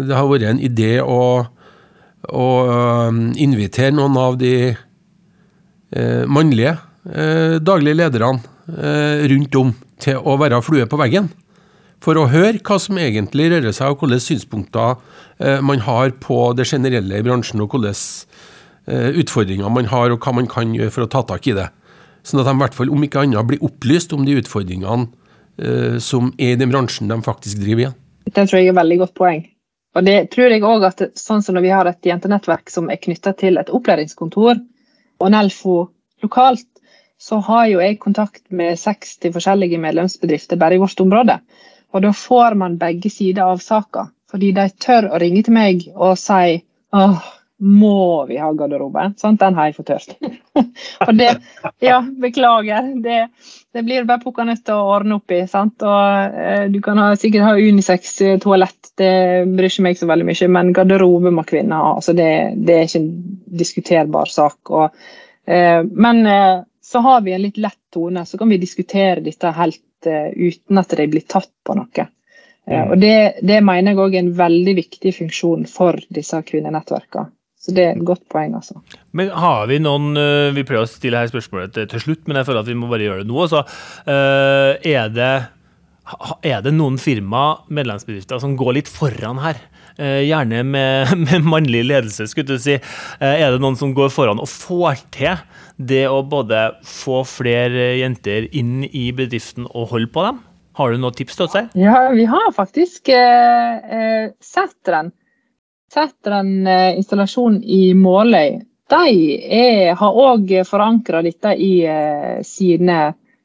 det 0.08 0.16
har 0.16 0.26
vært 0.26 0.48
en 0.48 0.58
idé 0.58 0.96
å 0.98 1.46
um, 2.26 3.20
invitere 3.38 3.94
noen 3.94 4.18
av 4.18 4.34
de 4.40 4.74
mannlige 6.26 6.74
eh, 7.10 7.56
daglige 7.60 7.98
lederne 7.98 8.42
eh, 8.68 9.24
rundt 9.32 9.58
om 9.60 9.72
til 10.02 10.20
å 10.20 10.36
være 10.40 10.62
flue 10.64 10.86
på 10.90 10.98
veggen. 11.00 11.30
For 12.04 12.18
å 12.20 12.26
høre 12.28 12.60
hva 12.60 12.76
som 12.82 12.98
egentlig 13.00 13.48
rører 13.52 13.72
seg, 13.72 13.94
og 13.94 14.02
hvilke 14.02 14.20
synspunkter 14.20 14.98
man 15.64 15.80
har 15.86 16.12
på 16.20 16.36
det 16.54 16.66
generelle 16.68 17.16
i 17.16 17.24
bransjen, 17.24 17.62
og 17.64 17.72
hvilke 17.72 17.94
utfordringer 19.22 19.72
man 19.72 19.88
har, 19.88 20.12
og 20.12 20.20
hva 20.20 20.34
man 20.36 20.50
kan 20.50 20.74
gjøre 20.76 20.92
for 20.92 21.06
å 21.06 21.08
ta 21.08 21.22
tak 21.24 21.48
i 21.48 21.54
det. 21.56 21.64
Sånn 22.26 22.42
at 22.42 22.50
de 22.50 22.52
i 22.52 22.60
hvert 22.60 22.76
fall, 22.76 22.92
om 22.92 23.06
ikke 23.06 23.22
annet, 23.24 23.48
blir 23.48 23.64
opplyst 23.64 24.12
om 24.12 24.26
de 24.28 24.36
utfordringene 24.36 25.96
som 26.04 26.28
er 26.36 26.52
i 26.52 26.60
den 26.60 26.74
bransjen 26.74 27.08
de 27.08 27.16
faktisk 27.24 27.62
driver 27.64 27.86
i. 27.86 27.90
Det 28.28 28.36
tror 28.50 28.60
jeg 28.60 28.68
er 28.68 28.74
et 28.74 28.82
veldig 28.82 29.00
godt 29.06 29.16
poeng. 29.16 29.42
Og 29.94 30.06
det 30.06 30.16
tror 30.34 30.50
jeg 30.50 30.64
også 30.66 30.90
at 30.90 31.18
sånn 31.18 31.42
som 31.44 31.54
når 31.54 31.64
vi 31.64 31.72
har 31.72 31.88
et 31.88 32.08
jentenettverk 32.08 32.70
som 32.72 32.90
er 32.90 32.98
knytta 33.02 33.34
til 33.38 33.60
et 33.60 33.70
opplæringskontor 33.70 34.58
og 35.22 35.28
Nelfo 35.30 35.76
lokalt, 36.24 36.66
så 37.24 37.38
har 37.46 37.68
jo 37.70 37.80
jeg 37.80 38.00
kontakt 38.02 38.42
med 38.52 38.76
60 38.80 39.32
forskjellige 39.32 39.80
medlemsbedrifter 39.80 40.60
bare 40.60 40.76
i 40.76 40.82
vårt 40.82 41.00
område. 41.00 41.38
Og 41.94 42.02
da 42.04 42.10
får 42.12 42.58
man 42.60 42.76
begge 42.80 43.12
sider 43.12 43.46
av 43.46 43.62
saka. 43.64 44.08
Fordi 44.30 44.50
de 44.56 44.66
tør 44.82 45.08
å 45.14 45.20
ringe 45.22 45.44
til 45.46 45.54
meg 45.54 45.86
og 45.94 46.18
si 46.20 46.58
åh, 46.94 47.22
må 47.64 48.26
vi 48.26 48.36
ha 48.42 48.50
garderobe? 48.52 49.06
Sånn, 49.20 49.38
den 49.40 49.54
har 49.56 49.70
jeg 49.70 49.76
fått 49.76 49.92
hørt. 49.94 50.16
og 51.06 51.12
det, 51.16 51.30
ja, 51.84 52.00
beklager. 52.02 52.90
Det, 53.04 53.20
det 53.72 53.84
blir 53.86 54.08
bare 54.08 54.20
pukka 54.24 54.44
nødt 54.48 54.72
å 54.74 54.80
ordne 54.90 55.20
opp 55.20 55.32
i. 55.32 55.44
sant? 55.48 55.86
Og 55.86 56.36
eh, 56.44 56.66
Du 56.74 56.80
kan 56.84 57.00
ha, 57.00 57.12
sikkert 57.18 57.46
ha 57.46 57.54
unisex-toalett, 57.56 58.92
det 59.00 59.14
bryr 59.54 59.70
ikke 59.70 59.86
meg 59.86 60.02
så 60.02 60.10
veldig 60.10 60.28
mye. 60.28 60.50
Men 60.58 60.74
garderobe 60.76 61.32
må 61.32 61.46
kvinner 61.48 61.80
ha. 61.80 61.96
altså 62.02 62.12
det, 62.18 62.30
det, 62.66 62.76
er 62.76 62.90
ikke 62.90 63.04
en 63.04 63.10
diskuterbar 63.64 64.34
sak. 64.34 64.74
Og, 64.74 65.06
eh, 65.46 65.80
men 65.86 66.24
eh, 66.26 66.56
så 66.84 66.98
har 66.98 67.20
vi 67.24 67.32
en 67.32 67.42
litt 67.42 67.56
lett 67.56 67.80
tone, 67.92 68.26
så 68.26 68.38
kan 68.38 68.50
vi 68.52 68.60
diskutere 68.60 69.22
dette 69.24 69.52
helt 69.56 70.08
uh, 70.08 70.28
uten 70.36 70.80
at 70.80 70.92
det 70.98 71.06
blir 71.12 71.24
tatt 71.24 71.52
på 71.64 71.76
noe. 71.78 72.06
Uh. 72.68 72.82
Og 72.90 72.98
det, 73.00 73.40
det, 73.40 73.62
mener 73.64 73.94
jeg 73.94 74.02
òg 74.04 74.16
er 74.16 74.24
en 74.24 74.34
veldig 74.36 74.74
viktig 74.82 75.14
funksjon 75.16 75.64
for 75.70 76.00
disse 76.12 76.42
kvinnenettverkene. 76.44 77.32
Så 77.64 77.72
det 77.72 77.86
er 77.86 77.94
et 77.94 78.04
godt 78.04 78.26
poeng, 78.28 78.52
altså. 78.58 78.76
Men 79.16 79.30
har 79.32 79.70
vi 79.70 79.78
noen 79.80 80.18
eh, 80.20 80.50
Vi 80.52 80.66
prøver 80.68 80.84
å 80.84 80.90
stille 80.90 81.16
her 81.16 81.30
spørsmålet 81.30 81.72
til, 81.72 81.86
til 81.88 82.02
slutt, 82.02 82.26
men 82.28 82.36
jeg 82.36 82.44
føler 82.44 82.60
at 82.60 82.68
vi 82.68 82.76
må 82.76 82.90
bare 82.90 83.06
gjøre 83.06 83.22
det 83.22 83.30
nå. 83.30 83.38
Altså, 83.40 83.62
er, 84.04 85.08
det, 85.14 85.30
er 86.44 86.60
det 86.66 86.74
noen 86.76 87.00
firma, 87.00 87.46
medlemsbedrifter, 87.72 88.42
som 88.42 88.58
går 88.60 88.76
litt 88.76 88.92
foran 88.92 89.40
her? 89.40 89.62
Eh, 89.98 90.24
gjerne 90.26 90.62
med, 90.66 91.12
med 91.26 91.46
mannlig 91.46 91.84
ledelse, 91.86 92.26
skulle 92.30 92.56
du 92.56 92.62
si. 92.62 92.78
Er 93.20 93.54
det 93.54 93.62
noen 93.62 93.78
som 93.78 93.94
går 93.96 94.10
foran 94.14 94.42
og 94.42 94.50
får 94.50 95.04
til 95.14 95.42
det 95.76 96.06
å 96.10 96.22
både 96.26 96.66
få 96.86 97.22
flere 97.28 97.94
jenter 98.00 98.48
inn 98.54 98.82
i 98.90 99.08
bedriften 99.16 99.68
og 99.70 99.92
holde 99.94 100.10
på 100.14 100.26
dem? 100.26 100.40
Har 100.74 100.90
du 100.90 100.98
noen 100.98 101.14
tips 101.14 101.38
til 101.38 101.46
oss 101.46 101.54
her? 101.54 101.68
Ja, 101.78 102.08
vi 102.10 102.24
har 102.26 102.48
faktisk 102.56 103.12
eh, 103.14 104.32
sett 104.42 104.80
den 104.90 105.14
setter 105.94 106.38
en 106.40 106.66
eh, 106.66 106.96
installasjon 106.98 107.60
i 107.62 107.94
Måløy. 107.94 108.58
De 108.90 109.04
er, 109.58 109.94
har 109.96 110.18
òg 110.24 110.50
forankra 110.68 111.22
dette 111.24 111.54
i 111.56 111.72
eh, 111.88 112.40
sine 112.46 112.98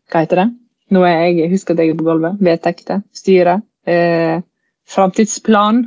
Hva 0.10 0.24
heter 0.24 0.44
det? 0.44 0.48
Nå 0.90 1.04
er 1.06 1.20
jeg, 1.28 1.52
husker 1.52 1.76
at 1.76 1.84
jeg 1.84 1.94
er 1.94 2.00
på 2.00 2.08
gulvet. 2.08 2.40
Vedtekter, 2.42 3.04
styre. 3.14 3.60
Eh, 3.86 4.42
framtidsplan 4.90 5.84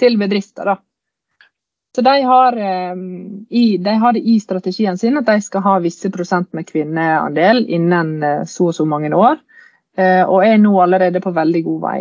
til 0.00 0.18
bedrifter. 0.20 0.72
da. 0.72 0.76
Så 1.94 2.00
de 2.02 2.22
har, 2.24 2.56
eh, 2.56 2.96
i, 3.50 3.76
de 3.76 3.94
har, 4.00 4.12
det 4.12 4.20
i 4.24 4.38
strategien 4.40 4.98
sin 4.98 5.18
at 5.20 5.28
de 5.28 5.40
skal 5.44 5.64
ha 5.66 5.78
visse 5.84 6.08
prosent 6.10 6.48
med 6.56 6.66
kvinneandel 6.70 7.66
innen 7.68 8.14
eh, 8.22 8.44
så 8.48 8.70
og 8.70 8.74
så 8.78 8.86
mange 8.88 9.12
år. 9.12 9.36
Eh, 9.96 10.22
og 10.24 10.40
er 10.46 10.56
nå 10.60 10.72
allerede 10.80 11.20
på 11.20 11.34
veldig 11.36 11.62
god 11.66 11.80
vei. 11.82 11.98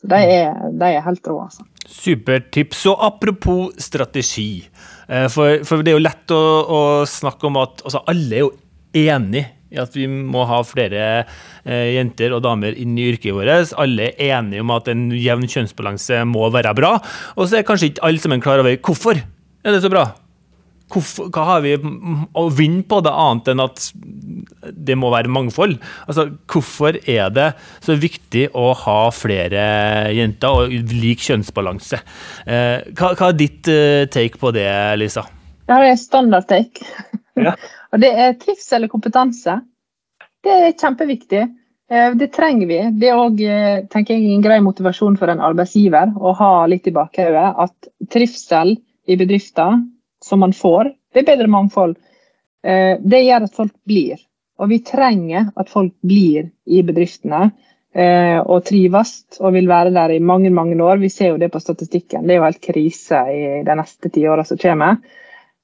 Så 0.00 0.10
de 0.10 0.18
er, 0.18 0.54
de 0.78 0.92
er 0.94 1.02
helt 1.02 1.26
rå, 1.26 1.40
altså. 1.42 1.66
Supertips. 1.86 2.84
Og 2.90 3.02
apropos 3.06 3.74
strategi. 3.82 4.62
Eh, 5.08 5.26
for, 5.30 5.64
for, 5.66 5.82
det 5.82 5.92
er 5.92 5.98
jo 5.98 6.06
lett 6.06 6.34
å, 6.34 6.42
å 6.62 6.80
snakke 7.08 7.50
om 7.50 7.58
at 7.62 7.82
altså, 7.82 8.04
alle 8.10 8.38
er 8.38 8.44
jo 8.44 8.52
enig 9.02 9.44
i 9.72 9.80
at 9.80 9.96
vi 9.96 10.06
må 10.06 10.44
ha 10.48 10.60
flere 10.66 11.02
eh, 11.64 11.92
jenter 11.96 12.34
og 12.36 12.44
damer 12.44 12.76
inn 12.78 12.96
i 13.00 13.08
yrket 13.12 13.36
vårt. 13.36 13.74
Alle 13.80 14.12
er 14.12 14.38
enige 14.38 14.64
om 14.64 14.74
at 14.74 14.90
en 14.92 15.08
jevn 15.16 15.48
kjønnsbalanse 15.48 16.24
må 16.28 16.48
være 16.52 16.74
bra. 16.78 16.96
Og 17.36 17.48
så 17.48 17.60
er 17.60 17.68
kanskje 17.68 17.92
ikke 17.92 18.08
alle 18.08 18.22
sammen 18.22 18.44
klar 18.44 18.62
over 18.62 18.76
hvorfor 18.82 19.22
er 19.62 19.74
det 19.74 19.82
så 19.84 19.90
bra. 19.92 20.10
Hvorfor, 20.92 21.30
hva 21.32 21.44
har 21.48 21.62
vi 21.64 21.72
å 21.72 22.42
vinne 22.52 22.82
på 22.84 22.98
det, 23.04 23.12
annet 23.16 23.46
enn 23.48 23.62
at 23.64 23.84
det 24.76 24.96
må 24.98 25.08
være 25.14 25.30
mangfold? 25.32 25.78
Altså, 26.04 26.26
Hvorfor 26.52 26.98
er 27.08 27.32
det 27.32 27.48
så 27.84 27.96
viktig 27.96 28.50
å 28.52 28.72
ha 28.82 28.98
flere 29.16 29.62
jenter 30.12 30.64
og 30.66 30.92
lik 30.92 31.24
kjønnsbalanse? 31.24 32.02
Eh, 32.44 32.90
hva, 32.92 33.14
hva, 33.16 33.30
er 33.30 33.38
ditt 33.38 33.70
uh, 33.72 34.04
take 34.12 34.40
på 34.42 34.52
det, 34.52 34.68
Lisa? 35.00 35.24
Jeg 35.64 35.72
har 35.72 35.88
en 35.88 36.02
standard 36.02 36.50
take. 36.50 36.84
Ja. 37.40 37.56
og 37.92 38.00
det 38.00 38.12
er 38.24 38.38
trivsel 38.40 38.86
og 38.86 38.94
kompetanse. 38.94 39.58
Det 40.42 40.52
er 40.52 40.78
kjempeviktig. 40.78 41.42
Eh, 41.92 42.14
det 42.18 42.32
trenger 42.34 42.70
vi. 42.70 42.80
Det 42.98 43.10
er 43.10 43.20
òg 43.20 43.42
en 43.44 44.46
grei 44.46 44.60
motivasjon 44.64 45.18
for 45.20 45.32
en 45.32 45.44
arbeidsgiver 45.44 46.14
å 46.16 46.32
ha 46.38 46.52
litt 46.70 46.88
i 46.88 46.94
bakhodet 46.96 47.48
at 47.66 47.92
trivsel 48.12 48.76
i 49.06 49.18
bedrifter 49.20 49.82
som 50.24 50.40
man 50.40 50.54
får. 50.56 50.92
Det 51.12 51.22
er 51.22 51.30
bedre 51.34 51.50
mangfold. 51.52 51.96
Eh, 52.64 52.96
det 53.00 53.24
gjør 53.24 53.48
at 53.48 53.56
folk 53.56 53.74
blir. 53.88 54.20
Og 54.62 54.70
vi 54.70 54.78
trenger 54.86 55.50
at 55.58 55.70
folk 55.72 55.94
blir 56.06 56.48
i 56.70 56.82
bedriftene 56.86 57.48
eh, 57.94 58.38
og 58.38 58.62
trives 58.68 59.40
og 59.40 59.56
vil 59.56 59.68
være 59.70 59.92
der 59.94 60.14
i 60.14 60.22
mange 60.22 60.52
mange 60.54 60.78
år. 60.82 61.02
Vi 61.02 61.10
ser 61.10 61.32
jo 61.32 61.40
det 61.42 61.50
på 61.52 61.60
statistikken. 61.60 62.26
Det 62.26 62.36
er 62.36 62.40
jo 62.40 62.46
helt 62.46 62.62
krise 62.62 63.24
i 63.32 63.42
de 63.66 63.76
neste 63.78 64.12
ti 64.12 64.24
åra 64.28 64.46
som 64.46 64.60
kommer. 64.60 65.00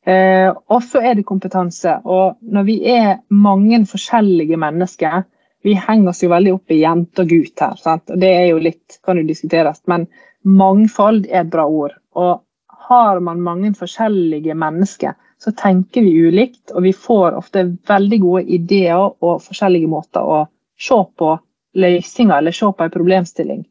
Eh, 0.09 0.49
og 0.49 0.85
så 0.89 1.03
er 1.05 1.19
det 1.19 1.27
kompetanse. 1.29 1.99
Og 2.09 2.39
når 2.41 2.65
vi 2.65 2.79
er 2.89 3.19
mange 3.29 3.83
forskjellige 3.87 4.61
mennesker 4.61 5.27
Vi 5.67 5.73
henger 5.75 6.13
oss 6.13 6.21
jo 6.23 6.29
veldig 6.31 6.53
opp 6.55 6.71
i 6.71 6.77
jente 6.79 7.25
og 7.25 7.33
gutt 7.33 7.61
her. 7.61 7.73
Sant? 7.83 8.13
Og 8.15 8.21
det 8.23 8.29
er 8.31 8.45
jo 8.47 8.61
litt, 8.63 9.01
kan 9.03 9.19
jo 9.19 9.25
diskuteres. 9.27 9.81
Men 9.91 10.05
mangfold 10.47 11.25
er 11.27 11.41
et 11.41 11.51
bra 11.51 11.65
ord. 11.67 11.97
Og 12.15 12.45
har 12.89 13.19
man 13.21 13.43
mange 13.43 13.73
forskjellige 13.75 14.55
mennesker, 14.55 15.17
så 15.43 15.53
tenker 15.59 16.07
vi 16.07 16.29
ulikt. 16.29 16.71
Og 16.71 16.87
vi 16.87 16.93
får 16.95 17.41
ofte 17.41 17.67
veldig 17.91 18.21
gode 18.23 18.45
ideer 18.55 19.03
og 19.03 19.43
forskjellige 19.49 19.91
måter 19.91 20.23
å 20.23 20.45
se 20.79 21.01
på 21.19 21.35
løsninger 21.75 22.39
eller 22.39 22.55
se 22.55 22.71
på 22.71 22.87
en 22.87 22.95
problemstilling. 22.95 23.67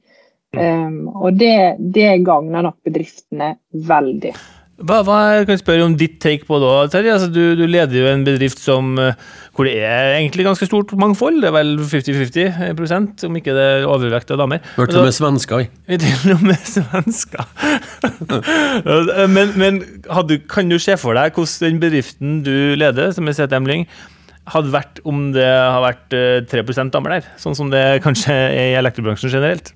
Um, 0.59 1.07
og 1.07 1.39
det, 1.39 1.77
det 1.79 2.17
gagner 2.27 2.67
nok 2.67 2.81
bedriftene 2.83 3.53
veldig. 3.71 4.35
Hva, 4.77 4.99
hva, 5.01 5.17
kan 5.41 5.55
jeg 5.55 5.63
spørre 5.63 5.85
om 5.87 5.93
ditt 5.97 6.19
take 6.21 6.45
på 6.45 6.59
da, 6.61 6.71
Terje? 6.93 7.15
Altså, 7.15 7.31
du, 7.33 7.55
du, 7.57 7.63
leder 7.65 7.97
jo 7.97 8.09
en 8.11 8.21
bedrift 8.27 8.59
som, 8.61 8.91
eh, 9.01 9.15
hvor 9.57 9.65
det 9.65 9.71
er 9.81 10.11
egentlig 10.19 10.45
ganske 10.45 10.67
stort 10.69 10.91
mangfold. 11.01 11.39
Det 11.41 11.49
er 11.49 11.55
vel 11.55 11.71
50-50% 11.81 13.25
om 13.25 13.39
ikke 13.39 13.55
det 13.57 13.63
er 13.71 13.87
overvekt 13.89 14.33
av 14.35 14.43
damer. 14.43 14.61
Vi 14.75 14.85
til 14.91 14.99
og 15.01 15.07
med 15.07 15.15
svensker, 15.17 15.63
vi. 15.63 15.97
Til 16.03 16.35
og 16.35 16.43
med 16.45 16.69
svensker. 16.69 17.49
men, 19.33 19.55
men 19.57 19.81
hadde, 20.13 20.37
kan 20.45 20.69
du 20.69 20.77
se 20.77 20.93
for 21.01 21.17
deg 21.17 21.33
hvordan 21.33 21.73
den 21.73 21.81
bedriften 21.81 22.37
du 22.45 22.53
leder, 22.77 23.09
som 23.17 23.25
er 23.25 23.39
CTM 23.39 23.65
Lyng, 23.71 23.87
hadde 24.53 24.75
vært 24.77 25.01
om 25.09 25.31
det 25.33 25.49
har 25.49 25.81
vært 25.87 26.13
3 26.53 26.61
eh, 26.61 26.85
damer 26.93 27.17
der? 27.17 27.33
Sånn 27.41 27.57
som 27.57 27.73
det 27.73 27.83
kanskje 28.05 28.29
er 28.45 28.75
i 28.75 28.77
elektrobransjen 28.77 29.33
generelt? 29.33 29.73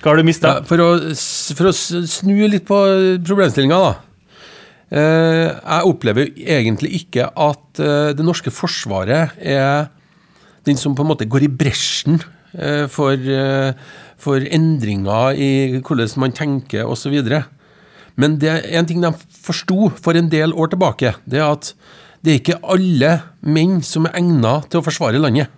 Hva 0.00 0.12
har 0.14 0.20
du 0.20 0.26
mista? 0.28 0.56
Ja, 0.56 0.64
for, 0.64 0.80
for, 1.58 1.68
å 1.68 2.06
snu 2.08 2.36
litt 2.48 2.64
på 2.68 2.80
problemstillinga, 3.26 3.84
da. 3.84 4.05
Eh, 4.86 5.48
jeg 5.50 5.90
opplever 5.90 6.30
egentlig 6.38 6.92
ikke 7.00 7.26
at 7.26 7.80
eh, 7.82 8.12
det 8.14 8.22
norske 8.22 8.52
forsvaret 8.54 9.34
er 9.42 9.88
den 10.66 10.78
som 10.78 10.94
på 10.94 11.02
en 11.02 11.10
måte 11.10 11.26
går 11.26 11.46
i 11.46 11.50
bresjen 11.50 12.20
eh, 12.54 12.86
for, 12.90 13.18
for 14.22 14.46
endringer 14.46 15.34
i 15.34 15.50
hvordan 15.80 16.14
man 16.22 16.34
tenker 16.38 16.86
osv. 16.86 17.18
Men 18.16 18.38
det 18.38 18.52
er 18.52 18.66
en 18.78 18.86
ting 18.86 19.02
de 19.02 19.10
forsto 19.28 19.90
for 19.98 20.18
en 20.18 20.30
del 20.30 20.54
år 20.54 20.70
tilbake, 20.72 21.16
det 21.26 21.42
er 21.42 21.50
at 21.50 21.72
det 22.22 22.32
er 22.32 22.40
ikke 22.40 22.62
alle 22.74 23.10
menn 23.46 23.80
som 23.86 24.06
er 24.08 24.16
egnet 24.18 24.70
til 24.70 24.80
å 24.80 24.86
forsvare 24.86 25.20
landet. 25.20 25.50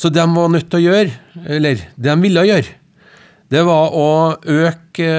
Så 0.00 0.10
det 0.12 0.20
de 0.22 0.36
var 0.36 0.52
nødt 0.52 0.68
til 0.72 0.80
å 0.80 0.92
gjøre, 0.92 1.10
eller 1.56 1.80
det 1.96 2.10
de 2.10 2.14
ville 2.22 2.46
gjøre, 2.48 2.76
det 3.52 3.64
var 3.66 3.92
å 3.96 4.06
øke 4.40 5.10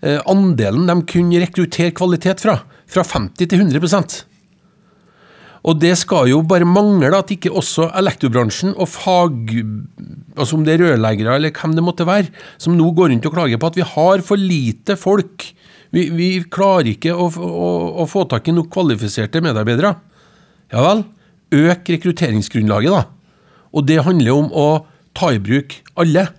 andelen 0.00 0.86
de 0.88 0.94
kunne 1.04 1.40
rekruttere 1.42 1.92
kvalitet 1.92 2.40
fra, 2.40 2.54
fra 2.88 3.02
50 3.04 3.50
til 3.50 3.60
100% 3.60 4.22
og 5.60 5.76
det 5.76 5.92
skal 6.00 6.30
jo 6.30 6.40
bare 6.48 6.68
mangle 6.68 7.10
at 7.12 7.32
ikke 7.34 7.52
også 7.52 7.90
elektrobransjen 8.00 8.72
og 8.72 8.88
fag... 8.88 9.50
Altså 10.38 10.56
om 10.56 10.64
det 10.64 10.76
er 10.76 10.84
rørleggere 10.86 11.36
eller 11.36 11.52
hvem 11.52 11.74
det 11.76 11.84
måtte 11.84 12.06
være, 12.08 12.30
som 12.56 12.76
nå 12.78 12.86
går 12.96 13.10
rundt 13.12 13.26
og 13.28 13.34
klager 13.34 13.60
på 13.60 13.68
at 13.68 13.76
vi 13.76 13.84
har 13.84 14.24
for 14.24 14.40
lite 14.40 14.96
folk. 14.96 15.44
Vi, 15.92 16.06
vi 16.16 16.30
klarer 16.48 16.94
ikke 16.94 17.12
å, 17.12 17.28
å, 17.28 17.70
å, 18.00 18.08
få 18.08 18.24
tak 18.30 18.48
i 18.48 18.54
nok 18.56 18.70
kvalifiserte 18.72 19.42
medarbeidere. 19.44 19.92
Ja 20.72 20.84
vel, 20.86 21.04
øk 21.60 21.92
rekrutteringsgrunnlaget, 21.92 22.94
da. 22.94 23.04
Og 23.76 23.84
det 23.86 24.00
handler 24.06 24.38
om 24.38 24.48
å 24.54 24.68
ta 25.18 25.32
i 25.34 25.42
bruk 25.42 25.76
alle. 26.00 26.30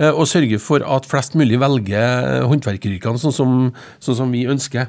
Eh, 0.00 0.12
og 0.14 0.28
sørge 0.28 0.58
for 0.62 0.84
at 0.86 1.08
flest 1.08 1.36
mulig 1.36 1.58
velger 1.60 2.46
håndverkeryrkene 2.48 3.20
sånn 3.20 3.34
som, 3.36 3.56
sånn 4.00 4.18
som, 4.22 4.32
vi 4.32 4.46
ønsker. 4.48 4.88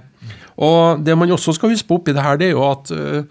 Og 0.61 1.03
Det 1.03 1.15
man 1.17 1.31
også 1.35 1.55
skal 1.57 1.73
huske 1.73 1.89
på 1.89 1.99
oppi 1.99 2.15
det 2.15 2.23
her, 2.23 2.37
det 2.39 2.51
er 2.51 2.55
jo 2.55 2.67
at 2.67 2.91
uh, 2.93 3.23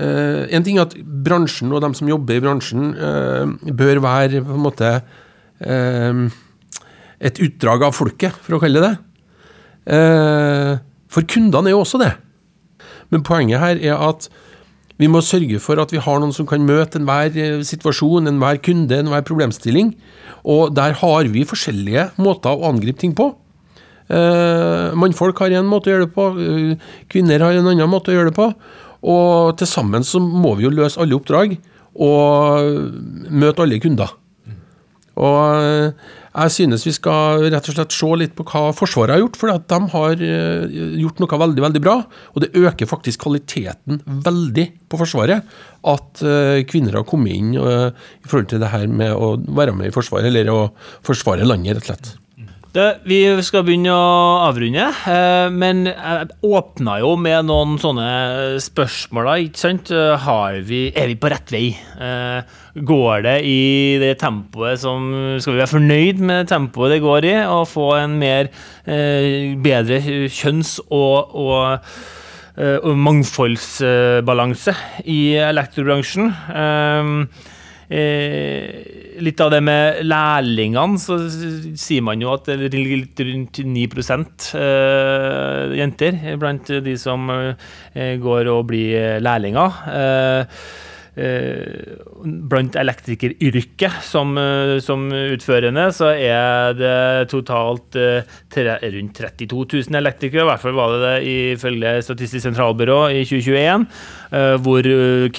En 0.00 0.64
ting 0.64 0.78
er 0.78 0.86
at 0.86 0.94
bransjen 0.96 1.72
og 1.74 1.82
de 1.82 1.90
som 1.98 2.08
jobber 2.08 2.38
i 2.38 2.40
bransjen, 2.44 2.94
uh, 2.94 3.72
bør 3.74 4.00
være 4.00 4.40
på 4.46 4.54
en 4.54 4.62
måte 4.64 4.92
uh, 5.66 6.22
et 7.20 7.40
utdrag 7.42 7.84
av 7.84 7.92
folket, 7.92 8.38
for 8.40 8.56
å 8.56 8.60
kalle 8.62 8.80
det 8.80 8.88
det. 8.88 8.96
For 11.10 11.26
kundene 11.28 11.68
er 11.68 11.74
jo 11.74 11.82
også 11.82 11.98
det. 12.00 12.14
Men 13.12 13.24
poenget 13.26 13.60
her 13.60 13.80
er 13.90 14.00
at 14.06 14.30
vi 15.00 15.08
må 15.08 15.22
sørge 15.24 15.58
for 15.64 15.80
at 15.80 15.92
vi 15.94 16.00
har 16.02 16.20
noen 16.20 16.34
som 16.36 16.48
kan 16.48 16.64
møte 16.66 17.00
enhver 17.00 17.62
situasjon, 17.64 18.28
enhver 18.28 18.60
kunde, 18.60 18.98
enhver 19.00 19.24
problemstilling. 19.24 19.94
Og 20.44 20.74
der 20.76 20.96
har 21.00 21.30
vi 21.32 21.46
forskjellige 21.48 22.10
måter 22.20 22.52
å 22.52 22.68
angripe 22.68 23.00
ting 23.00 23.14
på. 23.16 23.30
Eh, 24.10 24.90
mannfolk 24.98 25.38
har 25.38 25.54
en 25.54 25.68
måte 25.70 25.88
å 25.88 25.94
gjøre 25.94 26.06
det 26.08 26.14
på, 26.16 26.24
uh, 26.34 26.94
kvinner 27.12 27.44
har 27.44 27.54
en 27.54 27.68
annen 27.70 27.90
måte 27.90 28.10
å 28.10 28.16
gjøre 28.16 28.32
det 28.32 28.38
på. 28.38 28.48
Og 29.10 29.56
til 29.60 29.70
sammen 29.70 30.04
så 30.04 30.20
må 30.20 30.56
vi 30.58 30.66
jo 30.66 30.72
løse 30.74 30.98
alle 31.00 31.14
oppdrag 31.16 31.54
og 31.94 33.30
møte 33.30 33.62
alle 33.64 33.78
kunder. 33.82 34.16
Og 35.20 35.38
uh, 35.62 36.10
jeg 36.30 36.52
synes 36.54 36.84
vi 36.86 36.92
skal 36.94 37.48
rett 37.50 37.68
og 37.70 37.74
slett 37.74 37.94
se 37.94 38.10
litt 38.20 38.36
på 38.38 38.44
hva 38.46 38.70
Forsvaret 38.76 39.16
har 39.16 39.22
gjort, 39.24 39.38
for 39.40 39.50
de 39.50 39.80
har 39.94 40.22
gjort 40.22 41.22
noe 41.22 41.40
veldig 41.42 41.64
veldig 41.66 41.82
bra. 41.82 41.96
Og 42.34 42.44
det 42.44 42.52
øker 42.54 42.90
faktisk 42.90 43.24
kvaliteten 43.26 43.98
veldig 44.06 44.66
på 44.90 45.00
Forsvaret 45.00 45.58
at 45.90 46.24
kvinner 46.70 47.00
har 47.00 47.08
kommet 47.08 47.34
inn 47.34 47.54
i 47.58 48.28
forhold 48.30 48.50
til 48.52 48.62
det 48.62 48.70
her 48.70 48.86
med 48.86 49.10
å 49.10 49.34
være 49.42 49.74
med 49.74 49.90
i 49.90 49.94
Forsvaret, 49.94 50.30
eller 50.30 50.52
å 50.54 50.60
forsvare 51.06 51.48
landet, 51.48 51.80
rett 51.80 51.82
og 51.82 51.90
slett. 51.90 52.12
Det, 52.70 53.00
vi 53.02 53.16
skal 53.42 53.64
begynne 53.66 53.90
å 53.90 54.42
avrunde, 54.46 54.84
eh, 55.10 55.48
men 55.50 55.88
jeg 55.88 56.28
åpna 56.46 57.00
jo 57.02 57.16
med 57.18 57.48
noen 57.48 57.72
sånne 57.82 58.60
spørsmål. 58.62 59.30
ikke 59.42 59.58
sant? 59.58 59.90
Vi, 60.68 60.78
er 60.94 61.10
vi 61.10 61.16
på 61.18 61.32
rett 61.32 61.50
vei? 61.50 61.64
Eh, 61.74 62.54
går 62.78 63.26
det 63.26 63.34
i 63.42 63.98
det 63.98 64.12
tempoet 64.22 64.78
som 64.78 65.10
Skal 65.42 65.56
vi 65.56 65.58
være 65.64 65.72
fornøyd 65.72 66.22
med 66.22 66.46
tempoet 66.52 66.94
det 66.94 67.02
går 67.02 67.26
i, 67.26 67.34
og 67.42 67.66
få 67.66 67.90
en 67.98 68.18
mer 68.22 68.52
eh, 68.86 69.58
bedre 69.58 69.98
kjønns- 70.30 70.78
og, 70.86 71.34
og, 71.34 71.90
og 72.54 73.06
mangfoldsbalanse 73.10 74.78
i 75.10 75.22
elektrobransjen? 75.42 76.30
Eh, 77.90 79.18
litt 79.18 79.40
av 79.42 79.50
det 79.50 79.58
med 79.66 80.04
lærlingene, 80.06 80.98
så 81.02 81.16
sier 81.74 82.04
man 82.06 82.22
jo 82.22 82.30
at 82.36 82.46
det 82.46 82.68
er 82.68 82.76
litt 82.78 83.18
rundt 83.26 83.58
9 83.66 83.88
eh, 84.54 85.74
jenter 85.80 86.20
blant 86.38 86.70
de 86.86 86.94
som 87.00 87.26
eh, 87.34 88.14
går 88.22 88.52
og 88.52 88.68
blir 88.70 89.18
lærlinger. 89.18 89.82
Blant 91.14 92.76
elektrikeryrket 92.78 93.96
som, 94.06 94.38
som, 94.80 95.08
utførende, 95.10 95.88
så 95.92 96.12
er 96.14 96.76
det 96.78 97.30
totalt 97.32 97.98
tre, 98.52 98.76
rundt 98.94 99.18
32 99.18 99.64
000 99.90 100.00
elektrikere. 100.00 100.44
I 100.44 100.50
hvert 100.52 100.62
fall 100.62 100.76
var 100.78 100.94
det 100.94 101.00
det 101.02 101.34
ifølge 101.56 101.96
Statistisk 102.06 102.46
sentralbyrå 102.46 103.00
i 103.10 103.24
2021. 103.26 103.88
Hvor 104.62 104.90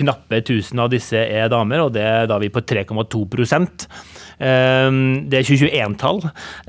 knappe 0.02 0.42
1000 0.42 0.84
av 0.84 0.92
disse 0.92 1.24
er 1.24 1.52
damer, 1.52 1.86
og 1.86 1.96
det 1.96 2.04
er 2.04 2.28
da 2.30 2.42
vi 2.42 2.52
på 2.54 2.66
3,2 2.68 3.24
Ehm, 3.32 4.31
det 4.42 5.38
er 5.38 5.46
2021-tall. 5.46 6.24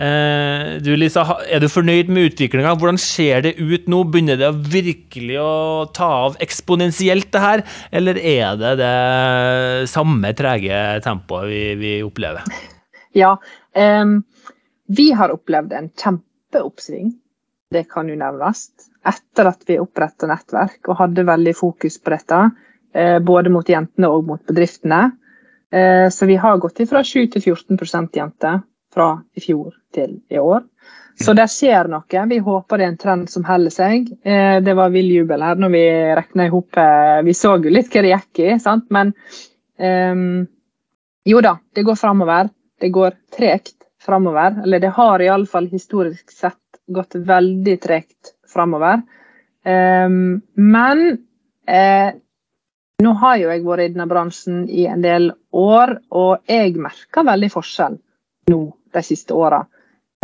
Ehm, 0.05 0.83
du 0.85 0.91
Lisa, 0.99 1.25
er 1.49 1.63
du 1.63 1.71
fornøyd 1.73 2.11
med 2.13 2.33
utviklinga? 2.33 2.75
Hvordan 2.77 3.01
ser 3.01 3.47
det 3.47 3.55
ut 3.61 3.89
nå? 3.89 4.03
Begynner 4.13 4.37
det 4.41 4.51
virkelig 4.73 5.39
å 5.41 5.87
ta 5.97 6.11
av 6.27 6.37
eksponentielt, 6.45 7.31
det 7.33 7.43
her? 7.43 7.65
Eller 7.95 8.21
er 8.21 8.61
det 8.61 8.75
det 8.83 8.93
samme 9.93 10.35
trege 10.37 10.83
tempoet 11.05 11.49
vi, 11.49 11.63
vi 11.81 11.95
opplever? 12.05 12.45
Ja, 13.17 13.35
um, 13.77 14.21
vi 14.93 15.11
har 15.17 15.33
opplevd 15.33 15.73
en 15.77 15.91
kjempeoppsving. 15.97 17.13
Det 17.73 17.87
kan 17.89 18.09
jo 18.09 18.19
nevnes. 18.21 18.67
Etter 19.09 19.49
at 19.49 19.65
vi 19.67 19.81
oppretta 19.81 20.29
nettverk 20.31 20.93
og 20.93 21.01
hadde 21.01 21.25
veldig 21.27 21.55
fokus 21.57 21.97
på 21.99 22.13
dette, 22.13 22.41
eh, 22.95 23.19
både 23.19 23.51
mot 23.51 23.69
jentene 23.69 24.11
og 24.13 24.29
mot 24.29 24.43
bedriftene. 24.47 25.01
Eh, 25.73 26.09
så 26.09 26.27
vi 26.27 26.37
har 26.37 26.61
gått 26.61 26.83
fra 26.89 27.05
7 27.05 27.27
til 27.33 27.43
14% 27.43 28.19
jenter 28.19 28.61
fra 28.93 29.15
i 29.35 29.41
fjor 29.41 29.73
til 29.95 30.19
i 30.29 30.39
år. 30.39 30.63
Så 31.21 31.35
det 31.37 31.47
skjer 31.53 31.89
noe. 31.93 32.25
Vi 32.29 32.39
håper 32.43 32.81
det 32.81 32.85
er 32.85 32.93
en 32.93 32.99
trend 33.01 33.31
som 33.31 33.45
holder 33.47 33.73
seg. 33.73 34.09
Eh, 34.25 34.59
det 34.65 34.75
var 34.77 34.93
vill 34.93 35.11
jubel 35.13 35.45
her 35.45 35.61
når 35.61 35.73
vi 35.75 35.85
regna 36.19 36.47
i 36.47 36.53
hop. 36.53 36.77
Eh, 36.77 37.21
vi 37.27 37.35
så 37.37 37.57
jo 37.61 37.73
litt 37.73 37.93
hva 37.93 38.03
det 38.05 38.15
gikk 38.15 38.43
i, 38.43 38.51
sant? 38.63 38.89
men 38.93 39.13
um, 39.79 40.43
jo 41.29 41.43
da, 41.45 41.57
det 41.77 41.85
går 41.87 42.01
framover. 42.01 42.51
Det 42.81 42.91
går 42.93 43.17
tregt 43.37 43.77
framover. 44.03 44.63
Eller 44.65 44.83
det 44.83 44.95
har 44.97 45.23
iallfall 45.23 45.69
historisk 45.73 46.33
sett 46.33 46.59
gått 46.93 47.15
veldig 47.15 47.77
tregt 47.81 48.35
framover. 48.53 49.05
Um, 49.65 50.41
men 50.59 51.05
eh, 51.69 52.17
nå 53.03 53.13
har 53.21 53.39
jo 53.41 53.51
jeg 53.51 53.65
vært 53.67 53.85
i 53.85 53.93
denne 53.93 54.09
bransjen 54.11 54.65
i 54.71 54.87
en 54.91 55.03
del 55.05 55.31
år, 55.57 55.97
og 56.11 56.51
jeg 56.51 56.75
merker 56.81 57.27
veldig 57.29 57.51
forskjell 57.53 57.99
nå 58.53 58.61
de 58.93 59.03
siste 59.07 59.35
åra. 59.35 59.63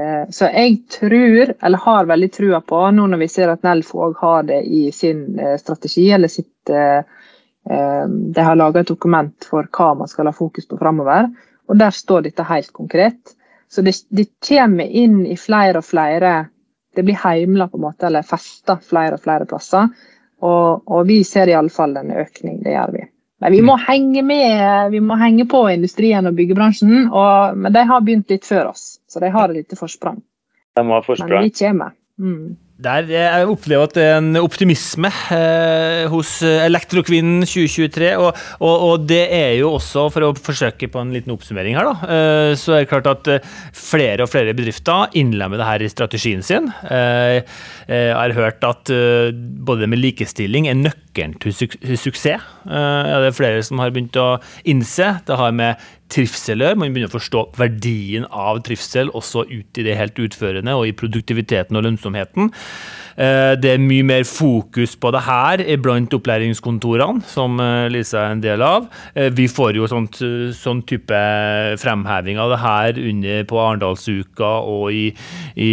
Eh, 0.03 0.31
så 0.31 0.45
jeg 0.45 0.83
tror, 0.93 1.55
eller 1.63 1.79
har 1.79 2.11
veldig 2.11 2.31
trua 2.33 2.61
på, 2.61 2.83
nå 2.95 3.07
når 3.11 3.23
vi 3.25 3.31
ser 3.33 3.51
at 3.51 3.65
Nelfo 3.67 4.05
òg 4.07 4.21
har 4.23 4.47
det 4.47 4.61
i 4.63 4.89
sin 4.95 5.39
eh, 5.39 5.57
strategi, 5.59 6.07
eller 6.15 6.31
sitt 6.31 6.71
eh, 6.71 7.03
De 7.69 8.41
har 8.41 8.57
laga 8.57 8.81
et 8.81 8.89
dokument 8.89 9.45
for 9.45 9.67
hva 9.77 9.91
man 9.99 10.09
skal 10.09 10.31
ha 10.31 10.33
fokus 10.33 10.65
på 10.71 10.79
framover, 10.81 11.27
og 11.69 11.77
der 11.77 11.93
står 11.93 12.23
dette 12.25 12.47
helt 12.49 12.71
konkret. 12.73 13.35
Så 13.69 13.83
det, 13.85 13.93
det 14.09 14.31
kommer 14.41 14.89
inn 14.89 15.27
i 15.27 15.37
flere 15.37 15.83
og 15.83 15.85
flere 15.85 16.49
Det 16.97 17.05
blir 17.05 17.19
heimla 17.21 17.67
på 17.69 17.77
en 17.77 17.85
måte, 17.85 18.07
eller 18.09 18.25
festa 18.25 18.79
flere 18.81 19.19
og 19.19 19.23
flere 19.27 19.45
plasser. 19.47 19.91
Og, 20.45 20.83
og 20.87 21.07
vi 21.09 21.23
ser 21.27 21.51
iallfall 21.51 21.97
en 21.99 22.13
økning, 22.15 22.61
det 22.63 22.77
gjør 22.77 22.93
vi. 22.95 23.05
Men 23.39 23.55
vi 23.55 23.61
må 23.63 23.77
mm. 23.79 23.83
henge 23.87 24.23
med, 24.27 24.91
vi 24.91 25.01
må 25.01 25.17
henge 25.19 25.47
på 25.51 25.63
industrien 25.71 26.27
og 26.27 26.35
byggebransjen. 26.39 27.09
Og, 27.09 27.59
men 27.59 27.75
de 27.75 27.85
har 27.91 28.03
begynt 28.07 28.31
litt 28.31 28.47
før 28.47 28.73
oss, 28.73 28.87
så 29.11 29.23
de 29.23 29.31
har 29.35 29.51
et 29.51 29.63
lite 29.63 29.79
forsprang. 29.79 30.19
De 30.79 30.85
har 30.87 31.07
forsprang. 31.07 31.35
Men 31.37 31.47
vi 31.47 31.55
kommer. 31.59 31.95
Mm. 32.19 32.57
Der 32.79 33.09
Jeg 33.11 33.47
opplever 33.51 33.89
at 33.89 33.95
det 33.97 34.05
er 34.07 34.21
en 34.21 34.39
optimisme 34.39 35.11
eh, 35.35 36.05
hos 36.13 36.37
Elektrokvinnen 36.47 37.43
2023. 37.43 38.13
Og, 38.23 38.39
og, 38.63 38.75
og, 38.87 39.09
det 39.11 39.25
er 39.35 39.57
jo 39.59 39.73
også, 39.81 40.05
for 40.15 40.29
å 40.29 40.31
forsøke 40.39 40.87
på 40.93 41.03
en 41.03 41.11
liten 41.11 41.35
oppsummering 41.35 41.75
her, 41.75 41.89
da, 41.89 42.13
eh, 42.15 42.53
så 42.55 42.77
er 42.77 42.85
det 42.85 42.91
klart 42.93 43.11
at 43.11 43.33
eh, 43.35 43.49
flere 43.75 44.23
og 44.23 44.31
flere 44.31 44.55
bedrifter 44.55 45.11
innlemmer 45.19 45.59
det 45.59 45.67
her 45.67 45.83
i 45.83 45.91
strategien 45.91 46.47
sin. 46.47 46.71
Eh, 46.87 47.43
eh 47.89 48.07
jeg 48.09 48.15
har 48.15 48.37
hørt 48.37 48.63
at 48.63 48.95
eh, 48.95 49.35
både 49.35 49.91
med 49.91 49.99
likestilling 49.99 50.71
er 50.71 50.79
nøkkelen 50.79 51.35
til 51.43 51.57
su 51.59 51.67
suksess. 51.99 52.47
er 52.71 53.25
det 53.25 53.35
flere 53.35 53.63
som 53.67 53.83
har 53.83 53.91
begynt 53.91 54.15
å 54.23 54.37
innse. 54.71 55.17
Det 55.27 55.35
har 55.35 55.51
med 55.51 55.83
trivsel 56.13 56.65
gjør. 56.65 56.79
Man 56.79 56.95
begynner 56.95 57.11
å 57.11 57.19
forstå 57.19 57.45
verdien 57.59 58.27
av 58.29 58.63
trivsel 58.67 59.13
også 59.17 59.45
ut 59.51 59.81
i 59.81 59.87
det 59.87 59.99
helt 59.99 60.19
utførende 60.19 60.77
og 60.79 60.89
i 60.89 60.97
produktiviteten 60.97 61.79
og 61.79 61.87
lønnsomheten. 61.87 62.53
Eh, 63.19 63.53
det 63.59 63.73
er 63.75 63.83
mye 63.83 64.07
mer 64.07 64.25
fokus 64.29 64.95
på 65.01 65.11
det 65.15 65.25
her 65.27 65.63
blant 65.83 66.15
opplæringskontorene, 66.15 67.25
som 67.27 67.59
eh, 67.63 67.89
Lisa 67.91 68.23
er 68.23 68.37
en 68.37 68.45
del 68.45 68.63
av. 68.63 68.87
Eh, 69.15 69.33
vi 69.35 69.49
får 69.51 69.79
jo 69.81 69.89
sånt, 69.91 70.21
sånn 70.55 70.85
type 70.89 71.23
fremheving 71.83 72.39
av 72.39 72.55
det 72.55 72.61
her 72.63 73.03
under, 73.03 73.43
på 73.51 73.61
Arendalsuka 73.65 74.53
og 74.71 74.95
i, 74.95 75.09
i 75.59 75.73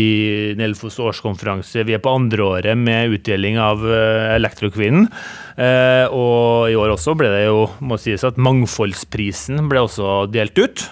Nelfos 0.57 0.97
årskonferanse. 1.03 1.85
Vi 1.85 1.97
er 1.97 2.01
på 2.03 2.15
andreåret 2.17 2.77
med 2.79 3.13
utdeling 3.19 3.61
av 3.61 3.85
Elektrokvinnen. 3.85 5.11
Og 5.55 6.67
i 6.67 6.75
år 6.75 6.91
også 6.91 7.13
ble 7.15 7.29
det 7.31 7.45
jo, 7.45 7.61
må 7.79 7.95
sies 8.01 8.25
at 8.27 8.35
Mangfoldsprisen 8.35 9.69
ble 9.71 9.85
også 9.85 10.25
delt 10.27 10.59
ut. 10.59 10.83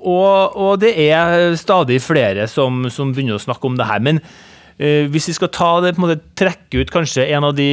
Og, 0.00 0.56
og, 0.56 0.78
det 0.80 0.94
er 0.96 1.56
stadig 1.60 2.00
flere 2.02 2.46
som, 2.48 2.86
som, 2.92 3.12
begynner 3.12 3.36
å 3.36 3.42
snakke 3.42 3.68
om 3.68 3.76
det 3.76 3.88
her. 3.88 4.00
Men 4.04 4.20
eh, 4.80 5.06
hvis 5.12 5.28
vi 5.30 5.36
skal 5.36 5.52
ta 5.52 5.70
det, 5.84 5.94
på 5.96 6.02
en 6.02 6.06
måte, 6.06 6.22
trekke 6.40 6.80
ut 6.80 6.92
kanskje 6.94 7.28
en 7.34 7.50
av 7.50 7.56
de 7.56 7.70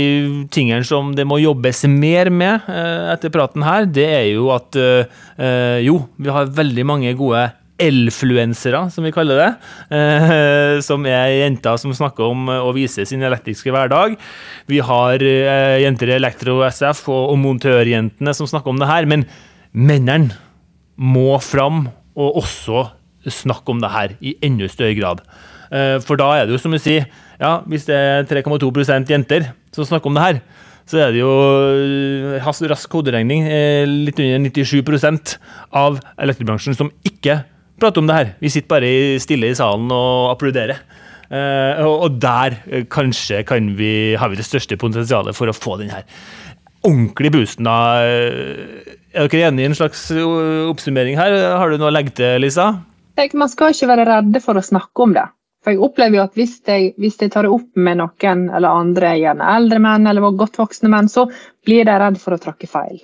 tingene 0.54 0.84
som 0.88 1.14
det 1.16 1.28
må 1.28 1.39
jobbes 1.41 1.86
mer 1.91 2.32
med 2.34 2.68
eh, 2.68 3.14
etter 3.14 3.34
praten 3.34 3.66
her, 3.68 3.88
det 3.88 4.10
er 4.12 4.28
jo 4.34 4.52
at 4.56 4.80
eh, 4.80 5.80
jo, 5.86 6.02
vi 6.20 6.34
har 6.34 6.52
veldig 6.58 6.88
mange 6.88 7.16
gode 7.20 7.48
elfluensere, 7.82 8.82
som 8.93 9.05
vi 9.05 9.13
kaller 9.13 9.39
det. 9.41 9.49
Eh, 9.93 10.80
som 10.86 11.05
er 11.09 11.34
jenter 11.43 11.78
som 11.82 11.93
snakker 11.95 12.25
om 12.25 12.49
å 12.51 12.73
vise 12.75 13.05
sin 13.07 13.23
elektriske 13.25 13.71
hverdag. 13.73 14.17
Vi 14.69 14.82
har 14.84 15.23
eh, 15.23 15.78
jenter 15.84 16.11
i 16.11 16.17
Elektro 16.17 16.59
SF 16.67 17.05
og, 17.13 17.36
montørjentene 17.41 18.34
som 18.36 18.49
snakker 18.49 18.73
om 18.73 18.82
det 18.82 18.89
her. 18.89 19.09
Men 19.09 19.28
mennene 19.78 20.38
må 20.97 21.38
fram 21.43 21.88
og 22.17 22.39
også 22.41 22.88
snakke 23.30 23.73
om 23.73 23.82
det 23.84 23.93
her 23.93 24.15
i 24.23 24.38
enda 24.45 24.69
større 24.71 24.97
grad. 24.97 25.25
Eh, 25.69 25.97
for 26.03 26.19
da 26.19 26.32
er 26.36 26.47
det 26.47 26.57
jo 26.57 26.61
som 26.63 26.73
du 26.73 26.82
sier, 26.82 27.09
ja, 27.38 27.59
hvis 27.69 27.86
det 27.89 27.97
er 27.97 28.30
3,2% 28.30 29.11
jenter 29.13 29.51
som 29.75 29.86
snakker 29.86 30.09
om 30.09 30.17
det 30.17 30.23
her, 30.23 30.39
så 30.88 31.01
er 31.03 31.11
det 31.11 31.19
jo 31.19 31.32
rask 32.39 32.88
koderegning 32.88 33.43
litt 34.07 34.21
under 34.23 34.47
97% 34.47 35.34
av 35.75 35.97
elektrobransjen 36.23 36.78
som 36.80 36.93
ikke 37.03 37.41
prater 37.80 38.03
om 38.03 38.09
det 38.09 38.17
her. 38.17 38.34
Vi 38.41 38.51
sitter 38.53 38.71
bare 38.75 38.91
stille 39.23 39.51
i 39.51 39.57
salen 39.57 39.91
og 39.93 40.32
applauderer. 40.34 40.82
Og 41.84 42.19
der 42.23 42.55
kanskje 42.88 43.41
kan 43.43 43.73
vi, 43.75 44.15
har 44.15 44.32
vi 44.32 44.39
det 44.39 44.47
største 44.47 44.78
potensialet 44.80 45.36
for 45.36 45.51
å 45.51 45.55
få 45.55 45.75
den 45.82 45.91
her 45.91 46.05
ordentlige 46.88 47.34
boosten. 47.36 47.67
da. 47.67 48.03
Er 49.17 49.28
dere 49.28 49.49
enige 49.49 49.65
i 49.65 49.71
en 49.71 49.75
slags 49.78 50.07
oppsummering 50.13 51.17
her? 51.19 51.36
Har 51.57 51.71
du 51.71 51.80
noe 51.80 51.91
å 51.91 51.95
legge 51.95 52.15
til, 52.19 52.39
Lisa? 52.43 52.69
Man 53.34 53.49
skal 53.51 53.73
ikke 53.73 53.89
være 53.89 54.05
redde 54.07 54.41
for 54.43 54.59
å 54.59 54.63
snakke 54.63 55.03
om 55.03 55.17
det. 55.17 55.25
For 55.65 55.73
jeg 55.73 55.84
opplever 55.84 56.19
jo 56.19 56.23
at 56.23 56.38
hvis 56.38 56.59
jeg, 56.69 56.93
hvis 57.01 57.17
jeg 57.19 57.34
tar 57.34 57.47
det 57.47 57.51
opp 57.51 57.67
med 57.75 57.97
noen 57.99 58.45
eller 58.55 58.69
andre, 58.69 59.15
gjerne 59.19 59.53
eldre 59.57 59.82
menn 59.84 60.07
eller 60.07 60.38
godt 60.38 60.59
voksne 60.61 60.91
menn, 60.93 61.09
så 61.11 61.25
blir 61.65 61.88
de 61.89 61.97
redd 61.99 62.19
for 62.21 62.38
å 62.38 62.41
tråkke 62.41 62.69
feil. 62.71 63.01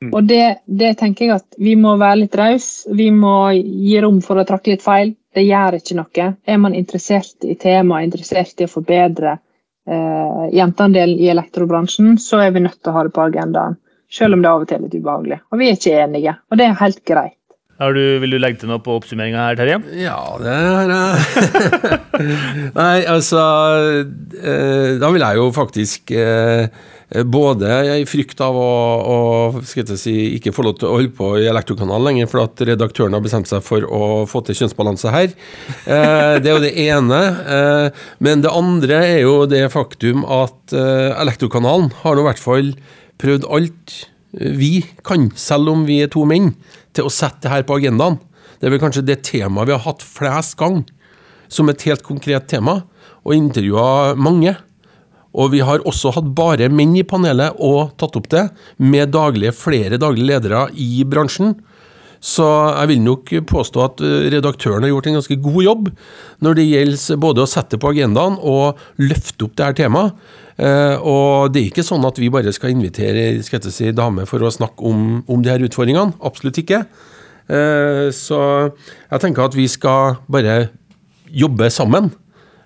Mm. 0.00 0.14
Og 0.14 0.24
det, 0.24 0.44
det, 0.64 0.94
tenker 1.00 1.26
jeg 1.26 1.40
at 1.42 1.58
vi 1.60 1.74
må 1.76 1.96
være 2.00 2.22
litt 2.22 2.36
rause. 2.40 2.88
Vi 2.96 3.10
må 3.12 3.52
gi 3.52 3.98
rom 4.00 4.22
for 4.24 4.40
å 4.40 4.46
tråkke 4.48 4.72
litt 4.72 4.84
feil. 4.84 5.12
Det 5.34 5.44
gjør 5.44 5.76
ikke 5.76 5.98
noe. 5.98 6.28
Er 6.48 6.62
man 6.62 6.74
interessert 6.74 7.44
i 7.46 7.56
temaet, 7.60 8.08
interessert 8.08 8.62
i 8.62 8.66
å 8.66 8.72
forbedre 8.72 9.36
eh, 9.36 10.46
jenteandelen 10.56 11.20
i 11.20 11.28
elektrobransjen, 11.30 12.16
så 12.18 12.40
er 12.46 12.56
vi 12.56 12.64
nødt 12.64 12.80
til 12.80 12.92
å 12.92 12.96
ha 12.96 13.04
det 13.06 13.14
på 13.14 13.26
agendaen. 13.28 13.76
Selv 14.10 14.34
om 14.34 14.42
det 14.42 14.50
av 14.50 14.64
og 14.64 14.70
til 14.70 14.80
er 14.80 14.86
litt 14.86 14.96
ubehagelig. 14.96 15.38
Og 15.52 15.60
vi 15.60 15.68
er 15.68 15.76
ikke 15.78 16.00
enige, 16.02 16.34
og 16.50 16.58
det 16.58 16.66
er 16.66 16.80
helt 16.80 17.04
greit. 17.06 17.36
Du, 17.80 18.02
vil 18.20 18.34
du 18.34 18.36
legge 18.36 18.60
til 18.60 18.68
noe 18.68 18.82
på 18.84 18.92
oppsummeringa 18.98 19.44
her, 19.46 19.56
Terje? 19.56 19.78
Ja, 20.02 20.18
det 20.36 20.52
er 20.52 20.90
Nei, 22.80 22.96
altså 23.08 23.40
eh, 24.36 24.98
Da 25.00 25.08
vil 25.14 25.24
jeg 25.24 25.38
jo 25.38 25.46
faktisk 25.56 26.12
eh, 26.12 26.66
både 27.26 27.70
i 27.98 28.04
frykt 28.06 28.38
av 28.44 28.54
å, 28.54 28.70
å 29.02 29.16
si, 29.64 30.14
ikke 30.36 30.52
få 30.54 30.64
lov 30.66 30.76
til 30.78 30.88
å 30.88 30.92
holde 30.94 31.14
på 31.16 31.32
i 31.40 31.48
Elektrokanalen 31.50 32.06
lenger, 32.06 32.30
for 32.30 32.44
at 32.44 32.62
redaktøren 32.68 33.16
har 33.16 33.24
bestemt 33.24 33.50
seg 33.50 33.64
for 33.66 33.86
å 33.86 34.22
få 34.30 34.44
til 34.46 34.60
kjønnsbalanse 34.60 35.14
her. 35.14 35.34
Eh, 35.90 36.36
det 36.38 36.52
er 36.52 36.54
jo 36.54 36.62
det 36.62 36.74
ene. 36.86 37.20
Men 38.22 38.44
det 38.44 38.54
andre 38.54 39.02
er 39.08 39.20
jo 39.24 39.34
det 39.50 39.64
faktum 39.74 40.22
at 40.24 40.74
Elektrokanalen 40.74 41.90
har 42.04 42.16
nå 42.16 42.22
i 42.22 42.28
hvert 42.28 42.42
fall 42.42 42.72
prøvd 43.20 43.48
alt 43.50 43.98
vi 44.32 44.84
kan, 45.06 45.30
selv 45.34 45.72
om 45.72 45.84
vi 45.88 46.00
er 46.04 46.10
to 46.12 46.22
menn, 46.28 46.52
til 46.94 47.08
å 47.08 47.12
sette 47.12 47.46
det 47.46 47.54
her 47.54 47.66
på 47.66 47.80
agendaen. 47.80 48.20
Det 48.60 48.68
er 48.68 48.74
vel 48.74 48.82
kanskje 48.82 49.06
det 49.06 49.22
temaet 49.26 49.70
vi 49.70 49.74
har 49.74 49.86
hatt 49.86 50.04
flest 50.04 50.58
gang 50.60 50.82
som 51.50 51.70
et 51.70 51.82
helt 51.88 52.04
konkret 52.06 52.46
tema, 52.50 52.82
og 53.26 53.36
intervjua 53.36 54.14
mange. 54.16 54.54
Og 55.38 55.52
vi 55.52 55.62
har 55.62 55.84
også 55.86 56.12
hatt 56.16 56.30
bare 56.36 56.70
menn 56.72 56.96
i 56.98 57.06
panelet 57.06 57.58
og 57.62 57.94
tatt 58.00 58.16
opp 58.18 58.30
det, 58.32 58.48
med 58.82 59.12
daglige, 59.14 59.54
flere 59.54 60.00
daglige 60.00 60.32
ledere 60.32 60.66
i 60.74 61.04
bransjen. 61.06 61.54
Så 62.20 62.44
jeg 62.44 62.90
vil 62.90 63.00
nok 63.00 63.30
påstå 63.48 63.80
at 63.80 64.02
eh, 64.04 64.26
redaktøren 64.34 64.84
har 64.84 64.92
gjort 64.92 65.08
en 65.08 65.16
ganske 65.16 65.38
god 65.40 65.62
jobb 65.64 65.86
når 66.44 66.58
det 66.58 66.66
gjelder 66.68 67.20
både 67.22 67.44
å 67.44 67.48
sette 67.48 67.80
på 67.80 67.94
agendaen 67.94 68.36
og 68.36 68.80
løfte 69.00 69.46
opp 69.46 69.54
det 69.56 69.68
her 69.70 69.78
temaet. 69.78 70.18
Eh, 70.60 71.00
og 71.00 71.54
det 71.54 71.62
er 71.62 71.70
ikke 71.70 71.86
sånn 71.86 72.04
at 72.04 72.20
vi 72.20 72.28
bare 72.32 72.52
skal 72.52 72.74
invitere 72.74 73.40
skal 73.46 73.64
si, 73.72 73.88
damer 73.96 74.28
for 74.28 74.44
å 74.44 74.52
snakke 74.52 74.84
om, 74.84 75.22
om 75.24 75.40
de 75.40 75.52
her 75.52 75.64
utfordringene. 75.64 76.18
Absolutt 76.20 76.60
ikke. 76.60 76.82
Eh, 77.48 78.10
så 78.12 78.42
jeg 78.68 79.22
tenker 79.24 79.48
at 79.48 79.56
vi 79.56 79.64
skal 79.70 80.20
bare 80.28 80.66
jobbe 81.30 81.70
sammen 81.72 82.12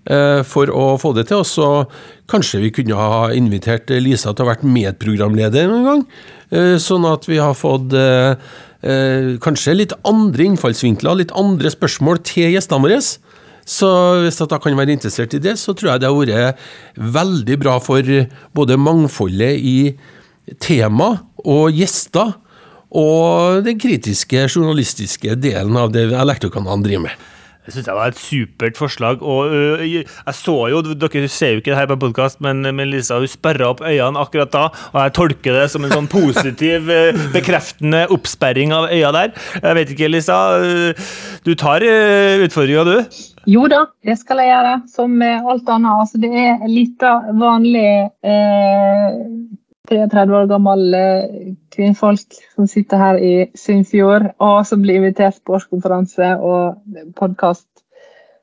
for 0.05 0.69
å 0.69 0.99
få 1.01 1.15
det 1.17 1.29
til. 1.31 1.41
Og 1.41 1.49
så 1.49 1.69
kanskje 2.31 2.61
vi 2.61 2.73
kunne 2.77 2.99
ha 2.99 3.31
invitert 3.33 3.89
Lisa 4.05 4.33
til 4.33 4.45
å 4.45 4.49
ha 4.49 4.55
vært 4.55 4.67
medprogramleder 4.69 5.69
en 5.69 5.87
gang. 5.89 6.07
Eh, 6.55 6.77
sånn 6.83 7.07
at 7.09 7.27
vi 7.29 7.41
har 7.41 7.57
fått 7.57 7.95
eh, 7.97 8.37
kanskje 9.45 9.79
litt 9.79 9.95
andre 10.07 10.49
innfallsvinkler, 10.51 11.23
litt 11.23 11.35
andre 11.37 11.73
spørsmål 11.73 12.21
til 12.27 12.55
gjestene 12.55 12.85
våre. 12.85 13.01
Så 13.65 13.91
hvis 14.21 14.39
dere 14.43 14.61
kan 14.61 14.77
være 14.77 14.93
interessert 14.93 15.35
i 15.37 15.41
det, 15.43 15.57
så 15.61 15.73
tror 15.73 15.95
jeg 15.95 16.03
det 16.03 16.11
har 16.11 16.19
vært 16.21 16.65
veldig 17.17 17.61
bra 17.63 17.79
for 17.81 18.05
både 18.57 18.77
mangfoldet 18.77 19.57
i 19.57 19.79
tema 20.61 21.15
og 21.41 21.73
gjester, 21.73 22.35
og 22.95 23.65
den 23.67 23.81
kritiske 23.81 24.45
journalistiske 24.45 25.33
delen 25.41 25.75
av 25.81 25.89
det 25.91 26.05
Elektrokanalen 26.15 26.85
driver 26.85 27.09
med. 27.09 27.25
Det 27.65 27.73
syns 27.73 27.87
jeg 27.89 27.97
var 27.97 28.13
et 28.13 28.19
supert 28.21 28.77
forslag. 28.77 29.23
og 29.23 29.49
uh, 29.49 29.81
jeg 29.85 30.37
så 30.37 30.57
jo, 30.69 30.83
Dere 30.85 31.29
ser 31.33 31.55
jo 31.55 31.63
ikke 31.63 31.73
det 31.73 31.79
her 31.79 31.89
på 31.89 31.97
podkast, 32.03 32.41
men, 32.45 32.61
men, 32.61 32.91
Lisa 32.93 33.17
hun 33.23 33.31
sperra 33.31 33.71
opp 33.73 33.81
øynene 33.81 34.21
akkurat 34.21 34.53
da. 34.53 34.65
Og 34.93 34.99
jeg 35.01 35.15
tolker 35.17 35.57
det 35.57 35.71
som 35.73 35.87
en 35.87 35.95
sånn 35.95 36.11
positiv, 36.13 36.91
uh, 36.93 37.17
bekreftende 37.33 38.05
oppsperring 38.13 38.75
av 38.77 38.91
øya 38.93 39.15
der. 39.17 39.33
Jeg 39.63 39.79
vet 39.81 39.95
ikke, 39.97 40.11
Lisa. 40.13 40.39
Uh, 40.61 41.09
du 41.49 41.55
tar 41.57 41.87
uh, 41.89 42.45
utfordringa, 42.45 42.85
du? 42.85 43.25
Jo 43.49 43.65
da, 43.73 43.87
det 44.05 44.19
skal 44.21 44.45
jeg 44.45 44.53
gjøre. 44.53 44.77
Som 44.93 45.17
alt 45.25 45.73
annet. 45.73 46.05
Altså, 46.05 46.21
det 46.21 46.33
er 46.45 46.69
lite 46.69 47.17
vanlig 47.41 47.89
33 49.89 50.37
år 50.37 50.53
gammel 50.53 50.97
kvinnfolk 51.75 52.39
som 52.55 52.69
sitter 52.71 53.01
her 53.01 53.21
i 53.21 53.35
Sunnfjord, 53.59 54.31
og 54.43 54.65
som 54.69 54.83
blir 54.83 55.01
invitert 55.01 55.41
på 55.45 55.57
årskonferanse 55.59 56.35
og 56.41 57.15
podkast. 57.19 57.69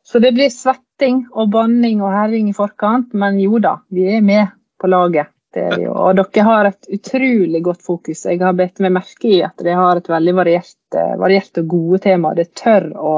Så 0.04 0.20
det 0.20 0.34
blir 0.36 0.52
svetting 0.52 1.24
og 1.32 1.52
banning 1.54 2.02
og 2.02 2.14
herring 2.14 2.50
i 2.50 2.56
forkant, 2.58 3.14
men 3.14 3.40
jo 3.40 3.62
da, 3.64 3.78
vi 3.94 4.08
er 4.18 4.26
med 4.26 4.52
på 4.82 4.90
laget. 4.92 5.32
Og 5.52 6.16
dere 6.16 6.46
har 6.48 6.70
et 6.70 6.88
utrolig 6.96 7.60
godt 7.64 7.82
fokus. 7.84 8.24
Jeg 8.26 8.40
har 8.40 8.56
bedt 8.56 8.80
meg 8.84 8.96
merke 8.96 9.28
i 9.28 9.42
at 9.44 9.60
dere 9.60 9.80
har 9.80 10.00
et 10.00 10.10
veldig 10.10 10.36
variert, 10.38 11.00
variert 11.20 11.60
og 11.60 11.68
gode 11.74 12.00
tema. 12.06 12.32
Det 12.38 12.54
tør 12.56 12.88
å, 12.96 13.16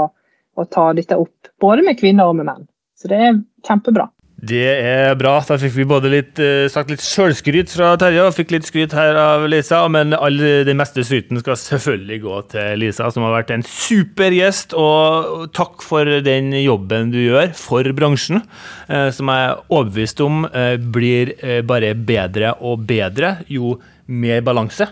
å 0.58 0.66
ta 0.66 0.90
dette 0.98 1.18
opp, 1.20 1.54
både 1.62 1.86
med 1.86 2.00
kvinner 2.00 2.32
og 2.32 2.40
med 2.40 2.50
menn. 2.50 2.66
Så 2.98 3.12
det 3.12 3.22
er 3.22 3.40
kjempebra. 3.68 4.10
Det 4.44 4.66
er 4.68 5.14
bra. 5.16 5.38
Da 5.48 5.56
fikk 5.56 5.72
vi 5.78 5.86
både 5.88 6.10
litt, 6.12 6.40
uh, 6.42 6.66
sagt 6.72 6.90
litt 6.92 7.04
sjølskryt 7.04 7.72
fra 7.72 7.94
Terje 8.00 8.26
og 8.26 8.34
fikk 8.36 8.52
litt 8.52 8.66
skryt 8.68 8.92
her 8.98 9.16
av 9.16 9.46
Lisa. 9.48 9.80
Men 9.92 10.12
all 10.18 10.36
den 10.68 10.80
meste 10.80 11.06
skryten 11.08 11.40
skal 11.40 11.56
selvfølgelig 11.60 12.18
gå 12.26 12.40
til 12.52 12.82
Lisa, 12.82 13.08
som 13.14 13.24
har 13.24 13.38
vært 13.38 13.54
en 13.56 13.64
super 13.64 14.36
gjest. 14.36 14.76
Og 14.76 15.46
takk 15.56 15.86
for 15.86 16.10
den 16.26 16.52
jobben 16.60 17.14
du 17.14 17.22
gjør 17.22 17.54
for 17.56 17.88
bransjen, 17.96 18.44
uh, 18.92 19.08
som 19.16 19.32
jeg 19.32 19.48
er 19.48 19.62
overbevist 19.70 20.24
om 20.26 20.44
uh, 20.50 20.76
blir 20.76 21.32
bare 21.64 21.94
bedre 21.96 22.52
og 22.60 22.84
bedre 22.90 23.38
jo 23.52 23.78
mer 24.12 24.44
balanse 24.44 24.90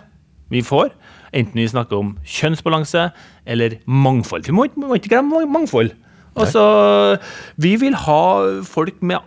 vi 0.51 0.63
får. 0.63 0.93
Enten 1.35 1.59
vi 1.59 1.67
snakker 1.67 1.99
om 1.99 2.15
kjønnsbalanse 2.23 3.09
eller 3.51 3.81
mangfold. 3.83 4.47
Vi 4.47 4.55
må 4.55 4.95
ikke 4.95 5.11
glemme 5.11 5.43
mangfold. 5.51 5.91
Altså, 6.39 6.63
vi 7.59 7.75
vil 7.75 7.95
ha 8.05 8.21
folk 8.63 9.01
med 9.03 9.19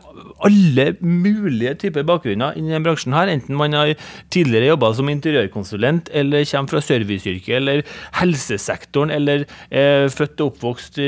alle 0.44 0.86
mulige 1.00 1.74
typer 1.84 2.06
bakgrunner 2.06 2.56
i 2.56 2.62
denne 2.62 2.82
bransjen. 2.84 3.14
her, 3.14 3.30
Enten 3.32 3.56
man 3.56 3.72
har 3.72 3.94
tidligere 4.30 4.72
jobba 4.72 4.92
som 4.94 5.08
interiørkonsulent, 5.08 6.10
eller 6.12 6.44
kommer 6.50 6.74
fra 6.74 6.82
serviceyrket, 6.84 7.56
eller 7.56 7.82
helsesektoren, 8.20 9.10
eller 9.14 9.44
er 9.70 10.08
født 10.08 10.40
og 10.40 10.54
oppvokst 10.54 10.98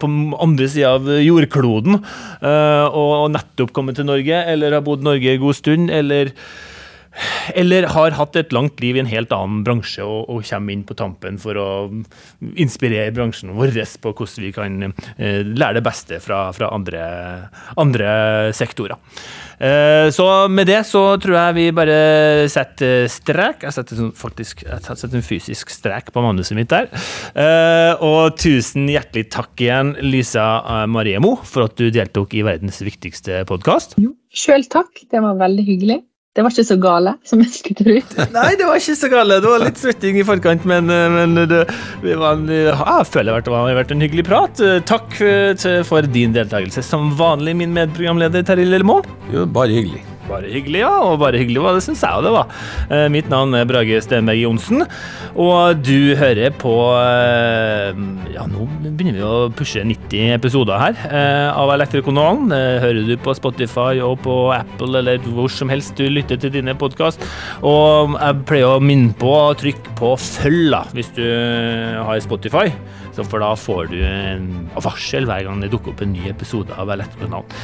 på 0.00 0.12
andre 0.40 0.68
sida 0.68 0.94
av 0.94 1.08
jordkloden 1.22 1.98
uh, 2.00 2.86
og 2.90 3.32
nettopp 3.34 3.74
kommet 3.74 3.98
til 3.98 4.08
Norge, 4.08 4.44
eller 4.50 4.78
har 4.78 4.84
bodd 4.86 5.04
Norge 5.04 5.34
en 5.34 5.42
god 5.42 5.58
stund, 5.58 5.90
eller 5.90 6.32
eller 7.54 7.88
har 7.94 8.16
hatt 8.18 8.36
et 8.38 8.52
langt 8.54 8.80
liv 8.82 8.96
i 8.96 9.02
en 9.02 9.10
helt 9.10 9.32
annen 9.34 9.62
bransje 9.66 10.04
og, 10.04 10.28
og 10.32 10.44
kommer 10.48 10.74
inn 10.74 10.84
på 10.86 10.96
tampen 10.98 11.38
for 11.42 11.58
å 11.60 11.68
inspirere 12.60 13.14
bransjen 13.14 13.54
vår 13.54 13.74
på 14.02 14.12
hvordan 14.12 14.44
vi 14.44 14.52
kan 14.54 14.82
eh, 14.86 15.42
lære 15.44 15.78
det 15.78 15.84
beste 15.86 16.20
fra, 16.22 16.46
fra 16.56 16.70
andre, 16.74 17.02
andre, 17.80 18.08
sektorer. 18.56 18.98
Eh, 19.58 20.08
så 20.14 20.26
med 20.50 20.68
det 20.70 20.80
så 20.88 21.02
tror 21.22 21.36
jeg 21.38 21.56
vi 21.58 21.66
bare 21.76 22.48
setter 22.52 23.06
strek. 23.12 23.64
Jeg 23.66 23.76
setter 23.76 24.00
sånn, 24.00 24.12
faktisk 24.18 24.64
jeg 24.66 24.82
setter 24.84 25.18
en 25.20 25.26
fysisk 25.26 25.72
strek 25.72 26.10
på 26.14 26.24
manuset 26.24 26.58
mitt 26.58 26.72
der. 26.72 26.90
Eh, 27.34 27.92
og 28.04 28.38
tusen 28.40 28.88
hjertelig 28.90 29.28
takk 29.34 29.62
igjen, 29.62 29.94
Lisa 30.04 30.48
eh, 30.62 30.86
Marie 30.90 31.22
Mo, 31.22 31.36
for 31.46 31.68
at 31.68 31.78
du 31.78 31.88
deltok 31.94 32.34
i 32.38 32.44
verdens 32.46 32.82
viktigste 32.84 33.44
podkast. 33.48 33.98
Sjøl 34.34 34.66
takk. 34.70 35.06
Det 35.10 35.22
var 35.22 35.38
veldig 35.38 35.66
hyggelig. 35.66 36.02
Det 36.34 36.42
var 36.42 36.50
ikke 36.50 36.66
så 36.66 36.76
gale 36.82 37.12
som 37.22 37.42
jeg 37.44 37.52
skulle 37.54 37.78
tro. 37.78 37.96
Nei, 38.36 38.48
det 38.58 38.66
var 38.66 38.80
ikke 38.80 38.96
så 38.98 39.10
gale. 39.12 39.38
Det 39.42 39.52
var 39.52 39.62
litt 39.62 39.78
svetting 39.78 40.18
i 40.18 40.26
forkant, 40.26 40.66
men, 40.66 40.90
eh, 40.90 41.06
men 41.14 41.36
det, 41.38 41.60
det 42.02 42.16
var 42.18 42.40
en, 42.40 42.48
jeg 42.50 43.06
føler 43.10 43.44
det 43.44 43.54
har 43.54 43.78
vært 43.78 43.94
en 43.94 44.02
hyggelig 44.02 44.26
prat. 44.26 44.64
Takk 44.88 45.14
for 45.86 46.10
din 46.14 46.34
deltakelse. 46.34 46.82
Som 46.86 47.14
vanlig, 47.18 47.54
min 47.62 47.76
medprogramleder 47.76 48.46
Terje 48.46 48.66
Lillemo. 48.66 49.00
Jo, 49.34 49.46
bare 49.46 49.78
hyggelig. 49.78 50.02
Bare 50.28 50.48
hyggelig, 50.48 50.80
ja. 50.80 50.92
Og 51.04 51.18
bare 51.20 51.40
hyggelig 51.40 51.62
hva 51.62 51.74
det, 51.76 51.82
syns 51.84 52.02
jeg 52.04 52.24
det 52.24 52.32
var. 52.34 52.52
Eh, 52.88 53.06
mitt 53.12 53.28
navn 53.32 53.54
er 53.58 53.66
Brage 53.68 54.00
Stenberg 54.04 54.40
Johnsen, 54.40 54.84
og 55.34 55.82
du 55.84 56.14
hører 56.18 56.54
på 56.60 56.72
eh, 56.96 58.00
Ja, 58.34 58.46
nå 58.50 58.66
begynner 58.84 59.18
vi 59.18 59.24
å 59.26 59.50
pushe 59.54 59.84
90 59.84 60.34
episoder 60.38 60.80
her 60.80 60.98
eh, 61.10 61.50
av 61.52 61.72
Elektrikonalen. 61.74 62.52
Hører 62.84 63.04
du 63.08 63.14
på 63.20 63.36
Spotify 63.36 64.00
og 64.04 64.18
på 64.24 64.38
Apple 64.54 65.00
eller 65.00 65.22
hvor 65.34 65.50
som 65.52 65.72
helst 65.72 65.96
du 65.98 66.06
lytter 66.08 66.40
til 66.40 66.54
dine 66.54 66.76
podkast. 66.78 67.22
Og 67.66 68.16
jeg 68.16 68.44
pleier 68.48 68.76
å 68.76 68.82
minne 68.82 69.14
på 69.18 69.30
å 69.30 69.54
trykke 69.58 69.96
på 69.98 70.14
følg 70.20 70.70
da, 70.74 70.84
hvis 70.96 71.12
du 71.16 71.24
har 71.24 72.22
Spotify. 72.24 72.70
For 73.22 73.42
da 73.42 73.52
får 73.58 73.90
du 73.92 73.98
en 74.06 74.48
varsel 74.74 75.28
hver 75.28 75.44
gang 75.46 75.62
det 75.62 75.70
dukker 75.72 75.92
opp 75.92 76.02
en 76.04 76.14
ny 76.14 76.26
episode 76.30 76.74
av 76.74 76.88
Ballettkanalen. 76.90 77.58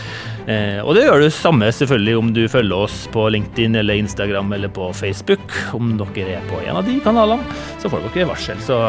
Eh, 0.47 0.79
og 0.85 0.95
det 0.97 1.07
gjør 1.07 1.25
du 1.25 1.29
samme 1.35 1.69
selvfølgelig 1.75 2.17
om 2.21 2.33
du 2.37 2.43
følger 2.51 2.87
oss 2.87 3.03
på 3.15 3.27
LinkedIn 3.35 3.79
eller 3.81 4.01
Instagram 4.01 4.53
eller 4.57 4.73
på 4.73 4.91
Facebook. 4.97 5.57
Om 5.77 5.97
dere 6.01 6.39
er 6.39 6.49
på 6.51 6.63
en 6.65 6.81
av 6.81 6.87
de 6.87 6.99
kanalene, 7.05 7.61
så 7.83 7.91
får 7.93 8.09
dere 8.09 8.31
varsel. 8.31 8.61
Så 8.65 8.81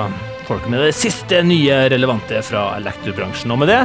får 0.48 0.62
dere 0.62 0.74
med 0.76 0.86
det 0.88 0.96
siste 0.98 1.44
nye 1.48 1.84
relevante 1.94 2.42
fra 2.46 2.72
elektrobransjen. 2.80 3.54
Og 3.54 3.64
med 3.64 3.74
det 3.74 3.82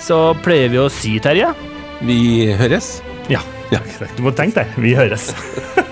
så 0.00 0.20
pleier 0.44 0.72
vi 0.72 0.80
å 0.80 0.88
si, 0.92 1.18
Terje 1.20 1.52
Vi 2.06 2.52
høres. 2.56 2.98
Ja. 3.28 3.42
ja 3.72 3.82
du 4.16 4.24
må 4.24 4.32
tenke 4.36 4.62
deg. 4.62 4.80
Vi 4.80 4.96
høres. 4.96 5.32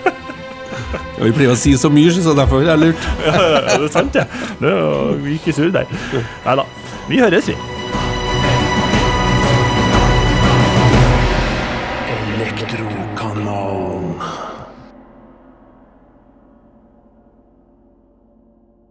Ja, 0.93 1.23
vi 1.23 1.33
pleier 1.35 1.53
å 1.53 1.57
si 1.59 1.75
så 1.77 1.91
mye, 1.93 2.13
så 2.13 2.33
derfor 2.37 2.63
er 2.63 2.71
det 2.73 2.79
lurt. 2.87 3.09
ja, 3.25 3.33
det 3.75 3.89
er 3.89 3.91
sant, 3.93 4.15
ja. 4.15 4.25
Det 4.61 4.71
er, 4.71 5.19
vi 5.25 5.35
ikke 5.37 5.53
sur 5.55 5.69
der. 5.73 5.89
Nei 6.45 6.55
da. 6.61 6.65
Vi 7.09 7.21
høres, 7.21 7.51
vi. 7.51 7.78